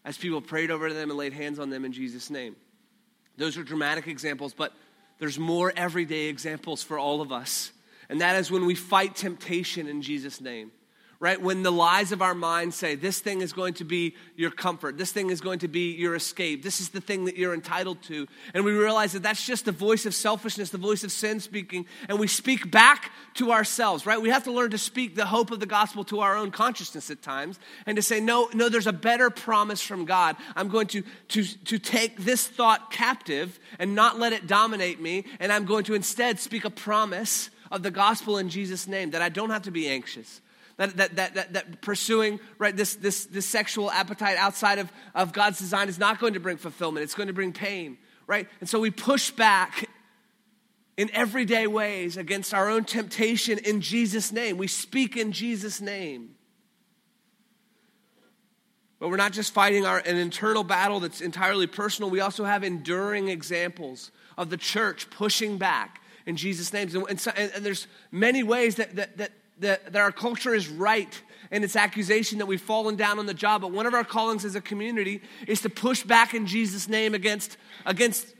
as 0.04 0.18
people 0.18 0.40
prayed 0.40 0.70
over 0.70 0.92
them 0.92 1.10
and 1.10 1.18
laid 1.18 1.32
hands 1.32 1.58
on 1.58 1.70
them 1.70 1.84
in 1.84 1.92
Jesus' 1.92 2.30
name. 2.30 2.56
Those 3.36 3.56
are 3.56 3.62
dramatic 3.62 4.08
examples, 4.08 4.52
but 4.52 4.72
there's 5.18 5.38
more 5.38 5.72
everyday 5.76 6.26
examples 6.26 6.82
for 6.82 6.98
all 6.98 7.20
of 7.20 7.32
us. 7.32 7.72
And 8.08 8.20
that 8.20 8.36
is 8.36 8.50
when 8.50 8.66
we 8.66 8.74
fight 8.74 9.14
temptation 9.14 9.86
in 9.86 10.02
Jesus' 10.02 10.40
name 10.40 10.72
right? 11.20 11.40
When 11.40 11.62
the 11.62 11.70
lies 11.70 12.12
of 12.12 12.22
our 12.22 12.34
mind 12.34 12.72
say, 12.72 12.94
this 12.94 13.20
thing 13.20 13.42
is 13.42 13.52
going 13.52 13.74
to 13.74 13.84
be 13.84 14.14
your 14.36 14.50
comfort, 14.50 14.96
this 14.96 15.12
thing 15.12 15.28
is 15.28 15.42
going 15.42 15.58
to 15.58 15.68
be 15.68 15.92
your 15.92 16.14
escape, 16.14 16.62
this 16.62 16.80
is 16.80 16.88
the 16.88 17.00
thing 17.02 17.26
that 17.26 17.36
you're 17.36 17.52
entitled 17.52 18.00
to. 18.04 18.26
And 18.54 18.64
we 18.64 18.72
realize 18.72 19.12
that 19.12 19.22
that's 19.22 19.44
just 19.44 19.66
the 19.66 19.72
voice 19.72 20.06
of 20.06 20.14
selfishness, 20.14 20.70
the 20.70 20.78
voice 20.78 21.04
of 21.04 21.12
sin 21.12 21.38
speaking, 21.38 21.84
and 22.08 22.18
we 22.18 22.26
speak 22.26 22.70
back 22.70 23.12
to 23.34 23.52
ourselves, 23.52 24.06
right? 24.06 24.20
We 24.20 24.30
have 24.30 24.44
to 24.44 24.52
learn 24.52 24.70
to 24.70 24.78
speak 24.78 25.14
the 25.14 25.26
hope 25.26 25.50
of 25.50 25.60
the 25.60 25.66
gospel 25.66 26.04
to 26.04 26.20
our 26.20 26.36
own 26.36 26.50
consciousness 26.50 27.10
at 27.10 27.20
times 27.20 27.60
and 27.84 27.96
to 27.96 28.02
say, 28.02 28.18
no, 28.18 28.48
no, 28.54 28.70
there's 28.70 28.86
a 28.86 28.92
better 28.92 29.28
promise 29.28 29.82
from 29.82 30.06
God. 30.06 30.36
I'm 30.56 30.68
going 30.68 30.86
to, 30.88 31.02
to, 31.28 31.44
to 31.44 31.78
take 31.78 32.24
this 32.24 32.48
thought 32.48 32.90
captive 32.90 33.60
and 33.78 33.94
not 33.94 34.18
let 34.18 34.32
it 34.32 34.46
dominate 34.46 35.02
me, 35.02 35.26
and 35.38 35.52
I'm 35.52 35.66
going 35.66 35.84
to 35.84 35.94
instead 35.94 36.40
speak 36.40 36.64
a 36.64 36.70
promise 36.70 37.50
of 37.70 37.82
the 37.82 37.90
gospel 37.90 38.38
in 38.38 38.48
Jesus' 38.48 38.88
name 38.88 39.10
that 39.10 39.20
I 39.20 39.28
don't 39.28 39.50
have 39.50 39.62
to 39.62 39.70
be 39.70 39.86
anxious 39.86 40.40
that, 40.80 40.96
that, 40.96 41.16
that, 41.16 41.34
that, 41.34 41.52
that 41.52 41.82
pursuing 41.82 42.40
right, 42.58 42.74
this, 42.74 42.94
this, 42.94 43.26
this 43.26 43.44
sexual 43.44 43.90
appetite 43.90 44.38
outside 44.38 44.78
of, 44.78 44.90
of 45.14 45.30
God's 45.34 45.58
design 45.58 45.90
is 45.90 45.98
not 45.98 46.18
going 46.18 46.32
to 46.32 46.40
bring 46.40 46.56
fulfillment, 46.56 47.04
it's 47.04 47.14
going 47.14 47.26
to 47.26 47.34
bring 47.34 47.52
pain, 47.52 47.98
right? 48.26 48.48
And 48.60 48.68
so 48.68 48.80
we 48.80 48.90
push 48.90 49.30
back 49.30 49.90
in 50.96 51.10
everyday 51.12 51.66
ways 51.66 52.16
against 52.16 52.54
our 52.54 52.70
own 52.70 52.84
temptation 52.84 53.58
in 53.58 53.82
Jesus' 53.82 54.32
name. 54.32 54.56
We 54.56 54.68
speak 54.68 55.18
in 55.18 55.32
Jesus' 55.32 55.82
name. 55.82 56.36
But 58.98 59.10
we're 59.10 59.16
not 59.16 59.32
just 59.32 59.52
fighting 59.52 59.84
our, 59.84 59.98
an 59.98 60.16
internal 60.16 60.64
battle 60.64 61.00
that's 61.00 61.20
entirely 61.20 61.66
personal, 61.66 62.10
we 62.10 62.20
also 62.20 62.44
have 62.44 62.64
enduring 62.64 63.28
examples 63.28 64.12
of 64.38 64.48
the 64.48 64.56
church 64.56 65.10
pushing 65.10 65.58
back 65.58 66.00
in 66.24 66.36
Jesus' 66.36 66.72
name. 66.72 66.88
And, 67.06 67.20
so, 67.20 67.32
and 67.32 67.64
there's 67.66 67.86
many 68.10 68.42
ways 68.42 68.76
that, 68.76 68.96
that, 68.96 69.18
that, 69.18 69.32
that, 69.60 69.92
that 69.92 70.00
our 70.00 70.12
culture 70.12 70.54
is 70.54 70.68
right 70.68 71.20
in 71.50 71.64
its 71.64 71.76
accusation 71.76 72.38
that 72.38 72.46
we've 72.46 72.60
fallen 72.60 72.96
down 72.96 73.18
on 73.18 73.26
the 73.26 73.34
job. 73.34 73.62
But 73.62 73.72
one 73.72 73.86
of 73.86 73.94
our 73.94 74.04
callings 74.04 74.44
as 74.44 74.54
a 74.54 74.60
community 74.60 75.22
is 75.46 75.60
to 75.62 75.70
push 75.70 76.02
back 76.02 76.34
in 76.34 76.46
Jesus' 76.46 76.88
name 76.88 77.14
against, 77.14 77.56
against 77.86 78.34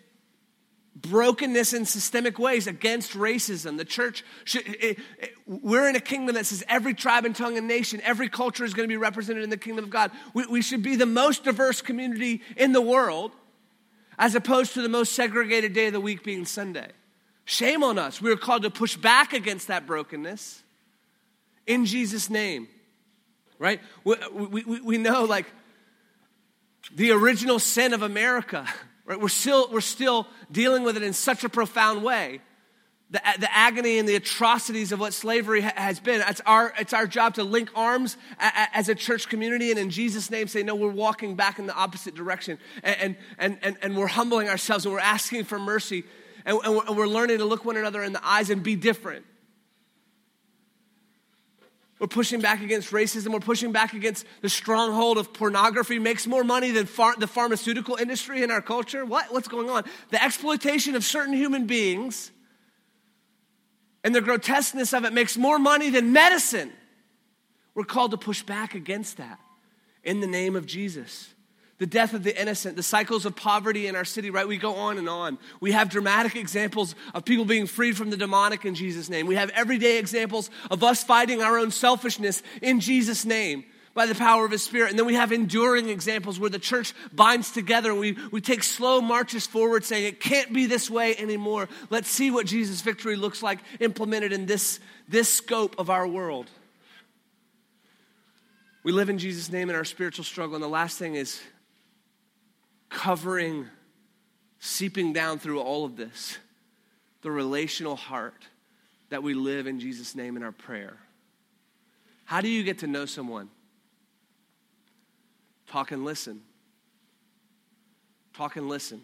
brokenness 0.95 1.73
in 1.73 1.85
systemic 1.85 2.39
ways 2.39 2.66
against 2.66 3.12
racism. 3.12 3.77
The 3.77 3.85
church, 3.85 4.25
should, 4.45 4.66
it, 4.66 4.99
it, 5.18 5.31
we're 5.47 5.89
in 5.89 5.97
a 5.97 6.01
kingdom 6.01 6.35
that 6.35 6.47
says 6.47 6.62
every 6.68 6.95
tribe 6.95 7.25
and 7.25 7.35
tongue 7.35 7.57
and 7.57 7.66
nation, 7.66 8.01
every 8.05 8.29
culture 8.29 8.64
is 8.64 8.75
going 8.75 8.89
to 8.89 8.93
be 8.93 8.97
represented 8.97 9.43
in 9.43 9.51
the 9.51 9.57
kingdom 9.57 9.85
of 9.85 9.91
God. 9.91 10.11
We, 10.35 10.47
we 10.47 10.62
should 10.62 10.83
be 10.83 10.97
the 10.97 11.07
most 11.07 11.45
diverse 11.45 11.81
community 11.81 12.43
in 12.57 12.73
the 12.73 12.83
world 12.83 13.33
as 14.18 14.35
opposed 14.35 14.75
to 14.75 14.83
the 14.83 14.89
most 14.89 15.14
segregated 15.14 15.73
day 15.73 15.87
of 15.87 15.95
the 15.95 16.01
week 16.01 16.23
being 16.23 16.45
Sunday. 16.45 16.89
Shame 17.45 17.83
on 17.83 17.99
us. 17.99 18.21
We 18.21 18.31
are 18.31 18.37
called 18.37 18.62
to 18.62 18.71
push 18.71 18.97
back 18.97 19.33
against 19.33 19.68
that 19.68 19.87
brokenness 19.87 20.62
in 21.71 21.87
Jesus' 21.87 22.29
name, 22.29 22.68
right? 23.59 23.81
We, 24.05 24.16
we, 24.64 24.81
we 24.81 24.99
know, 24.99 25.25
like, 25.25 25.47
the 26.95 27.12
original 27.12 27.59
sin 27.59 27.93
of 27.93 28.03
America 28.03 28.66
Right? 29.11 29.21
We're, 29.21 29.29
still, 29.29 29.68
we're 29.73 29.81
still 29.81 30.29
dealing 30.53 30.85
with 30.85 30.97
it 30.97 31.03
in 31.03 31.14
such 31.14 31.43
a 31.43 31.49
profound 31.49 32.05
way. 32.05 32.41
The, 33.11 33.21
the 33.41 33.53
agony 33.53 33.99
and 33.99 34.09
the 34.09 34.14
atrocities 34.14 34.93
of 34.93 35.01
what 35.01 35.12
slavery 35.12 35.62
ha- 35.62 35.73
has 35.75 35.99
been. 35.99 36.23
It's 36.29 36.41
our, 36.47 36.73
it's 36.79 36.93
our 36.93 37.09
job 37.09 37.35
to 37.35 37.43
link 37.43 37.71
arms 37.75 38.16
as 38.39 38.89
a 38.89 38.95
church 38.95 39.29
community 39.29 39.71
and 39.71 39.81
in 39.81 39.91
Jesus' 39.91 40.31
name 40.31 40.47
say, 40.47 40.62
no, 40.62 40.77
we're 40.77 40.93
walking 40.93 41.35
back 41.35 41.59
in 41.59 41.66
the 41.66 41.75
opposite 41.75 42.14
direction. 42.14 42.57
And, 42.85 43.16
and, 43.37 43.59
and, 43.64 43.79
and 43.83 43.97
we're 43.97 44.07
humbling 44.07 44.49
ourselves 44.49 44.85
and 44.85 44.95
we're 44.95 45.01
asking 45.01 45.43
for 45.43 45.59
mercy. 45.59 46.05
And, 46.45 46.61
and 46.64 46.97
we're 46.97 47.09
learning 47.09 47.39
to 47.39 47.45
look 47.47 47.64
one 47.64 47.77
another 47.77 48.05
in 48.05 48.12
the 48.12 48.25
eyes 48.25 48.49
and 48.49 48.62
be 48.62 48.77
different. 48.77 49.27
We're 52.01 52.07
pushing 52.07 52.41
back 52.41 52.63
against 52.63 52.91
racism. 52.93 53.33
We're 53.33 53.41
pushing 53.41 53.73
back 53.73 53.93
against 53.93 54.25
the 54.41 54.49
stronghold 54.49 55.19
of 55.19 55.35
pornography. 55.35 55.99
Makes 55.99 56.27
more 56.27 56.43
money 56.43 56.71
than 56.71 56.87
far, 56.87 57.15
the 57.17 57.27
pharmaceutical 57.27 57.97
industry 57.97 58.43
in 58.43 58.51
our 58.51 58.63
culture. 58.63 59.05
What? 59.05 59.33
What's 59.33 59.49
going 59.49 59.69
on? 59.69 59.85
The 60.09 60.23
exploitation 60.23 60.97
of 60.97 61.05
certain 61.05 61.35
human 61.35 61.67
beings 61.67 62.33
and 64.03 64.15
the 64.15 64.23
grotesqueness 64.23 64.95
of 64.95 65.05
it 65.05 65.13
makes 65.13 65.37
more 65.37 65.59
money 65.59 65.91
than 65.91 66.13
medicine. 66.13 66.73
We're 67.75 67.85
called 67.85 68.13
to 68.13 68.17
push 68.17 68.43
back 68.43 68.75
against 68.75 69.19
that 69.19 69.39
in 70.03 70.21
the 70.21 70.27
name 70.27 70.57
of 70.57 70.65
Jesus 70.65 71.29
the 71.81 71.87
death 71.87 72.12
of 72.12 72.22
the 72.22 72.39
innocent, 72.39 72.76
the 72.76 72.83
cycles 72.83 73.24
of 73.24 73.35
poverty 73.35 73.87
in 73.87 73.97
our 73.97 74.05
city, 74.05 74.28
right? 74.28 74.47
We 74.47 74.59
go 74.59 74.74
on 74.76 74.99
and 74.99 75.09
on. 75.09 75.39
We 75.61 75.72
have 75.72 75.89
dramatic 75.89 76.37
examples 76.37 76.95
of 77.14 77.24
people 77.24 77.47
being 77.47 77.66
freed 77.66 77.97
from 77.97 78.11
the 78.11 78.18
demonic 78.18 78.66
in 78.66 78.74
Jesus' 78.74 79.09
name. 79.09 79.26
We 79.26 79.37
have 79.37 79.49
everyday 79.51 79.99
examples 79.99 80.51
of 80.70 80.85
us 80.85 81.03
fighting 81.03 81.43
our 81.43 81.59
own 81.59 81.70
selfishness 81.70 82.43
in 82.61 82.81
Jesus' 82.81 83.24
name 83.24 83.64
by 83.95 84.05
the 84.05 84.14
power 84.14 84.45
of 84.45 84.51
His 84.51 84.62
Spirit. 84.62 84.91
And 84.91 84.99
then 84.99 85.07
we 85.07 85.14
have 85.14 85.33
enduring 85.33 85.89
examples 85.89 86.39
where 86.39 86.51
the 86.51 86.59
church 86.59 86.93
binds 87.14 87.51
together. 87.51 87.95
We, 87.95 88.18
we 88.31 88.43
take 88.43 88.62
slow 88.62 89.01
marches 89.01 89.47
forward 89.47 89.83
saying, 89.83 90.05
it 90.05 90.20
can't 90.20 90.53
be 90.53 90.66
this 90.66 90.91
way 90.91 91.16
anymore. 91.16 91.66
Let's 91.89 92.11
see 92.11 92.31
what 92.31 92.45
Jesus' 92.45 92.83
victory 92.83 93.16
looks 93.16 93.43
like 93.43 93.59
implemented 93.81 94.35
in 94.35 94.45
this, 94.45 94.81
this 95.09 95.31
scope 95.31 95.76
of 95.78 95.89
our 95.89 96.07
world. 96.07 96.51
We 98.83 98.93
live 98.93 99.09
in 99.09 99.16
Jesus' 99.16 99.51
name 99.51 99.70
in 99.70 99.76
our 99.76 99.85
spiritual 99.85 100.26
struggle. 100.26 100.57
And 100.57 100.62
the 100.62 100.68
last 100.68 100.99
thing 100.99 101.14
is 101.14 101.41
covering, 102.91 103.66
seeping 104.59 105.12
down 105.12 105.38
through 105.38 105.61
all 105.61 105.84
of 105.84 105.97
this, 105.97 106.38
the 107.22 107.30
relational 107.30 107.97
heart 107.97 108.45
that 109.09 109.22
we 109.22 109.32
live 109.32 109.66
in 109.66 109.80
Jesus' 109.80 110.14
name 110.14 110.36
in 110.36 110.43
our 110.43 110.53
prayer. 110.53 110.97
How 112.24 112.41
do 112.41 112.49
you 112.49 112.62
get 112.62 112.78
to 112.80 112.86
know 112.86 113.07
someone? 113.07 113.49
Talk 115.66 115.93
and 115.93 116.05
listen. 116.05 116.43
Talk 118.34 118.57
and 118.57 118.68
listen. 118.68 119.03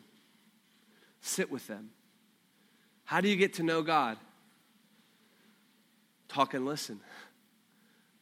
Sit 1.20 1.50
with 1.50 1.66
them. 1.66 1.90
How 3.04 3.20
do 3.20 3.28
you 3.28 3.36
get 3.36 3.54
to 3.54 3.62
know 3.62 3.82
God? 3.82 4.16
Talk 6.28 6.54
and 6.54 6.64
listen. 6.64 7.00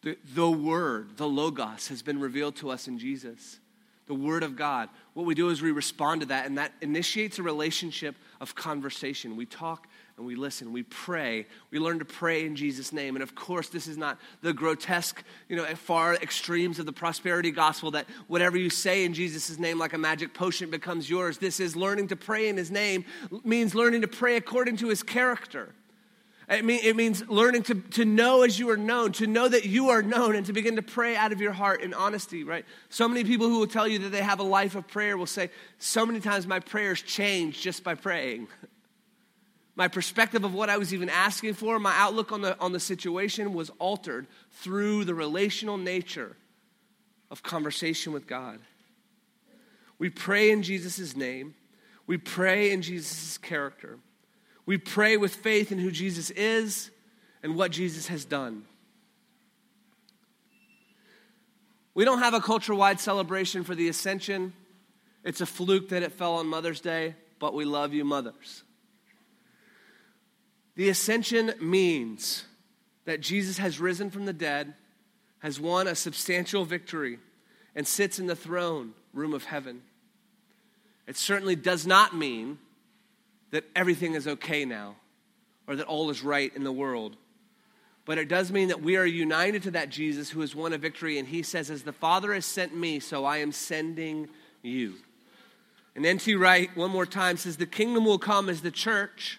The, 0.03 0.17
the 0.35 0.51
Word, 0.51 1.17
the 1.17 1.27
Logos, 1.27 1.89
has 1.89 2.03
been 2.03 2.21
revealed 2.21 2.57
to 2.57 2.71
us 2.71 2.87
in 2.87 2.99
Jesus 2.99 3.59
the 4.07 4.15
Word 4.15 4.43
of 4.43 4.57
God. 4.57 4.89
What 5.15 5.27
we 5.27 5.35
do 5.35 5.49
is 5.49 5.63
we 5.63 5.71
respond 5.71 6.21
to 6.23 6.27
that, 6.29 6.47
and 6.47 6.59
that 6.59 6.73
initiates 6.81 7.39
a 7.39 7.43
relationship 7.43 8.17
of 8.41 8.55
conversation. 8.55 9.37
We 9.37 9.47
talk 9.47 9.87
and 10.17 10.27
we 10.27 10.37
listen. 10.37 10.73
We 10.73 10.85
pray. 10.85 11.47
We 11.71 11.79
learn 11.79 11.99
to 11.99 12.05
pray 12.05 12.47
in 12.47 12.55
Jesus' 12.55 12.93
name. 12.93 13.17
And 13.17 13.23
of 13.23 13.35
course, 13.35 13.69
this 13.69 13.87
is 13.87 13.97
not 13.97 14.19
the 14.43 14.53
grotesque, 14.53 15.25
you 15.49 15.57
know, 15.57 15.65
far 15.75 16.15
extremes 16.15 16.79
of 16.79 16.87
the 16.87 16.93
prosperity 16.93 17.51
gospel 17.51 17.91
that 17.93 18.07
whatever 18.29 18.57
you 18.57 18.71
say 18.71 19.05
in 19.05 19.15
Jesus' 19.15 19.59
name, 19.59 19.79
like 19.79 19.93
a 19.93 19.99
magic 19.99 20.33
potion, 20.33 20.71
becomes 20.71 21.11
yours. 21.11 21.39
This 21.39 21.59
is 21.59 21.75
learning 21.75 22.09
to 22.09 22.17
pray 22.17 22.49
in 22.49 22.57
His 22.57 22.71
name, 22.71 23.05
means 23.43 23.75
learning 23.75 24.03
to 24.03 24.09
pray 24.09 24.37
according 24.37 24.77
to 24.79 24.89
His 24.89 25.03
character. 25.03 25.75
It, 26.49 26.65
mean, 26.65 26.81
it 26.83 26.95
means 26.95 27.27
learning 27.29 27.63
to, 27.65 27.75
to 27.75 28.05
know 28.05 28.43
as 28.43 28.59
you 28.59 28.69
are 28.71 28.77
known, 28.77 29.13
to 29.13 29.27
know 29.27 29.49
that 29.49 29.65
you 29.65 29.89
are 29.89 30.03
known, 30.03 30.37
and 30.37 30.45
to 30.47 30.53
begin 30.53 30.77
to 30.77 30.83
pray 30.83 31.17
out 31.17 31.33
of 31.33 31.41
your 31.41 31.53
heart 31.53 31.81
in 31.81 31.95
honesty, 31.95 32.45
right? 32.45 32.67
So 32.91 33.09
many 33.09 33.25
people 33.25 33.49
who 33.49 33.59
will 33.59 33.67
tell 33.67 33.89
you 33.89 33.99
that 34.01 34.11
they 34.11 34.23
have 34.23 34.41
a 34.41 34.45
life 34.45 34.75
of 34.75 34.87
prayer 34.87 35.17
will 35.17 35.27
say, 35.27 35.51
So 35.79 36.05
many 36.05 36.21
times 36.21 36.47
my 36.47 36.61
prayers 36.61 37.01
change 37.01 37.61
just 37.63 37.83
by 37.83 37.95
praying. 37.95 38.49
my 39.77 39.89
perspective 39.89 40.45
of 40.45 40.55
what 40.55 40.69
I 40.69 40.77
was 40.77 40.93
even 40.93 41.09
asking 41.09 41.55
for, 41.55 41.79
my 41.79 41.95
outlook 41.97 42.31
on 42.31 42.43
the, 42.43 42.59
on 42.61 42.73
the 42.73 42.81
situation 42.81 43.55
was 43.55 43.71
altered 43.79 44.27
through 44.53 45.05
the 45.05 45.15
relational 45.15 45.79
nature 45.79 46.37
of 47.31 47.43
conversation 47.43 48.13
with 48.13 48.27
God. 48.27 48.61
We 49.99 50.11
pray 50.11 50.51
in 50.51 50.63
Jesus' 50.63 51.17
name, 51.17 51.55
we 52.07 52.19
pray 52.19 52.71
in 52.71 52.83
Jesus' 52.83 53.39
character. 53.39 53.99
We 54.67 54.79
pray 54.79 55.17
with 55.17 55.35
faith 55.35 55.73
in 55.73 55.79
who 55.79 55.91
Jesus 55.91 56.31
is 56.31 56.91
and 57.43 57.55
what 57.55 57.71
Jesus 57.71 58.07
has 58.09 58.25
done. 58.25 58.65
We 61.95 62.05
don't 62.05 62.21
have 62.21 62.35
a 62.35 62.41
culture 62.41 62.75
wide 62.75 62.99
celebration 62.99 63.63
for 63.63 63.75
the 63.75 63.89
ascension. 63.89 64.53
It's 65.23 65.41
a 65.41 65.47
fluke 65.47 65.91
that 65.91 66.03
it 66.03 66.13
fell 66.13 66.35
on 66.35 66.47
Mother's 66.47 66.81
Day, 66.81 67.15
but 67.39 67.55
we 67.55 67.65
love 67.65 67.95
you, 67.95 68.05
mothers. 68.05 68.63
The 70.77 70.89
ascension 70.89 71.53
means 71.61 72.45
that 73.05 73.21
Jesus 73.21 73.59
has 73.59 73.79
risen 73.79 74.11
from 74.11 74.25
the 74.25 74.33
dead, 74.33 74.75
has 75.39 75.61
won 75.61 75.87
a 75.87 75.95
substantial 75.95 76.65
victory, 76.65 77.19
and 77.77 77.87
sits 77.87 78.19
in 78.19 78.27
the 78.27 78.37
throne 78.37 78.95
room 79.13 79.35
of 79.35 79.45
heaven. 79.45 79.83
It 81.07 81.17
certainly 81.17 81.55
does 81.55 81.87
not 81.87 82.17
mean 82.17 82.59
that 83.55 83.65
everything 83.77 84.15
is 84.15 84.27
okay 84.27 84.65
now 84.65 84.97
or 85.69 85.77
that 85.77 85.87
all 85.87 86.11
is 86.11 86.25
right 86.25 86.55
in 86.57 86.65
the 86.65 86.73
world. 86.73 87.17
But 88.05 88.19
it 88.19 88.29
does 88.29 88.51
mean 88.51 88.67
that 88.67 88.83
we 88.83 88.97
are 88.97 89.07
united 89.07 89.63
to 89.63 89.71
that 89.71 89.91
Jesus 89.91 90.29
who 90.29 90.41
has 90.41 90.57
won 90.57 90.73
a 90.73 90.79
victory, 90.79 91.21
and 91.21 91.29
he 91.29 91.45
says, 91.45 91.71
As 91.71 91.85
the 91.85 91.93
Father 91.93 92.35
has 92.35 92.45
sent 92.45 92.77
me, 92.77 92.99
so 92.99 93.25
I 93.25 93.37
am 93.39 93.53
sending 93.53 94.29
you. 94.61 94.95
And 95.95 96.05
N.T. 96.05 96.35
Wright, 96.35 96.69
one 96.77 96.91
more 96.91 97.07
time, 97.07 97.37
says, 97.37 97.57
The 97.57 97.65
kingdom 97.65 98.05
will 98.05 98.19
come 98.19 98.49
as 98.49 98.61
the 98.61 98.73
church, 98.73 99.39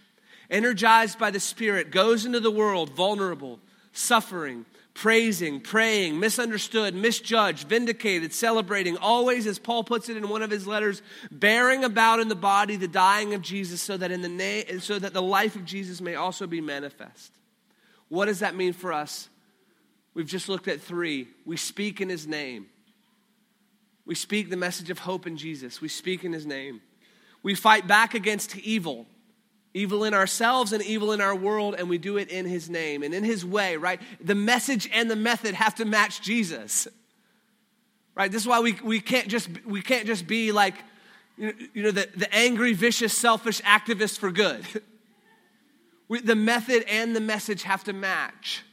energized 0.49 1.19
by 1.19 1.29
the 1.29 1.41
Spirit, 1.41 1.91
goes 1.91 2.25
into 2.25 2.39
the 2.39 2.49
world 2.49 2.91
vulnerable, 2.91 3.59
suffering, 3.91 4.65
praising, 4.95 5.59
praying, 5.59 6.19
misunderstood, 6.19 6.95
misjudged, 6.95 7.67
vindicated, 7.67 8.33
celebrating, 8.33 8.97
always, 8.97 9.45
as 9.45 9.59
Paul 9.59 9.83
puts 9.83 10.09
it 10.09 10.17
in 10.17 10.29
one 10.29 10.41
of 10.41 10.49
his 10.49 10.65
letters, 10.65 11.03
bearing 11.29 11.83
about 11.83 12.21
in 12.21 12.29
the 12.29 12.35
body 12.35 12.77
the 12.77 12.87
dying 12.87 13.33
of 13.33 13.41
Jesus 13.41 13.81
so 13.81 13.97
that, 13.97 14.09
in 14.09 14.21
the 14.21 14.29
na- 14.29 14.79
so 14.79 14.97
that 14.97 15.13
the 15.13 15.21
life 15.21 15.55
of 15.55 15.65
Jesus 15.65 16.01
may 16.01 16.15
also 16.15 16.47
be 16.47 16.61
manifest. 16.61 17.33
What 18.07 18.25
does 18.25 18.39
that 18.39 18.55
mean 18.55 18.73
for 18.73 18.93
us? 18.93 19.29
We've 20.13 20.25
just 20.25 20.47
looked 20.47 20.69
at 20.69 20.81
three. 20.81 21.27
We 21.45 21.57
speak 21.57 21.99
in 21.99 22.07
his 22.07 22.25
name. 22.25 22.67
We 24.05 24.15
speak 24.15 24.49
the 24.49 24.57
message 24.57 24.89
of 24.89 24.99
hope 24.99 25.27
in 25.27 25.35
Jesus. 25.35 25.81
We 25.81 25.89
speak 25.89 26.23
in 26.23 26.31
his 26.31 26.45
name. 26.45 26.79
We 27.43 27.53
fight 27.53 27.85
back 27.85 28.13
against 28.13 28.57
evil 28.57 29.07
evil 29.75 30.05
in 30.05 30.13
ourselves 30.13 30.71
and 30.71 30.81
evil 30.81 31.11
in 31.11 31.19
our 31.21 31.35
world, 31.35 31.75
and 31.77 31.89
we 31.89 31.97
do 31.97 32.17
it 32.17 32.29
in 32.29 32.45
His 32.45 32.69
name 32.69 33.03
and 33.03 33.13
in 33.13 33.23
His 33.23 33.45
way, 33.45 33.75
right? 33.75 34.01
The 34.21 34.33
message 34.33 34.89
and 34.91 35.11
the 35.11 35.17
method 35.17 35.53
have 35.53 35.75
to 35.75 35.85
match 35.85 36.21
Jesus, 36.21 36.87
right? 38.15 38.31
This 38.31 38.41
is 38.41 38.47
why 38.47 38.61
we, 38.61 38.73
we, 38.83 39.01
can't, 39.01 39.27
just, 39.27 39.49
we 39.65 39.81
can't 39.81 40.07
just 40.07 40.25
be 40.25 40.51
like, 40.53 40.75
you 41.37 41.47
know, 41.47 41.53
you 41.73 41.83
know 41.83 41.91
the, 41.91 42.09
the 42.15 42.33
angry, 42.33 42.71
vicious, 42.71 43.15
selfish 43.15 43.61
activist 43.61 44.17
for 44.17 44.31
good. 44.31 44.65
we, 46.07 46.21
the 46.21 46.35
method 46.35 46.85
and 46.89 47.13
the 47.13 47.21
message 47.21 47.63
have 47.63 47.83
to 47.83 47.93
match. 47.93 48.63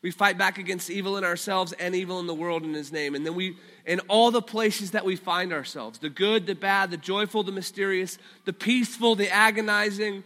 We 0.00 0.10
fight 0.10 0.38
back 0.38 0.56
against 0.56 0.88
evil 0.88 1.18
in 1.18 1.24
ourselves 1.24 1.74
and 1.74 1.94
evil 1.94 2.18
in 2.18 2.26
the 2.26 2.34
world 2.34 2.64
in 2.64 2.72
His 2.72 2.90
name. 2.90 3.14
And 3.14 3.26
then 3.26 3.34
we, 3.34 3.58
in 3.86 4.00
all 4.00 4.30
the 4.30 4.42
places 4.42 4.92
that 4.92 5.04
we 5.04 5.16
find 5.16 5.52
ourselves 5.52 5.98
the 5.98 6.08
good, 6.08 6.46
the 6.46 6.54
bad, 6.54 6.90
the 6.90 6.96
joyful, 6.96 7.42
the 7.42 7.52
mysterious, 7.52 8.18
the 8.44 8.52
peaceful, 8.52 9.14
the 9.14 9.30
agonizing, 9.30 10.24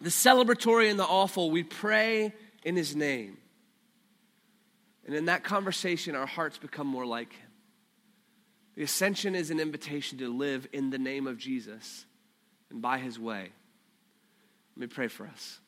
the 0.00 0.10
celebratory, 0.10 0.90
and 0.90 0.98
the 0.98 1.04
awful, 1.04 1.50
we 1.50 1.62
pray 1.62 2.32
in 2.64 2.76
His 2.76 2.96
name. 2.96 3.36
And 5.06 5.14
in 5.14 5.26
that 5.26 5.44
conversation, 5.44 6.14
our 6.14 6.26
hearts 6.26 6.58
become 6.58 6.86
more 6.86 7.06
like 7.06 7.32
Him. 7.32 7.50
The 8.76 8.82
ascension 8.82 9.34
is 9.34 9.50
an 9.50 9.60
invitation 9.60 10.18
to 10.18 10.28
live 10.28 10.66
in 10.72 10.90
the 10.90 10.98
name 10.98 11.26
of 11.26 11.38
Jesus 11.38 12.06
and 12.70 12.82
by 12.82 12.98
His 12.98 13.18
way. 13.18 13.52
Let 14.76 14.80
me 14.80 14.86
pray 14.88 15.08
for 15.08 15.26
us. 15.26 15.60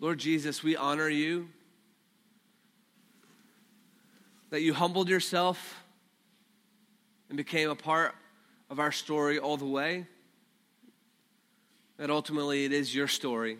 Lord 0.00 0.18
Jesus, 0.18 0.62
we 0.62 0.76
honor 0.76 1.10
you 1.10 1.48
that 4.48 4.62
you 4.62 4.72
humbled 4.72 5.10
yourself 5.10 5.76
and 7.28 7.36
became 7.36 7.68
a 7.68 7.74
part 7.74 8.14
of 8.70 8.80
our 8.80 8.92
story 8.92 9.38
all 9.38 9.58
the 9.58 9.66
way. 9.66 10.06
That 11.98 12.08
ultimately 12.08 12.64
it 12.64 12.72
is 12.72 12.94
your 12.94 13.08
story. 13.08 13.58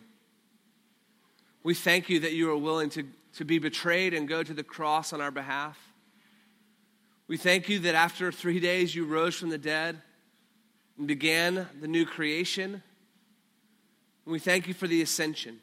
We 1.62 1.74
thank 1.74 2.08
you 2.08 2.20
that 2.20 2.32
you 2.32 2.50
are 2.50 2.56
willing 2.56 2.88
to, 2.90 3.04
to 3.34 3.44
be 3.44 3.58
betrayed 3.58 4.14
and 4.14 4.26
go 4.26 4.42
to 4.42 4.54
the 4.54 4.64
cross 4.64 5.12
on 5.12 5.20
our 5.20 5.30
behalf. 5.30 5.78
We 7.28 7.36
thank 7.36 7.68
you 7.68 7.80
that 7.80 7.94
after 7.94 8.32
three 8.32 8.60
days 8.60 8.94
you 8.94 9.04
rose 9.04 9.34
from 9.36 9.50
the 9.50 9.58
dead 9.58 10.00
and 10.96 11.06
began 11.06 11.68
the 11.82 11.86
new 11.86 12.06
creation. 12.06 12.82
And 14.24 14.32
we 14.32 14.38
thank 14.38 14.66
you 14.66 14.72
for 14.72 14.88
the 14.88 15.02
ascension. 15.02 15.60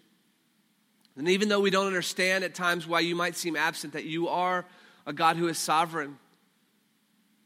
And 1.18 1.28
even 1.30 1.50
though 1.50 1.60
we 1.60 1.72
don't 1.72 1.88
understand 1.88 2.44
at 2.44 2.54
times 2.54 2.88
why 2.88 3.00
you 3.00 3.16
might 3.16 3.36
seem 3.36 3.56
absent, 3.56 3.94
that 3.94 4.06
you 4.06 4.28
are 4.28 4.66
a 5.06 5.14
God 5.14 5.36
who 5.36 5.48
is 5.48 5.58
sovereign, 5.58 6.18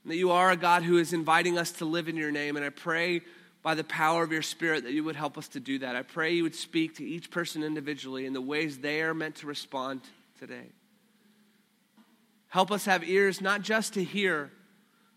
that 0.05 0.17
you 0.17 0.31
are 0.31 0.51
a 0.51 0.57
God 0.57 0.83
who 0.83 0.97
is 0.97 1.13
inviting 1.13 1.57
us 1.57 1.71
to 1.73 1.85
live 1.85 2.09
in 2.09 2.17
your 2.17 2.31
name. 2.31 2.57
And 2.57 2.65
I 2.65 2.69
pray 2.69 3.21
by 3.61 3.75
the 3.75 3.83
power 3.83 4.23
of 4.23 4.31
your 4.31 4.41
Spirit 4.41 4.83
that 4.83 4.91
you 4.91 5.03
would 5.03 5.15
help 5.15 5.37
us 5.37 5.47
to 5.49 5.59
do 5.59 5.79
that. 5.79 5.95
I 5.95 6.01
pray 6.01 6.33
you 6.33 6.43
would 6.43 6.55
speak 6.55 6.97
to 6.97 7.05
each 7.05 7.31
person 7.31 7.63
individually 7.63 8.25
in 8.25 8.33
the 8.33 8.41
ways 8.41 8.79
they 8.79 9.01
are 9.01 9.13
meant 9.13 9.35
to 9.35 9.47
respond 9.47 10.01
today. 10.39 10.69
Help 12.49 12.71
us 12.71 12.85
have 12.85 13.07
ears 13.07 13.39
not 13.39 13.61
just 13.61 13.93
to 13.93 14.03
hear, 14.03 14.51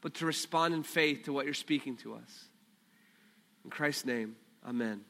but 0.00 0.14
to 0.14 0.26
respond 0.26 0.74
in 0.74 0.82
faith 0.82 1.24
to 1.24 1.32
what 1.32 1.46
you're 1.46 1.54
speaking 1.54 1.96
to 1.96 2.14
us. 2.14 2.48
In 3.64 3.70
Christ's 3.70 4.04
name, 4.04 4.36
amen. 4.68 5.00